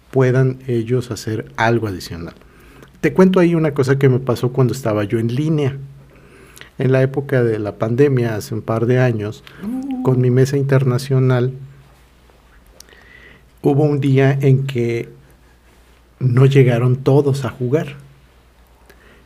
puedan 0.09 0.57
ellos 0.67 1.11
hacer 1.11 1.51
algo 1.57 1.87
adicional. 1.87 2.33
Te 3.01 3.13
cuento 3.13 3.39
ahí 3.39 3.53
una 3.53 3.73
cosa 3.73 3.99
que 3.99 4.09
me 4.09 4.19
pasó 4.19 4.51
cuando 4.51 4.73
estaba 4.73 5.03
yo 5.03 5.19
en 5.19 5.35
línea. 5.35 5.77
En 6.79 6.91
la 6.91 7.01
época 7.01 7.43
de 7.43 7.59
la 7.59 7.77
pandemia, 7.77 8.35
hace 8.35 8.55
un 8.55 8.61
par 8.61 8.85
de 8.85 8.99
años, 8.99 9.43
con 10.03 10.19
mi 10.19 10.31
mesa 10.31 10.57
internacional, 10.57 11.53
hubo 13.61 13.83
un 13.83 13.99
día 13.99 14.31
en 14.31 14.65
que 14.65 15.09
no 16.19 16.45
llegaron 16.45 16.97
todos 16.97 17.45
a 17.45 17.49
jugar. 17.49 17.95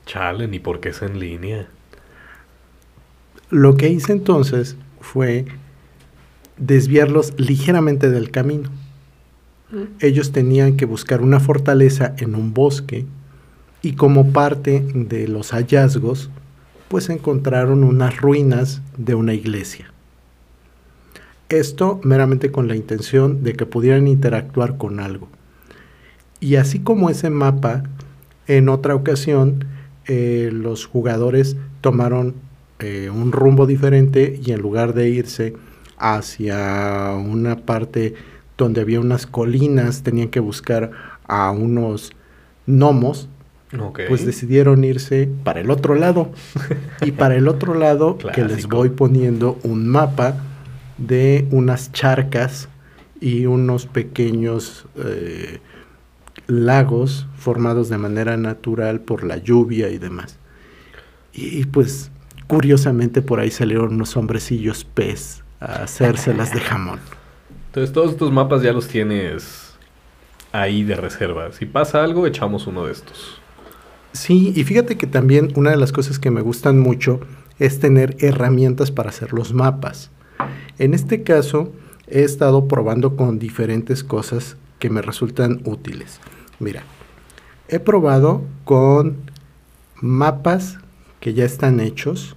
Chale, 0.05 0.47
ni 0.47 0.59
porque 0.59 0.89
es 0.89 1.01
en 1.01 1.19
línea. 1.19 1.67
Lo 3.49 3.77
que 3.77 3.89
hice 3.89 4.13
entonces 4.13 4.75
fue 4.99 5.45
desviarlos 6.57 7.33
ligeramente 7.37 8.09
del 8.09 8.31
camino. 8.31 8.69
Ellos 9.99 10.31
tenían 10.31 10.75
que 10.75 10.85
buscar 10.85 11.21
una 11.21 11.39
fortaleza 11.39 12.13
en 12.17 12.35
un 12.35 12.53
bosque 12.53 13.05
y 13.81 13.93
como 13.93 14.31
parte 14.31 14.85
de 14.93 15.27
los 15.27 15.51
hallazgos, 15.51 16.29
pues 16.89 17.09
encontraron 17.09 17.83
unas 17.83 18.17
ruinas 18.17 18.81
de 18.97 19.15
una 19.15 19.33
iglesia. 19.33 19.91
Esto 21.51 21.99
meramente 22.03 22.49
con 22.49 22.69
la 22.69 22.77
intención 22.77 23.43
de 23.43 23.53
que 23.53 23.65
pudieran 23.65 24.07
interactuar 24.07 24.77
con 24.77 25.01
algo. 25.01 25.27
Y 26.39 26.55
así 26.55 26.79
como 26.79 27.09
ese 27.09 27.29
mapa, 27.29 27.83
en 28.47 28.69
otra 28.69 28.95
ocasión, 28.95 29.65
eh, 30.07 30.49
los 30.53 30.85
jugadores 30.85 31.57
tomaron 31.81 32.35
eh, 32.79 33.09
un 33.13 33.33
rumbo 33.33 33.67
diferente 33.67 34.39
y 34.43 34.51
en 34.53 34.61
lugar 34.61 34.93
de 34.93 35.09
irse 35.09 35.53
hacia 35.97 37.11
una 37.15 37.57
parte 37.57 38.13
donde 38.57 38.79
había 38.79 39.01
unas 39.01 39.27
colinas, 39.27 40.03
tenían 40.03 40.29
que 40.29 40.39
buscar 40.39 40.91
a 41.27 41.51
unos 41.51 42.11
gnomos, 42.65 43.27
pues 44.07 44.25
decidieron 44.25 44.85
irse 44.85 45.29
para 45.43 45.59
el 45.59 45.69
otro 45.69 45.95
lado. 45.95 46.31
y 47.01 47.11
para 47.11 47.35
el 47.35 47.49
otro 47.49 47.73
lado, 47.73 48.17
que 48.33 48.45
les 48.45 48.67
voy 48.67 48.89
poniendo 48.89 49.59
un 49.63 49.87
mapa 49.87 50.35
de 51.07 51.47
unas 51.51 51.91
charcas 51.91 52.69
y 53.19 53.45
unos 53.45 53.85
pequeños 53.85 54.85
eh, 54.97 55.59
lagos 56.47 57.27
formados 57.37 57.89
de 57.89 57.97
manera 57.97 58.37
natural 58.37 59.01
por 59.01 59.23
la 59.23 59.37
lluvia 59.37 59.89
y 59.89 59.97
demás. 59.97 60.37
Y, 61.33 61.65
pues 61.65 62.11
curiosamente 62.47 63.21
por 63.21 63.39
ahí 63.39 63.49
salieron 63.51 63.93
unos 63.93 64.17
hombrecillos 64.17 64.83
pez 64.83 65.43
a 65.59 65.83
hacérselas 65.83 66.53
de 66.53 66.59
jamón. 66.59 66.99
Entonces 67.67 67.93
todos 67.93 68.11
estos 68.11 68.31
mapas 68.31 68.61
ya 68.61 68.73
los 68.73 68.87
tienes 68.87 69.75
ahí 70.51 70.83
de 70.83 70.95
reserva. 70.95 71.53
Si 71.53 71.65
pasa 71.65 72.03
algo, 72.03 72.27
echamos 72.27 72.67
uno 72.67 72.85
de 72.85 72.91
estos. 72.91 73.39
Sí, 74.11 74.51
y 74.55 74.63
fíjate 74.65 74.97
que 74.97 75.07
también 75.07 75.53
una 75.55 75.69
de 75.69 75.77
las 75.77 75.93
cosas 75.93 76.19
que 76.19 76.31
me 76.31 76.41
gustan 76.41 76.79
mucho 76.79 77.21
es 77.59 77.79
tener 77.79 78.17
herramientas 78.19 78.91
para 78.91 79.09
hacer 79.09 79.31
los 79.31 79.53
mapas. 79.53 80.11
En 80.79 80.93
este 80.93 81.23
caso, 81.23 81.71
he 82.07 82.23
estado 82.23 82.67
probando 82.67 83.15
con 83.15 83.39
diferentes 83.39 84.03
cosas 84.03 84.57
que 84.79 84.89
me 84.89 85.01
resultan 85.01 85.61
útiles. 85.65 86.19
Mira, 86.59 86.83
he 87.67 87.79
probado 87.79 88.43
con 88.65 89.17
mapas 90.01 90.77
que 91.19 91.33
ya 91.33 91.45
están 91.45 91.79
hechos, 91.79 92.35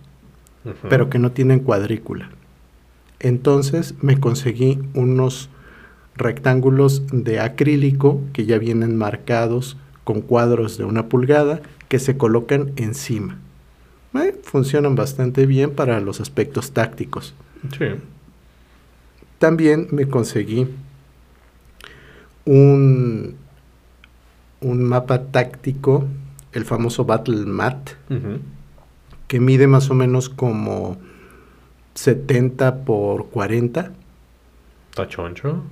pero 0.89 1.11
que 1.11 1.19
no 1.19 1.33
tienen 1.33 1.61
cuadrícula. 1.61 2.31
Entonces 3.21 3.95
me 4.01 4.21
conseguí 4.21 4.81
unos 4.95 5.49
rectángulos 6.17 7.03
de 7.11 7.41
acrílico 7.41 8.21
que 8.33 8.47
ya 8.47 8.59
vienen 8.59 8.97
marcados 8.97 9.77
con 10.05 10.21
cuadros 10.21 10.79
de 10.79 10.85
una 10.85 11.09
pulgada 11.09 11.61
que 11.89 11.99
se 11.99 12.17
colocan 12.17 12.73
encima. 12.77 13.39
Eh, 14.15 14.39
funcionan 14.43 14.95
bastante 14.95 15.47
bien 15.47 15.73
para 15.73 16.01
los 16.01 16.21
aspectos 16.21 16.73
tácticos. 16.73 17.35
Sí. 17.79 17.87
También 19.39 19.89
me 19.91 20.07
conseguí 20.09 20.69
un, 22.45 23.37
un 24.61 24.83
mapa 24.85 25.23
táctico, 25.27 26.07
el 26.53 26.65
famoso 26.65 27.05
Battle 27.05 27.45
Mat, 27.47 27.91
que 29.29 29.41
mide 29.41 29.67
más 29.67 29.91
o 29.91 29.95
menos 29.95 30.29
como 30.29 30.97
70 31.95 32.85
por 32.85 33.27
40. 33.27 33.93
¿Está 34.91 35.09
choncho? 35.09 35.63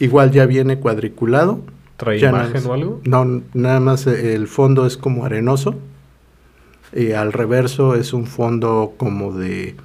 Igual 0.00 0.32
ya 0.32 0.46
viene 0.46 0.78
cuadriculado. 0.80 1.60
¿Trae 1.96 2.18
Ya 2.18 2.30
imagen 2.30 2.52
más- 2.54 2.66
o 2.66 2.72
algo? 2.74 3.00
No, 3.04 3.42
nada 3.54 3.80
más 3.80 4.06
eh, 4.06 4.34
el 4.34 4.48
fondo 4.48 4.86
es 4.86 4.96
como 4.96 5.24
arenoso. 5.24 5.76
Y 6.92 7.12
al 7.12 7.32
reverso 7.32 7.94
es 7.94 8.12
un 8.12 8.26
fondo 8.26 8.94
como 8.96 9.32
de 9.32 9.76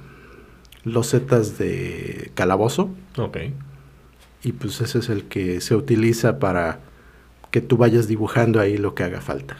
losetas 0.84 1.58
de 1.58 2.30
calabozo. 2.34 2.90
Ok. 3.16 3.38
Y 4.42 4.52
pues 4.52 4.80
ese 4.80 4.98
es 4.98 5.08
el 5.08 5.24
que 5.24 5.60
se 5.60 5.74
utiliza 5.74 6.38
para 6.38 6.80
que 7.50 7.60
tú 7.60 7.76
vayas 7.76 8.08
dibujando 8.08 8.60
ahí 8.60 8.76
lo 8.78 8.94
que 8.94 9.04
haga 9.04 9.20
falta. 9.20 9.56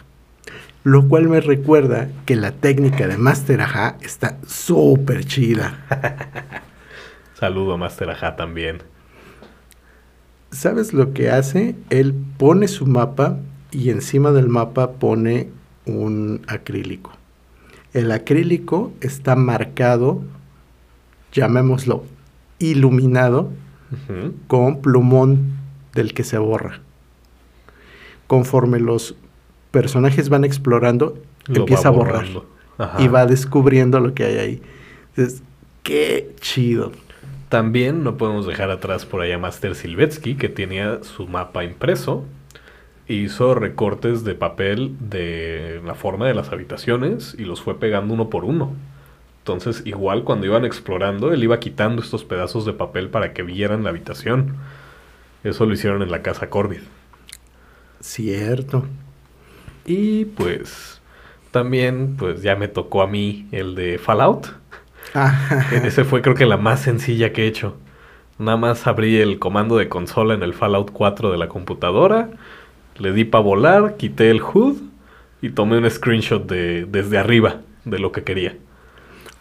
Lo 0.82 1.06
cual 1.08 1.28
me 1.28 1.40
recuerda 1.40 2.08
que 2.24 2.36
la 2.36 2.52
técnica 2.52 3.06
de 3.06 3.18
Master 3.18 3.60
Aja 3.60 3.98
está 4.00 4.38
súper 4.46 5.24
chida. 5.24 5.84
Saludo 7.38 7.74
a 7.74 7.76
Master 7.76 8.10
Aja 8.10 8.36
también. 8.36 8.82
¿Sabes 10.50 10.94
lo 10.94 11.12
que 11.12 11.30
hace? 11.30 11.76
Él 11.90 12.14
pone 12.38 12.66
su 12.66 12.86
mapa 12.86 13.38
y 13.70 13.90
encima 13.90 14.32
del 14.32 14.48
mapa 14.48 14.92
pone 14.92 15.50
un 15.84 16.42
acrílico. 16.48 17.12
El 17.92 18.10
acrílico 18.10 18.92
está 19.00 19.36
marcado, 19.36 20.22
llamémoslo 21.32 22.04
iluminado, 22.58 23.50
con 24.46 24.80
plumón 24.82 25.58
del 25.94 26.14
que 26.14 26.22
se 26.24 26.38
borra. 26.38 26.80
Conforme 28.26 28.78
los 28.78 29.16
personajes 29.70 30.28
van 30.28 30.44
explorando, 30.44 31.18
Lo 31.46 31.60
empieza 31.60 31.88
a 31.88 31.90
borrar. 31.90 32.26
Ajá. 32.78 33.02
y 33.02 33.08
va 33.08 33.26
descubriendo 33.26 34.00
lo 34.00 34.14
que 34.14 34.24
hay 34.24 34.36
ahí. 34.38 34.62
Entonces, 35.10 35.42
qué 35.82 36.34
chido. 36.40 36.92
También 37.50 38.04
no 38.04 38.16
podemos 38.16 38.46
dejar 38.46 38.70
atrás 38.70 39.04
por 39.04 39.20
allá 39.20 39.34
a 39.34 39.38
Master 39.38 39.74
Silvetsky, 39.74 40.36
que 40.36 40.48
tenía 40.48 41.02
su 41.02 41.26
mapa 41.26 41.64
impreso. 41.64 42.24
Hizo 43.08 43.54
recortes 43.54 44.22
de 44.22 44.34
papel 44.34 44.94
de 45.00 45.80
la 45.84 45.94
forma 45.94 46.28
de 46.28 46.34
las 46.34 46.52
habitaciones 46.52 47.34
y 47.36 47.44
los 47.44 47.60
fue 47.60 47.78
pegando 47.80 48.14
uno 48.14 48.30
por 48.30 48.44
uno. 48.44 48.72
Entonces, 49.52 49.82
igual 49.86 50.24
cuando 50.24 50.46
iban 50.46 50.64
explorando, 50.64 51.32
él 51.32 51.42
iba 51.44 51.60
quitando 51.60 52.02
estos 52.02 52.24
pedazos 52.24 52.64
de 52.66 52.72
papel 52.72 53.10
para 53.10 53.32
que 53.32 53.42
vieran 53.42 53.84
la 53.84 53.90
habitación. 53.90 54.56
Eso 55.44 55.66
lo 55.66 55.74
hicieron 55.74 56.02
en 56.02 56.10
la 56.10 56.22
casa 56.22 56.50
Corbid. 56.50 56.82
Cierto. 58.00 58.84
Y 59.84 60.26
pues 60.26 61.00
también 61.50 62.16
pues 62.16 62.42
ya 62.42 62.56
me 62.56 62.68
tocó 62.68 63.02
a 63.02 63.06
mí 63.06 63.48
el 63.52 63.74
de 63.74 63.98
Fallout. 63.98 64.48
Ah, 65.14 65.34
Ese 65.68 66.04
fue 66.04 66.22
creo 66.22 66.34
que 66.36 66.46
la 66.46 66.56
más 66.56 66.80
sencilla 66.80 67.32
que 67.32 67.44
he 67.44 67.46
hecho. 67.46 67.76
Nada 68.38 68.56
más 68.56 68.86
abrí 68.86 69.18
el 69.18 69.38
comando 69.38 69.76
de 69.76 69.88
consola 69.88 70.34
en 70.34 70.42
el 70.42 70.54
Fallout 70.54 70.90
4 70.92 71.30
de 71.32 71.38
la 71.38 71.48
computadora, 71.48 72.30
le 72.98 73.12
di 73.12 73.24
para 73.24 73.44
volar, 73.44 73.96
quité 73.96 74.30
el 74.30 74.42
HUD 74.42 74.78
y 75.42 75.50
tomé 75.50 75.78
un 75.78 75.90
screenshot 75.90 76.46
de, 76.46 76.86
desde 76.86 77.18
arriba 77.18 77.62
de 77.84 77.98
lo 77.98 78.12
que 78.12 78.24
quería. 78.24 78.56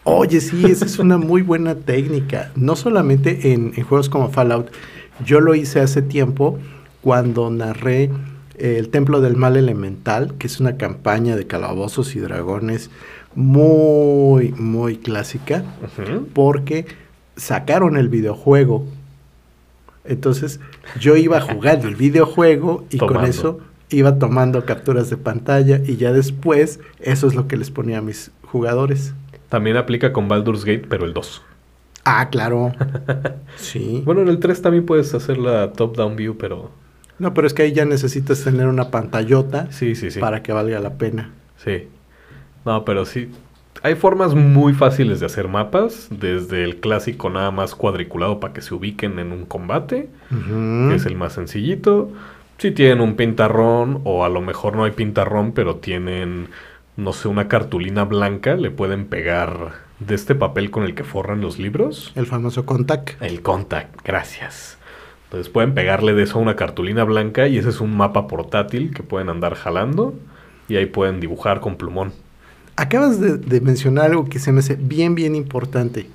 Oye, 0.04 0.40
sí, 0.40 0.64
esa 0.66 0.86
es 0.86 0.98
una 0.98 1.18
muy 1.18 1.42
buena 1.42 1.74
técnica. 1.74 2.50
No 2.56 2.76
solamente 2.76 3.52
en, 3.52 3.72
en 3.76 3.84
juegos 3.84 4.08
como 4.08 4.30
Fallout. 4.30 4.70
Yo 5.24 5.40
lo 5.40 5.54
hice 5.54 5.80
hace 5.80 6.00
tiempo 6.00 6.58
cuando 7.02 7.50
narré 7.50 8.10
eh, 8.60 8.76
El 8.78 8.90
Templo 8.90 9.20
del 9.20 9.36
Mal 9.36 9.56
Elemental, 9.56 10.34
que 10.38 10.46
es 10.46 10.60
una 10.60 10.76
campaña 10.76 11.36
de 11.36 11.46
calabozos 11.46 12.14
y 12.16 12.20
dragones 12.20 12.90
muy, 13.34 14.52
muy 14.52 14.96
clásica, 14.96 15.64
porque 16.34 16.86
sacaron 17.36 17.96
el 17.96 18.08
videojuego. 18.08 18.84
Entonces 20.04 20.60
yo 20.98 21.16
iba 21.16 21.40
jugando 21.40 21.88
el 21.88 21.94
videojuego 21.96 22.84
y 22.90 22.98
con 22.98 23.24
eso 23.24 23.60
iba 23.88 24.18
tomando 24.18 24.64
capturas 24.64 25.10
de 25.10 25.16
pantalla 25.16 25.80
y 25.84 25.96
ya 25.96 26.12
después 26.12 26.80
eso 27.00 27.26
es 27.26 27.34
lo 27.34 27.48
que 27.48 27.56
les 27.56 27.70
ponía 27.70 27.98
a 27.98 28.02
mis 28.02 28.30
jugadores. 28.42 29.14
También 29.50 29.76
aplica 29.76 30.12
con 30.14 30.28
Baldur's 30.28 30.64
Gate, 30.64 30.86
pero 30.88 31.04
el 31.04 31.12
2. 31.12 31.42
Ah, 32.04 32.30
claro. 32.30 32.72
Sí. 33.56 34.02
Bueno, 34.06 34.22
en 34.22 34.28
el 34.28 34.38
3 34.40 34.62
también 34.62 34.86
puedes 34.86 35.12
hacer 35.14 35.36
la 35.38 35.72
top-down 35.74 36.16
view, 36.16 36.36
pero 36.38 36.72
No, 37.18 37.34
pero 37.34 37.46
es 37.46 37.52
que 37.54 37.62
ahí 37.62 37.72
ya 37.72 37.84
necesitas 37.84 38.42
tener 38.42 38.66
una 38.68 38.90
pantallota 38.90 39.70
sí, 39.70 39.94
sí, 39.94 40.10
sí. 40.10 40.18
para 40.20 40.42
que 40.42 40.52
valga 40.52 40.80
la 40.80 40.94
pena. 40.96 41.34
Sí. 41.56 41.88
No, 42.64 42.84
pero 42.86 43.04
sí. 43.04 43.30
Hay 43.82 43.94
formas 43.96 44.34
muy 44.34 44.74
fáciles 44.74 45.20
de 45.20 45.26
hacer 45.26 45.48
mapas, 45.48 46.08
desde 46.10 46.64
el 46.64 46.80
clásico 46.80 47.30
nada 47.30 47.50
más 47.50 47.74
cuadriculado 47.74 48.40
para 48.40 48.52
que 48.52 48.62
se 48.62 48.74
ubiquen 48.74 49.18
en 49.18 49.32
un 49.32 49.46
combate, 49.46 50.10
que 50.88 50.94
es 50.94 51.06
el 51.06 51.16
más 51.16 51.34
sencillito. 51.34 52.12
Si 52.58 52.72
tienen 52.72 53.00
un 53.00 53.16
pintarrón, 53.16 54.02
o 54.04 54.24
a 54.24 54.28
lo 54.28 54.42
mejor 54.42 54.76
no 54.76 54.84
hay 54.84 54.90
pintarrón, 54.92 55.52
pero 55.52 55.76
tienen, 55.76 56.48
no 57.00 57.12
sé, 57.12 57.28
una 57.28 57.48
cartulina 57.48 58.04
blanca, 58.04 58.54
le 58.54 58.70
pueden 58.70 59.06
pegar 59.06 59.72
de 60.00 60.14
este 60.14 60.34
papel 60.34 60.70
con 60.70 60.84
el 60.84 60.94
que 60.94 61.04
forran 61.04 61.40
los 61.40 61.58
libros. 61.58 62.12
El 62.14 62.26
famoso 62.26 62.66
contact. 62.66 63.20
El 63.22 63.42
contact, 63.42 64.04
gracias. 64.04 64.76
Entonces 65.24 65.48
pueden 65.48 65.74
pegarle 65.74 66.12
de 66.12 66.24
eso 66.24 66.38
a 66.38 66.42
una 66.42 66.56
cartulina 66.56 67.04
blanca 67.04 67.48
y 67.48 67.56
ese 67.56 67.70
es 67.70 67.80
un 67.80 67.96
mapa 67.96 68.26
portátil 68.26 68.92
que 68.92 69.02
pueden 69.02 69.28
andar 69.28 69.54
jalando 69.54 70.14
y 70.68 70.76
ahí 70.76 70.86
pueden 70.86 71.20
dibujar 71.20 71.60
con 71.60 71.76
plumón. 71.76 72.12
Acabas 72.76 73.20
de, 73.20 73.36
de 73.36 73.60
mencionar 73.60 74.06
algo 74.06 74.28
que 74.28 74.38
se 74.38 74.52
me 74.52 74.60
hace 74.60 74.74
bien, 74.76 75.14
bien 75.14 75.34
importante. 75.34 76.06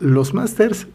Los 0.00 0.34
masters 0.34 0.86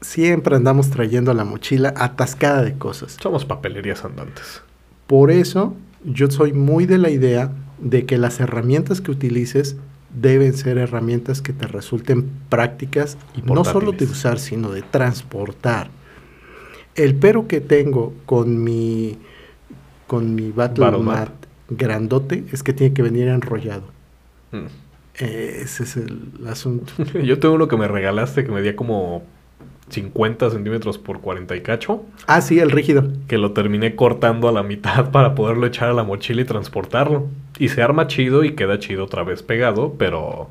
siempre 0.00 0.56
andamos 0.56 0.90
trayendo 0.90 1.34
la 1.34 1.44
mochila 1.44 1.92
atascada 1.96 2.62
de 2.62 2.78
cosas. 2.78 3.16
Somos 3.20 3.44
papelerías 3.44 4.04
andantes. 4.04 4.62
Por 5.06 5.30
eso 5.30 5.76
yo 6.06 6.30
soy 6.30 6.52
muy 6.52 6.86
de 6.86 6.98
la 6.98 7.10
idea 7.10 7.52
de 7.78 8.06
que 8.06 8.16
las 8.16 8.40
herramientas 8.40 9.00
que 9.00 9.10
utilices 9.10 9.76
deben 10.14 10.54
ser 10.54 10.78
herramientas 10.78 11.42
que 11.42 11.52
te 11.52 11.66
resulten 11.66 12.30
prácticas 12.48 13.18
Y 13.36 13.42
no 13.42 13.64
solo 13.64 13.92
de 13.92 14.04
usar, 14.06 14.38
sino 14.38 14.70
de 14.70 14.82
transportar. 14.82 15.90
El 16.94 17.16
pero 17.16 17.46
que 17.46 17.60
tengo 17.60 18.14
con 18.24 18.62
mi 18.62 19.18
con 20.06 20.34
mi 20.34 20.52
Battle, 20.52 20.84
Battle 20.84 21.02
Mat 21.02 21.28
Mat. 21.28 21.32
grandote 21.68 22.44
es 22.52 22.62
que 22.62 22.72
tiene 22.72 22.94
que 22.94 23.02
venir 23.02 23.28
enrollado. 23.28 23.84
Mm. 24.52 24.66
Eh, 25.18 25.60
ese 25.62 25.82
es 25.82 25.96
el 25.96 26.30
asunto. 26.46 26.92
Yo 27.24 27.38
tengo 27.38 27.54
uno 27.54 27.68
que 27.68 27.76
me 27.76 27.88
regalaste 27.88 28.44
que 28.44 28.52
medía 28.52 28.76
como 28.76 29.24
50 29.88 30.50
centímetros 30.50 30.98
por 30.98 31.20
40 31.20 31.54
y 31.56 31.60
cacho, 31.62 32.02
Ah, 32.26 32.40
sí, 32.40 32.58
el 32.58 32.70
rígido. 32.70 33.04
que 33.28 33.38
lo 33.38 33.52
terminé 33.52 33.94
cortando 33.94 34.48
a 34.48 34.52
la 34.52 34.62
mitad 34.62 35.10
para 35.12 35.34
poderlo 35.34 35.66
echar 35.66 35.88
a 35.88 35.92
la 35.94 36.02
mochila 36.04 36.42
y 36.42 36.44
transportarlo. 36.44 37.26
Y 37.58 37.68
se 37.68 37.82
arma 37.82 38.06
chido 38.06 38.42
y 38.44 38.54
queda 38.54 38.78
chido 38.78 39.04
otra 39.04 39.22
vez 39.22 39.42
pegado, 39.42 39.94
pero 39.96 40.48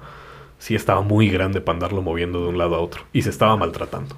sí 0.58 0.74
estaba 0.76 1.02
muy 1.02 1.30
grande 1.30 1.60
para 1.62 1.76
andarlo 1.76 2.02
moviendo 2.02 2.42
de 2.44 2.48
un 2.50 2.58
lado 2.58 2.76
a 2.76 2.80
otro. 2.80 3.02
Y 3.14 3.22
se 3.24 3.30
estaba 3.30 3.56
maltratando. 3.58 4.16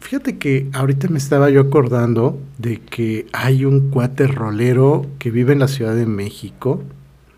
Fíjate 0.00 0.38
que 0.38 0.68
ahorita 0.74 1.08
me 1.08 1.18
estaba 1.18 1.50
yo 1.50 1.60
acordando 1.60 2.38
de 2.58 2.78
que 2.80 3.26
hay 3.32 3.64
un 3.64 3.90
cuate 3.90 4.26
rolero 4.26 5.06
que 5.18 5.30
vive 5.30 5.52
en 5.52 5.58
la 5.60 5.68
Ciudad 5.68 5.94
de 5.94 6.06
México 6.06 6.82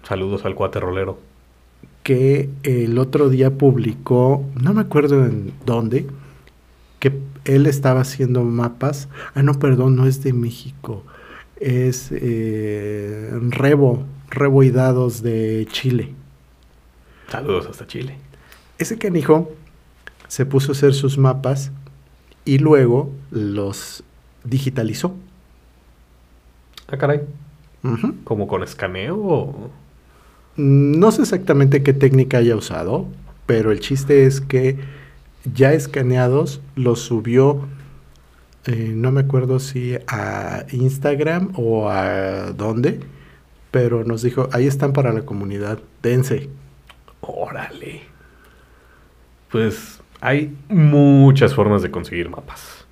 Saludos 0.03 0.45
al 0.45 0.55
cuate 0.55 0.79
rolero. 0.81 1.19
que 2.03 2.51
el 2.63 2.99
otro 2.99 3.29
día 3.31 3.51
publicó, 3.51 4.45
no 4.61 4.75
me 4.75 4.81
acuerdo 4.83 5.25
en 5.25 5.53
dónde, 5.65 6.07
que 7.01 7.19
él 7.45 7.67
estaba 7.67 8.03
haciendo 8.03 8.45
mapas. 8.45 9.09
Ah, 9.35 9.43
no, 9.43 9.59
perdón, 9.59 9.97
no 9.97 10.07
es 10.07 10.23
de 10.23 10.33
México. 10.33 11.03
Es 11.57 12.11
eh, 12.13 13.31
Rebo, 13.49 14.05
Rebo 14.29 14.63
y 14.63 14.71
Dados 14.71 15.23
de 15.23 15.67
Chile. 15.73 16.15
Saludos 17.29 17.67
hasta 17.69 17.87
Chile. 17.87 18.17
Ese 18.79 18.99
canijo 18.99 19.51
se 20.29 20.47
puso 20.47 20.73
a 20.73 20.75
hacer 20.75 20.95
sus 20.95 21.19
mapas 21.19 21.73
y 22.45 22.59
luego 22.59 23.11
los 23.31 24.05
digitalizó. 24.45 25.15
Ah, 26.89 26.97
caray. 26.97 27.23
¿Como 28.25 28.47
con 28.47 28.63
escaneo 28.63 29.17
o...? 29.17 29.71
No 30.57 31.11
sé 31.13 31.23
exactamente 31.23 31.83
qué 31.83 31.95
técnica 31.95 32.39
haya 32.39 32.55
usado, 32.55 33.07
pero 33.47 33.73
el 33.73 33.81
chiste 33.81 34.27
es 34.27 34.41
que 34.41 34.79
ya 35.45 35.73
escaneados 35.73 36.61
los 36.77 37.01
subió, 37.01 37.69
eh, 38.67 38.93
no 38.95 39.11
me 39.11 39.21
acuerdo 39.21 39.59
si 39.59 39.97
a 40.07 40.65
Instagram 40.71 41.53
o 41.57 41.89
a 41.89 42.53
dónde, 42.53 43.01
pero 43.71 44.05
nos 44.05 44.23
dijo, 44.23 44.49
ahí 44.53 44.67
están 44.67 44.93
para 44.93 45.13
la 45.13 45.23
comunidad, 45.23 45.79
dense. 46.03 46.51
Órale. 47.21 48.03
Pues 49.51 50.01
hay 50.21 50.57
muchas 50.69 51.55
formas 51.55 51.83
de 51.83 51.91
conseguir 51.91 52.29
mapas. 52.29 52.87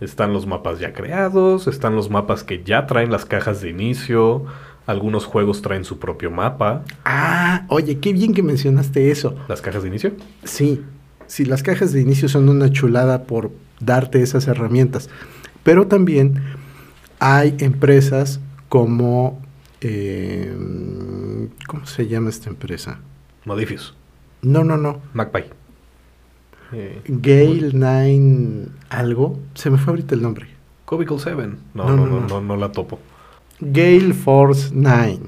Están 0.00 0.32
los 0.32 0.46
mapas 0.46 0.78
ya 0.78 0.92
creados, 0.92 1.66
están 1.66 1.94
los 1.94 2.08
mapas 2.08 2.42
que 2.42 2.62
ya 2.64 2.86
traen 2.86 3.10
las 3.10 3.26
cajas 3.26 3.60
de 3.60 3.68
inicio, 3.68 4.46
algunos 4.86 5.26
juegos 5.26 5.60
traen 5.60 5.84
su 5.84 5.98
propio 5.98 6.30
mapa. 6.30 6.84
Ah, 7.04 7.66
oye, 7.68 7.98
qué 7.98 8.12
bien 8.12 8.32
que 8.32 8.42
mencionaste 8.42 9.10
eso. 9.10 9.36
¿Las 9.48 9.60
cajas 9.60 9.82
de 9.82 9.88
inicio? 9.88 10.12
Sí, 10.42 10.82
sí, 11.30 11.44
las 11.44 11.62
cajas 11.62 11.92
de 11.92 12.00
inicio 12.00 12.28
son 12.28 12.48
una 12.48 12.70
chulada 12.70 13.22
por 13.22 13.52
darte 13.78 14.20
esas 14.20 14.48
herramientas, 14.48 15.08
pero 15.62 15.86
también 15.86 16.42
hay 17.20 17.54
empresas 17.60 18.40
como, 18.68 19.40
eh, 19.80 20.52
¿cómo 21.68 21.86
se 21.86 22.08
llama 22.08 22.30
esta 22.30 22.50
empresa? 22.50 22.98
Modifius. 23.44 23.94
No, 24.42 24.64
no, 24.64 24.76
no. 24.76 25.00
MacPie. 25.14 25.50
Eh, 26.72 27.02
Gale 27.06 27.70
9 27.72 28.68
algo. 28.88 29.38
Se 29.54 29.70
me 29.70 29.78
fue 29.78 29.92
ahorita 29.92 30.14
el 30.14 30.22
nombre. 30.22 30.46
Cubicle 30.84 31.18
7. 31.18 31.36
No 31.74 31.84
No, 31.84 31.96
no 31.96 31.96
no, 31.96 32.06
no, 32.06 32.20
no, 32.20 32.26
no. 32.26 32.40
no 32.40 32.56
la 32.56 32.72
topo. 32.72 32.98
Gale 33.60 34.14
Force 34.14 34.70
9 34.72 35.20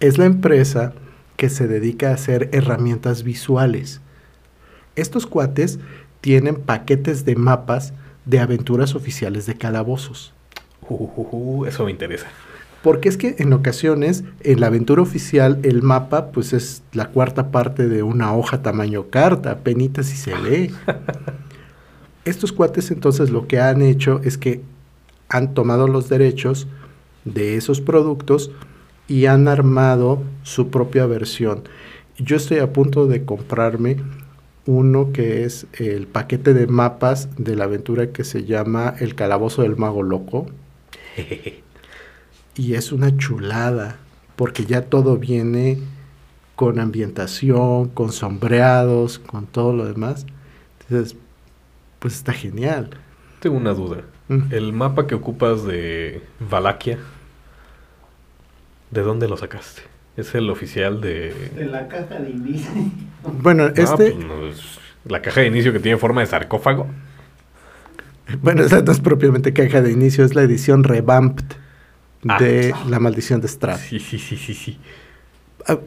es 0.00 0.18
la 0.18 0.26
empresa 0.26 0.92
que 1.36 1.48
se 1.48 1.68
dedica 1.68 2.10
a 2.10 2.14
hacer 2.14 2.50
herramientas 2.52 3.22
visuales. 3.22 4.00
Estos 4.96 5.26
cuates 5.26 5.78
tienen 6.20 6.56
paquetes 6.56 7.24
de 7.24 7.36
mapas 7.36 7.92
de 8.24 8.38
aventuras 8.38 8.94
oficiales 8.94 9.46
de 9.46 9.54
calabozos. 9.54 10.32
Uh, 10.88 10.94
uh, 10.94 11.28
uh, 11.32 11.64
eso 11.66 11.84
me 11.84 11.90
interesa. 11.90 12.26
Porque 12.82 13.08
es 13.08 13.16
que 13.16 13.36
en 13.38 13.52
ocasiones 13.52 14.24
en 14.40 14.60
la 14.60 14.68
aventura 14.68 15.02
oficial 15.02 15.60
el 15.62 15.82
mapa 15.82 16.32
pues 16.32 16.52
es 16.52 16.82
la 16.92 17.08
cuarta 17.08 17.50
parte 17.50 17.88
de 17.88 18.02
una 18.02 18.34
hoja 18.34 18.62
tamaño 18.62 19.08
carta, 19.10 19.58
penitas 19.58 20.06
si 20.06 20.16
se 20.16 20.36
lee. 20.38 20.74
Estos 22.24 22.52
cuates 22.52 22.90
entonces 22.90 23.30
lo 23.30 23.46
que 23.46 23.60
han 23.60 23.82
hecho 23.82 24.20
es 24.24 24.38
que 24.38 24.62
han 25.28 25.54
tomado 25.54 25.88
los 25.88 26.08
derechos 26.08 26.68
de 27.24 27.56
esos 27.56 27.80
productos 27.80 28.50
y 29.08 29.26
han 29.26 29.48
armado 29.48 30.22
su 30.42 30.70
propia 30.70 31.06
versión. 31.06 31.64
Yo 32.18 32.36
estoy 32.36 32.58
a 32.58 32.72
punto 32.72 33.06
de 33.06 33.24
comprarme 33.24 33.98
uno 34.66 35.12
que 35.12 35.44
es 35.44 35.66
el 35.78 36.06
paquete 36.06 36.54
de 36.54 36.66
mapas 36.66 37.28
de 37.36 37.56
la 37.56 37.64
aventura 37.64 38.12
que 38.12 38.24
se 38.24 38.44
llama 38.44 38.94
El 38.98 39.14
Calabozo 39.14 39.62
del 39.62 39.76
Mago 39.76 40.02
Loco. 40.02 40.46
Y 42.56 42.74
es 42.74 42.92
una 42.92 43.16
chulada, 43.16 43.96
porque 44.36 44.66
ya 44.66 44.82
todo 44.82 45.16
viene 45.16 45.78
con 46.56 46.78
ambientación, 46.78 47.88
con 47.88 48.12
sombreados, 48.12 49.18
con 49.18 49.46
todo 49.46 49.72
lo 49.72 49.86
demás. 49.86 50.26
Entonces, 50.80 51.16
pues 52.00 52.16
está 52.16 52.34
genial. 52.34 52.90
Tengo 53.38 53.56
una 53.56 53.72
duda. 53.72 54.02
Mm. 54.28 54.52
El 54.52 54.72
mapa 54.74 55.06
que 55.06 55.14
ocupas 55.14 55.64
de 55.64 56.22
Valaquia, 56.38 56.98
¿de 58.90 59.00
dónde 59.00 59.26
lo 59.26 59.36
sacaste? 59.38 59.89
¿Es 60.16 60.34
el 60.34 60.50
oficial 60.50 61.00
de...? 61.00 61.34
De 61.56 61.66
la 61.66 61.88
caja 61.88 62.16
de 62.18 62.30
inicio. 62.30 62.70
Bueno, 63.42 63.66
este, 63.66 64.12
pues 64.12 64.16
no, 64.16 64.46
es 64.46 64.78
la 65.04 65.20
caja 65.20 65.42
de 65.42 65.48
inicio 65.48 65.74
que 65.74 65.78
tiene 65.78 65.98
forma 65.98 66.22
de 66.22 66.26
sarcófago. 66.26 66.86
bueno, 68.40 68.62
esa 68.62 68.80
no 68.80 68.92
es 68.92 69.00
propiamente 69.00 69.52
caja 69.52 69.82
de 69.82 69.92
inicio, 69.92 70.24
es 70.24 70.34
la 70.34 70.40
edición 70.42 70.84
revamped 70.84 71.44
Ah. 72.28 72.36
de 72.38 72.74
La 72.88 72.98
Maldición 72.98 73.40
de 73.40 73.48
Strahd. 73.48 73.78
Sí, 73.78 73.98
sí, 73.98 74.18
sí, 74.18 74.36
sí, 74.36 74.52
sí. 74.54 74.78
Ah, 75.66 75.78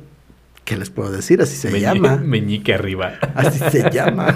¿Qué 0.65 0.77
les 0.77 0.89
puedo 0.89 1.11
decir? 1.11 1.41
Así 1.41 1.55
se 1.55 1.79
llama. 1.79 2.17
Meñique 2.23 2.73
arriba. 2.73 3.13
Así 3.35 3.59
se 3.59 3.89
llama. 3.91 4.33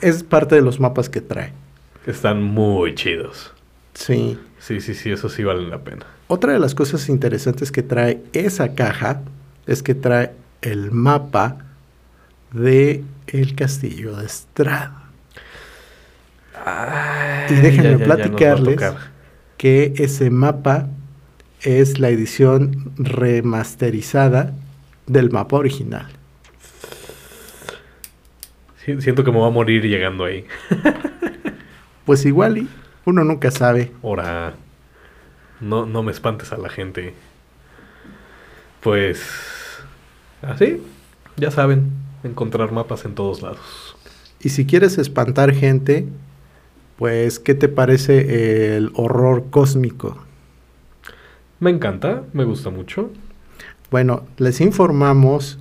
es 0.00 0.22
parte 0.22 0.54
de 0.54 0.62
los 0.62 0.80
mapas 0.80 1.08
que 1.08 1.20
trae. 1.20 1.52
Están 2.06 2.42
muy 2.42 2.94
chidos. 2.94 3.52
Sí. 3.94 4.38
Sí, 4.58 4.80
sí, 4.80 4.94
sí, 4.94 5.10
eso 5.12 5.28
sí 5.28 5.44
valen 5.44 5.70
la 5.70 5.78
pena. 5.78 6.04
Otra 6.32 6.54
de 6.54 6.58
las 6.58 6.74
cosas 6.74 7.10
interesantes 7.10 7.70
que 7.70 7.82
trae 7.82 8.22
esa 8.32 8.74
caja 8.74 9.20
es 9.66 9.82
que 9.82 9.94
trae 9.94 10.30
el 10.62 10.90
mapa 10.90 11.58
de 12.52 13.04
el 13.26 13.54
castillo 13.54 14.16
de 14.16 14.30
Strahd. 14.30 14.92
Y 17.50 17.54
déjenme 17.56 17.98
platicarles 17.98 18.80
que 19.58 19.92
ese 19.98 20.30
mapa 20.30 20.88
es 21.60 21.98
la 21.98 22.08
edición 22.08 22.94
remasterizada 22.96 24.54
del 25.06 25.30
mapa 25.30 25.56
original. 25.56 26.08
siento 29.00 29.22
que 29.22 29.30
me 29.30 29.36
voy 29.36 29.48
a 29.48 29.52
morir 29.52 29.82
llegando 29.82 30.24
ahí. 30.24 30.46
Pues 32.06 32.24
igual 32.24 32.56
y 32.56 32.68
uno 33.04 33.22
nunca 33.22 33.50
sabe. 33.50 33.92
Ahora, 34.02 34.54
no, 35.62 35.86
no 35.86 36.02
me 36.02 36.12
espantes 36.12 36.52
a 36.52 36.58
la 36.58 36.68
gente. 36.68 37.14
Pues, 38.82 39.22
así, 40.42 40.82
ya 41.36 41.50
saben, 41.50 41.90
encontrar 42.24 42.72
mapas 42.72 43.04
en 43.04 43.14
todos 43.14 43.40
lados. 43.40 43.96
Y 44.40 44.50
si 44.50 44.66
quieres 44.66 44.98
espantar 44.98 45.54
gente, 45.54 46.06
pues 46.96 47.38
¿qué 47.38 47.54
te 47.54 47.68
parece 47.68 48.76
el 48.76 48.90
horror 48.94 49.46
cósmico? 49.50 50.18
Me 51.60 51.70
encanta, 51.70 52.24
me 52.32 52.44
gusta 52.44 52.70
mucho. 52.70 53.10
Bueno, 53.90 54.24
les 54.38 54.60
informamos 54.60 55.60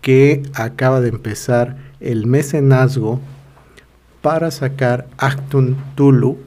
que 0.00 0.42
acaba 0.54 1.00
de 1.00 1.08
empezar 1.08 1.76
el 1.98 2.26
mecenazgo 2.26 3.20
para 4.22 4.50
sacar 4.50 5.08
Actum 5.18 5.74
Tulu 5.96 6.38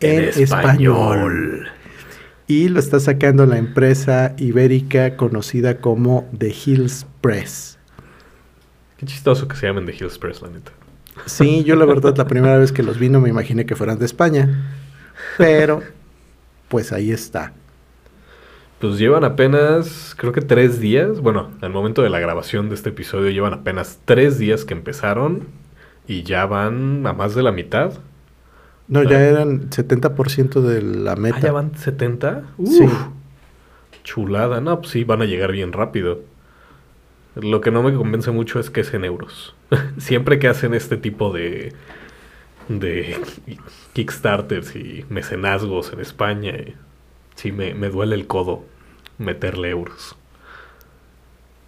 en, 0.00 0.24
español. 0.24 1.68
Y 2.46 2.68
lo 2.68 2.80
está 2.80 2.98
sacando 2.98 3.46
la 3.46 3.58
empresa 3.58 4.34
ibérica 4.38 5.16
conocida 5.16 5.78
como 5.78 6.28
The 6.36 6.54
Hills 6.64 7.06
Press. 7.20 7.78
Qué 8.96 9.06
chistoso 9.06 9.46
que 9.46 9.56
se 9.56 9.66
llamen 9.66 9.86
The 9.86 9.92
Hills 9.92 10.18
Press, 10.18 10.42
la 10.42 10.48
neta. 10.48 10.72
Sí, 11.26 11.64
yo 11.64 11.76
la 11.76 11.84
verdad 11.84 12.16
la 12.16 12.26
primera 12.26 12.58
vez 12.58 12.72
que 12.72 12.82
los 12.82 12.98
vi 12.98 13.08
no 13.08 13.20
me 13.20 13.28
imaginé 13.28 13.66
que 13.66 13.76
fueran 13.76 13.98
de 13.98 14.06
España. 14.06 14.74
Pero, 15.38 15.82
pues 16.68 16.92
ahí 16.92 17.12
está. 17.12 17.52
Pues 18.80 18.98
llevan 18.98 19.24
apenas, 19.24 20.14
creo 20.16 20.32
que 20.32 20.40
tres 20.40 20.80
días. 20.80 21.20
Bueno, 21.20 21.50
al 21.60 21.70
momento 21.70 22.02
de 22.02 22.10
la 22.10 22.18
grabación 22.18 22.68
de 22.68 22.74
este 22.74 22.88
episodio 22.88 23.30
llevan 23.30 23.52
apenas 23.52 24.00
tres 24.04 24.38
días 24.38 24.64
que 24.64 24.74
empezaron 24.74 25.48
y 26.08 26.22
ya 26.22 26.46
van 26.46 27.06
a 27.06 27.12
más 27.12 27.34
de 27.34 27.42
la 27.42 27.52
mitad. 27.52 27.92
No, 28.90 29.02
ya 29.04 29.20
eran 29.20 29.70
70% 29.70 30.60
de 30.60 30.82
la 30.82 31.12
Ah, 31.12 31.16
meta. 31.16 31.40
ya 31.40 31.52
van 31.52 31.74
70. 31.76 32.42
Sí. 32.66 32.82
Uf, 32.84 32.92
Chulada. 34.04 34.60
No, 34.60 34.80
pues 34.80 34.90
sí, 34.92 35.04
van 35.04 35.22
a 35.22 35.24
llegar 35.24 35.52
bien 35.52 35.72
rápido. 35.72 36.20
Lo 37.36 37.60
que 37.60 37.70
no 37.70 37.82
me 37.82 37.94
convence 37.94 38.30
mucho 38.32 38.58
es 38.60 38.68
que 38.70 38.80
es 38.80 38.92
en 38.92 39.04
euros. 39.04 39.54
Siempre 39.98 40.38
que 40.38 40.48
hacen 40.48 40.74
este 40.74 40.96
tipo 40.96 41.32
de, 41.32 41.72
de 42.68 43.16
Kickstarters 43.92 44.74
y 44.74 45.04
mecenazgos 45.08 45.92
en 45.92 46.00
España, 46.00 46.50
eh, 46.52 46.74
sí 47.36 47.52
me, 47.52 47.74
me 47.74 47.88
duele 47.88 48.16
el 48.16 48.26
codo 48.26 48.64
meterle 49.18 49.70
euros. 49.70 50.16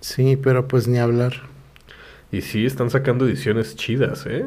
Sí, 0.01 0.37
pero 0.37 0.67
pues 0.67 0.89
ni 0.89 0.99
hablar. 0.99 1.35
Y 2.33 2.41
sí, 2.41 2.67
están 2.67 2.91
sacando 2.91 3.27
ediciones 3.27 3.77
chidas, 3.77 4.27
¿eh? 4.27 4.45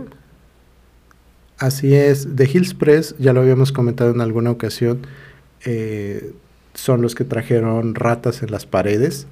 Así 1.57 1.95
es, 1.95 2.27
The 2.35 2.49
Hills 2.51 2.73
Press, 2.73 3.15
ya 3.17 3.33
lo 3.33 3.41
habíamos 3.41 3.71
comentado 3.71 4.11
en 4.11 4.21
alguna 4.21 4.51
ocasión, 4.51 5.07
eh, 5.63 6.33
son 6.73 7.01
los 7.01 7.15
que 7.15 7.23
trajeron 7.23 7.95
ratas 7.95 8.43
en 8.43 8.51
las 8.51 8.65
paredes 8.65 9.27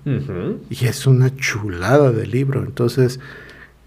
y 0.70 0.86
es 0.86 1.06
una 1.06 1.36
chulada 1.36 2.12
de 2.12 2.26
libro, 2.26 2.64
entonces 2.64 3.20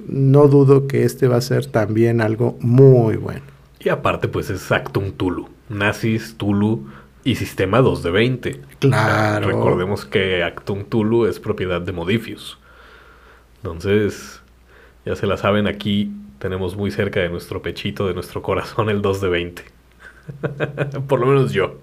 no 0.07 0.47
dudo 0.49 0.87
que 0.87 1.05
este 1.05 1.27
va 1.27 1.37
a 1.37 1.41
ser 1.41 1.67
también 1.67 2.21
algo 2.21 2.59
muy 2.61 3.17
bueno. 3.17 3.43
Y 3.81 3.89
aparte, 3.89 4.29
pues 4.29 4.51
es 4.51 4.71
Actum 4.71 5.13
Tulu. 5.13 5.49
Nazis, 5.69 6.35
Tulu 6.37 6.87
y 7.25 7.37
sistema 7.37 7.81
2 7.81 8.03
de 8.03 8.11
20. 8.11 8.61
Claro. 8.81 9.47
Recordemos 9.47 10.05
que 10.05 10.43
Actum 10.43 10.85
Tulu 10.85 11.27
es 11.27 11.41
propiedad 11.41 11.81
de 11.81 11.93
Modifius. 11.93 12.59
Entonces, 13.59 14.41
Ya 15.05 15.15
se 15.15 15.27
la 15.29 15.37
saben, 15.37 15.69
aquí 15.69 16.11
tenemos 16.39 16.77
muy 16.77 16.91
cerca 16.91 17.21
de 17.21 17.29
nuestro 17.29 17.63
pechito, 17.63 18.07
de 18.09 18.15
nuestro 18.15 18.43
corazón, 18.43 18.89
el 18.91 19.03
2 19.03 19.21
de 19.21 19.29
20. 19.29 19.65
Por 21.09 21.21
lo 21.21 21.27
menos 21.27 21.53
yo. 21.53 21.81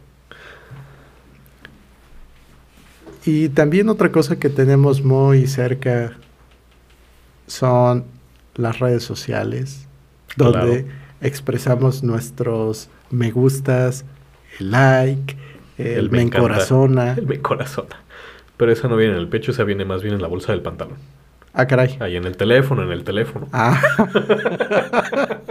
Y 3.25 3.49
también 3.49 3.89
otra 3.89 4.11
cosa 4.11 4.37
que 4.39 4.49
tenemos 4.49 5.01
muy 5.03 5.47
cerca 5.47 6.19
son 7.47 8.05
las 8.55 8.79
redes 8.79 9.03
sociales, 9.03 9.87
donde 10.35 10.85
Claro. 10.85 10.87
expresamos 11.21 12.03
nuestros 12.03 12.89
me 13.09 13.31
gustas, 13.31 14.05
el 14.59 14.71
like, 14.71 15.37
el, 15.77 16.09
me 16.09 16.21
encanta. 16.21 16.61
encorazona. 16.61 17.13
El 17.15 17.27
me 17.27 17.41
corazona. 17.41 18.03
Pero 18.57 18.71
esa 18.71 18.87
no 18.87 18.97
viene 18.97 19.13
en 19.15 19.19
el 19.19 19.29
pecho, 19.29 19.51
esa 19.51 19.63
viene 19.63 19.85
más 19.85 20.01
bien 20.03 20.15
en 20.15 20.21
la 20.21 20.27
bolsa 20.27 20.51
del 20.53 20.61
pantalón. 20.61 20.97
Ah, 21.53 21.67
caray. 21.67 21.97
Ahí 21.99 22.15
en 22.15 22.25
el 22.25 22.35
teléfono, 22.35 22.83
en 22.83 22.91
el 22.91 23.03
teléfono. 23.03 23.47
Ah, 23.51 23.79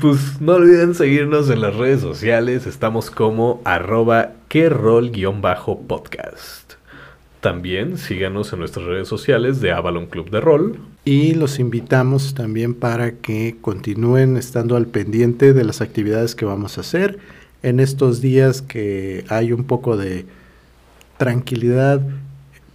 Pues 0.00 0.40
no 0.40 0.54
olviden 0.54 0.94
seguirnos 0.94 1.48
en 1.50 1.60
las 1.60 1.76
redes 1.76 2.00
sociales. 2.00 2.66
Estamos 2.66 3.10
como 3.10 3.60
arroba 3.64 4.32
que 4.48 4.68
bajo 5.40 5.80
podcast. 5.82 6.74
También 7.40 7.96
síganos 7.96 8.52
en 8.52 8.58
nuestras 8.58 8.86
redes 8.86 9.06
sociales 9.06 9.60
de 9.60 9.70
Avalon 9.70 10.06
Club 10.06 10.30
de 10.30 10.40
Rol. 10.40 10.78
y 11.04 11.34
los 11.34 11.60
invitamos 11.60 12.34
también 12.34 12.74
para 12.74 13.12
que 13.12 13.56
continúen 13.60 14.36
estando 14.36 14.76
al 14.76 14.86
pendiente 14.86 15.52
de 15.52 15.64
las 15.64 15.80
actividades 15.80 16.34
que 16.34 16.44
vamos 16.44 16.76
a 16.76 16.80
hacer 16.80 17.18
en 17.62 17.78
estos 17.78 18.20
días 18.20 18.60
que 18.60 19.24
hay 19.28 19.52
un 19.52 19.64
poco 19.64 19.96
de 19.96 20.26
tranquilidad 21.16 22.02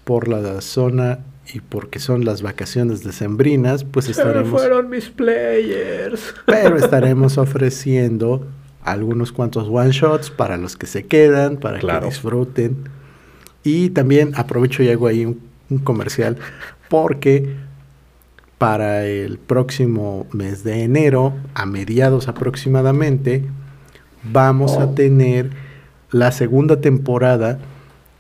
por 0.06 0.30
la 0.30 0.62
zona 0.62 1.20
y 1.52 1.60
porque 1.60 2.00
son 2.00 2.26
las 2.26 2.42
vacaciones 2.42 3.04
decembrinas, 3.04 3.84
pues 3.84 4.08
estaremos 4.10 4.50
fueron 4.62 4.90
mis 4.90 5.10
players. 5.10 6.34
pero 6.46 6.78
estaremos 6.78 7.38
ofreciendo 7.38 8.48
algunos 8.84 9.32
cuantos 9.32 9.68
one 9.70 9.92
shots 9.92 10.30
para 10.30 10.58
los 10.58 10.76
que 10.76 10.88
se 10.88 11.06
quedan, 11.06 11.58
para 11.58 11.80
Claro. 11.80 12.02
que 12.02 12.06
disfruten. 12.08 12.78
Y 13.64 13.90
también 13.92 14.34
aprovecho 14.36 14.84
y 14.84 14.90
hago 14.90 15.08
ahí 15.08 15.26
un, 15.26 15.40
un 15.70 15.80
comercial 15.80 16.38
porque 16.90 17.56
para 18.58 19.06
el 19.06 19.38
próximo 19.40 20.28
mes 20.32 20.64
de 20.64 20.84
enero, 20.84 21.34
a 21.54 21.66
mediados 21.66 22.28
aproximadamente, 22.28 23.44
vamos 24.32 24.78
a 24.78 24.96
tener 24.96 25.50
la 26.12 26.32
segunda 26.32 26.80
temporada 26.80 27.60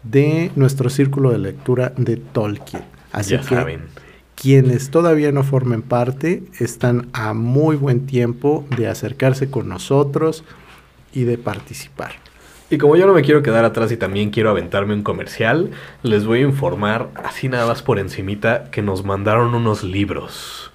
de 0.03 0.51
nuestro 0.55 0.89
círculo 0.89 1.31
de 1.31 1.37
lectura 1.37 1.93
de 1.95 2.17
Tolkien. 2.17 2.83
Así 3.13 3.31
ya 3.31 3.39
que 3.39 3.55
saben. 3.55 3.83
quienes 4.35 4.89
todavía 4.89 5.31
no 5.31 5.43
formen 5.43 5.81
parte 5.81 6.43
están 6.59 7.07
a 7.13 7.33
muy 7.33 7.77
buen 7.77 8.05
tiempo 8.05 8.65
de 8.75 8.89
acercarse 8.89 9.49
con 9.49 9.69
nosotros 9.69 10.43
y 11.13 11.23
de 11.23 11.37
participar. 11.37 12.11
Y 12.69 12.77
como 12.79 12.95
yo 12.95 13.05
no 13.05 13.13
me 13.13 13.21
quiero 13.21 13.43
quedar 13.43 13.65
atrás 13.65 13.91
y 13.91 13.97
también 13.97 14.31
quiero 14.31 14.49
aventarme 14.49 14.95
un 14.95 15.03
comercial, 15.03 15.69
les 16.01 16.25
voy 16.25 16.39
a 16.39 16.43
informar, 16.43 17.11
así 17.23 17.47
nada 17.47 17.67
más 17.67 17.83
por 17.83 17.99
encimita, 17.99 18.71
que 18.71 18.81
nos 18.81 19.05
mandaron 19.05 19.53
unos 19.53 19.83
libros. 19.83 20.71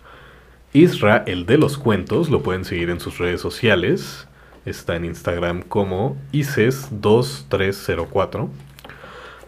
Isra, 0.72 1.24
el 1.26 1.44
de 1.44 1.58
los 1.58 1.76
cuentos, 1.76 2.30
lo 2.30 2.44
pueden 2.44 2.64
seguir 2.64 2.90
en 2.90 3.00
sus 3.00 3.18
redes 3.18 3.40
sociales. 3.40 4.28
Está 4.64 4.94
en 4.94 5.06
Instagram 5.06 5.62
como 5.62 6.16
Ises2304. 6.32 8.48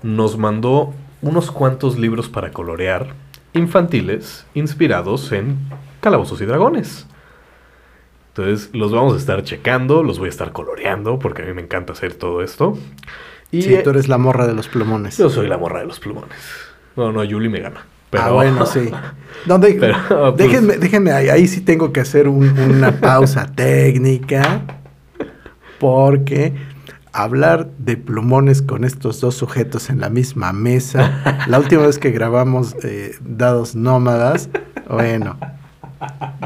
Nos 0.02 0.36
mandó 0.36 0.92
unos 1.22 1.50
cuantos 1.50 1.98
libros 1.98 2.28
para 2.28 2.50
colorear 2.52 3.08
infantiles 3.52 4.46
inspirados 4.54 5.32
en 5.32 5.56
Calabozos 6.00 6.40
y 6.40 6.46
Dragones. 6.46 7.06
Entonces 8.28 8.70
los 8.72 8.92
vamos 8.92 9.14
a 9.14 9.16
estar 9.16 9.42
checando, 9.42 10.02
los 10.02 10.18
voy 10.18 10.26
a 10.26 10.30
estar 10.30 10.52
coloreando 10.52 11.18
porque 11.18 11.42
a 11.42 11.44
mí 11.46 11.52
me 11.52 11.62
encanta 11.62 11.92
hacer 11.92 12.14
todo 12.14 12.42
esto. 12.42 12.78
Y 13.50 13.62
sí, 13.62 13.76
tú 13.82 13.90
eres 13.90 14.08
la 14.08 14.18
morra 14.18 14.46
de 14.46 14.54
los 14.54 14.68
plumones. 14.68 15.18
yo 15.18 15.28
soy 15.28 15.48
la 15.48 15.58
morra 15.58 15.80
de 15.80 15.86
los 15.86 15.98
plumones. 15.98 16.38
No, 16.96 17.10
no, 17.12 17.24
Yuli 17.24 17.48
me 17.48 17.60
gana. 17.60 17.84
Pero, 18.10 18.24
Ah, 18.24 18.30
bueno, 18.30 18.64
sí. 18.66 18.90
No, 19.46 19.58
de- 19.58 19.74
Pero, 19.74 19.96
pues- 20.08 20.36
déjenme, 20.36 20.76
déjenme 20.76 21.12
ahí, 21.12 21.28
ahí 21.28 21.46
sí 21.48 21.60
tengo 21.60 21.92
que 21.92 22.00
hacer 22.00 22.28
un- 22.28 22.56
una 22.58 22.92
pausa 23.00 23.50
técnica. 23.54 24.62
Porque 25.78 26.52
hablar 27.12 27.70
de 27.78 27.96
plumones 27.96 28.62
con 28.62 28.84
estos 28.84 29.20
dos 29.20 29.34
sujetos 29.34 29.90
en 29.90 30.00
la 30.00 30.10
misma 30.10 30.52
mesa, 30.52 31.44
la 31.46 31.58
última 31.58 31.86
vez 31.86 31.98
que 31.98 32.10
grabamos 32.10 32.74
eh, 32.84 33.16
Dados 33.20 33.74
Nómadas, 33.74 34.48
bueno. 34.88 35.36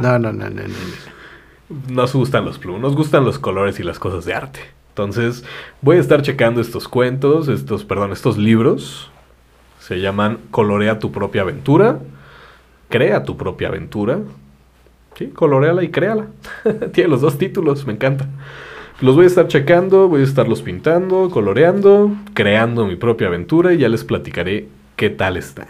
No, 0.00 0.18
no, 0.18 0.32
no, 0.32 0.50
no, 0.50 0.50
no. 0.50 0.62
no. 0.62 1.94
Nos 1.94 2.12
gustan 2.12 2.44
los 2.44 2.58
plumones, 2.58 2.82
nos 2.82 2.96
gustan 2.96 3.24
los 3.24 3.38
colores 3.38 3.80
y 3.80 3.82
las 3.82 3.98
cosas 3.98 4.24
de 4.24 4.34
arte. 4.34 4.60
Entonces, 4.90 5.44
voy 5.80 5.96
a 5.96 6.00
estar 6.00 6.22
checando 6.22 6.60
estos 6.60 6.86
cuentos, 6.86 7.48
estos, 7.48 7.84
perdón, 7.84 8.12
estos 8.12 8.38
libros. 8.38 9.10
Se 9.80 10.00
llaman 10.00 10.38
Colorea 10.52 11.00
tu 11.00 11.10
propia 11.10 11.42
aventura. 11.42 11.98
Crea 12.88 13.24
tu 13.24 13.36
propia 13.36 13.68
aventura. 13.68 14.20
Sí, 15.16 15.28
coloreala 15.28 15.82
y 15.82 15.90
créala. 15.90 16.26
Tiene 16.92 17.10
los 17.10 17.20
dos 17.20 17.38
títulos, 17.38 17.86
me 17.86 17.92
encanta. 17.92 18.28
Los 19.00 19.16
voy 19.16 19.24
a 19.24 19.28
estar 19.28 19.48
checando, 19.48 20.08
voy 20.08 20.20
a 20.20 20.24
estarlos 20.24 20.62
pintando, 20.62 21.28
coloreando, 21.28 22.12
creando 22.32 22.86
mi 22.86 22.94
propia 22.94 23.26
aventura 23.26 23.74
y 23.74 23.78
ya 23.78 23.88
les 23.88 24.04
platicaré 24.04 24.68
qué 24.96 25.10
tal 25.10 25.36
están. 25.36 25.66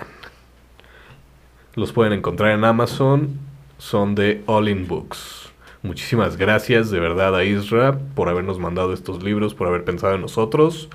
Los 1.75 1.93
pueden 1.93 2.13
encontrar 2.13 2.53
en 2.53 2.65
Amazon, 2.65 3.39
son 3.79 4.15
de 4.15 4.43
All 4.47 4.69
In 4.69 4.87
Books. 4.87 5.53
Muchísimas 5.83 6.37
gracias 6.37 6.91
de 6.91 7.01
verdad 7.01 7.35
a 7.35 7.45
Isra 7.45 7.99
por 8.15 8.29
habernos 8.29 8.59
mandado 8.59 8.93
estos 8.93 9.23
libros, 9.23 9.55
por 9.55 9.69
haber 9.69 9.85
pensado 9.85 10.15
en 10.15 10.21
nosotros. 10.21 10.89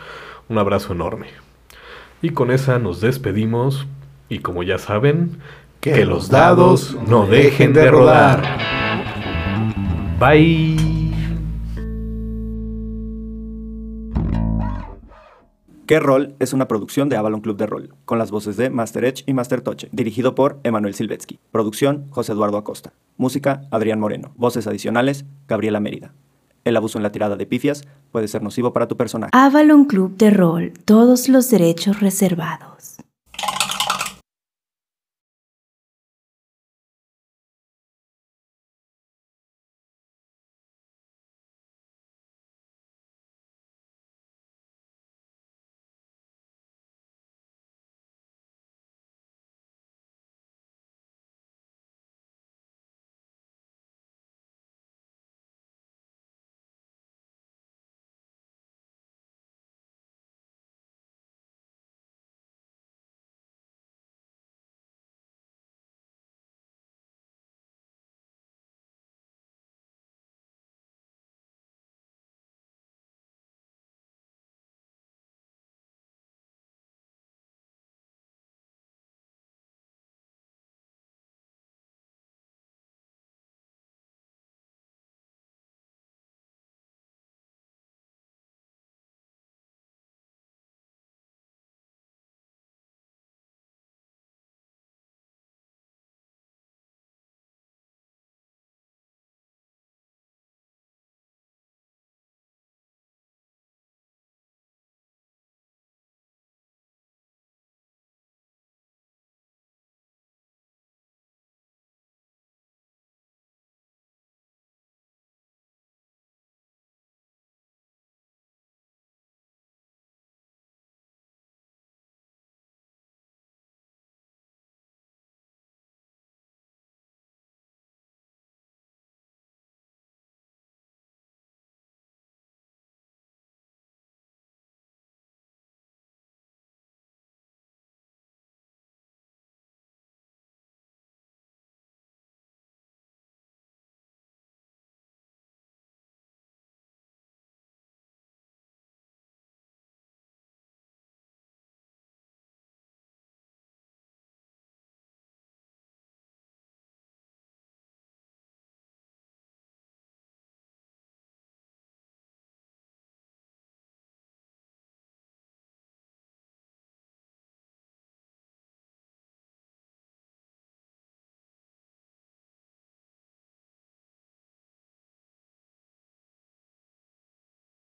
Un 0.47 0.57
abrazo 0.57 0.93
enorme. 0.93 1.27
Y 2.21 2.29
con 2.29 2.51
esa 2.51 2.79
nos 2.79 3.01
despedimos 3.01 3.87
y 4.29 4.39
como 4.39 4.63
ya 4.63 4.77
saben, 4.77 5.39
que, 5.79 6.05
los 6.05 6.29
dados 6.29 6.97
no 7.07 7.25
dejen 7.25 7.73
de 7.73 7.89
rodar. 7.89 8.43
Bye. 10.19 10.98
¿Qué 15.89 15.99
rol? 15.99 16.35
Es 16.37 16.53
una 16.53 16.67
producción 16.67 17.09
de 17.09 17.17
Avalon 17.17 17.41
Club 17.41 17.57
de 17.57 17.65
Rol, 17.65 17.95
con 18.05 18.19
las 18.19 18.29
voces 18.29 18.57
de 18.57 18.69
Master 18.69 19.05
Edge 19.05 19.23
y 19.25 19.33
Master 19.33 19.61
Toche, 19.61 19.89
dirigido 19.91 20.35
por 20.35 20.59
Emanuel 20.61 20.93
Silvetsky. 20.93 21.39
Producción, 21.51 22.05
José 22.11 22.33
Eduardo 22.33 22.59
Acosta. 22.59 22.93
Música, 23.17 23.63
Adrián 23.71 23.99
Moreno. 23.99 24.31
Voces 24.35 24.67
adicionales, 24.67 25.25
Gabriela 25.47 25.79
Mérida. 25.79 26.13
El 26.63 26.77
abuso 26.77 26.99
en 26.99 27.03
la 27.03 27.11
tirada 27.11 27.37
de 27.37 27.47
pifias 27.47 27.87
puede 28.11 28.27
ser 28.27 28.43
nocivo 28.43 28.71
para 28.71 28.87
tu 28.87 28.97
personaje. 28.97 29.31
Avalon 29.33 29.85
Club 29.85 30.15
de 30.15 30.29
Rol, 30.29 30.73
todos 30.85 31.27
los 31.27 31.49
derechos 31.49 32.01
reservados. 32.01 32.97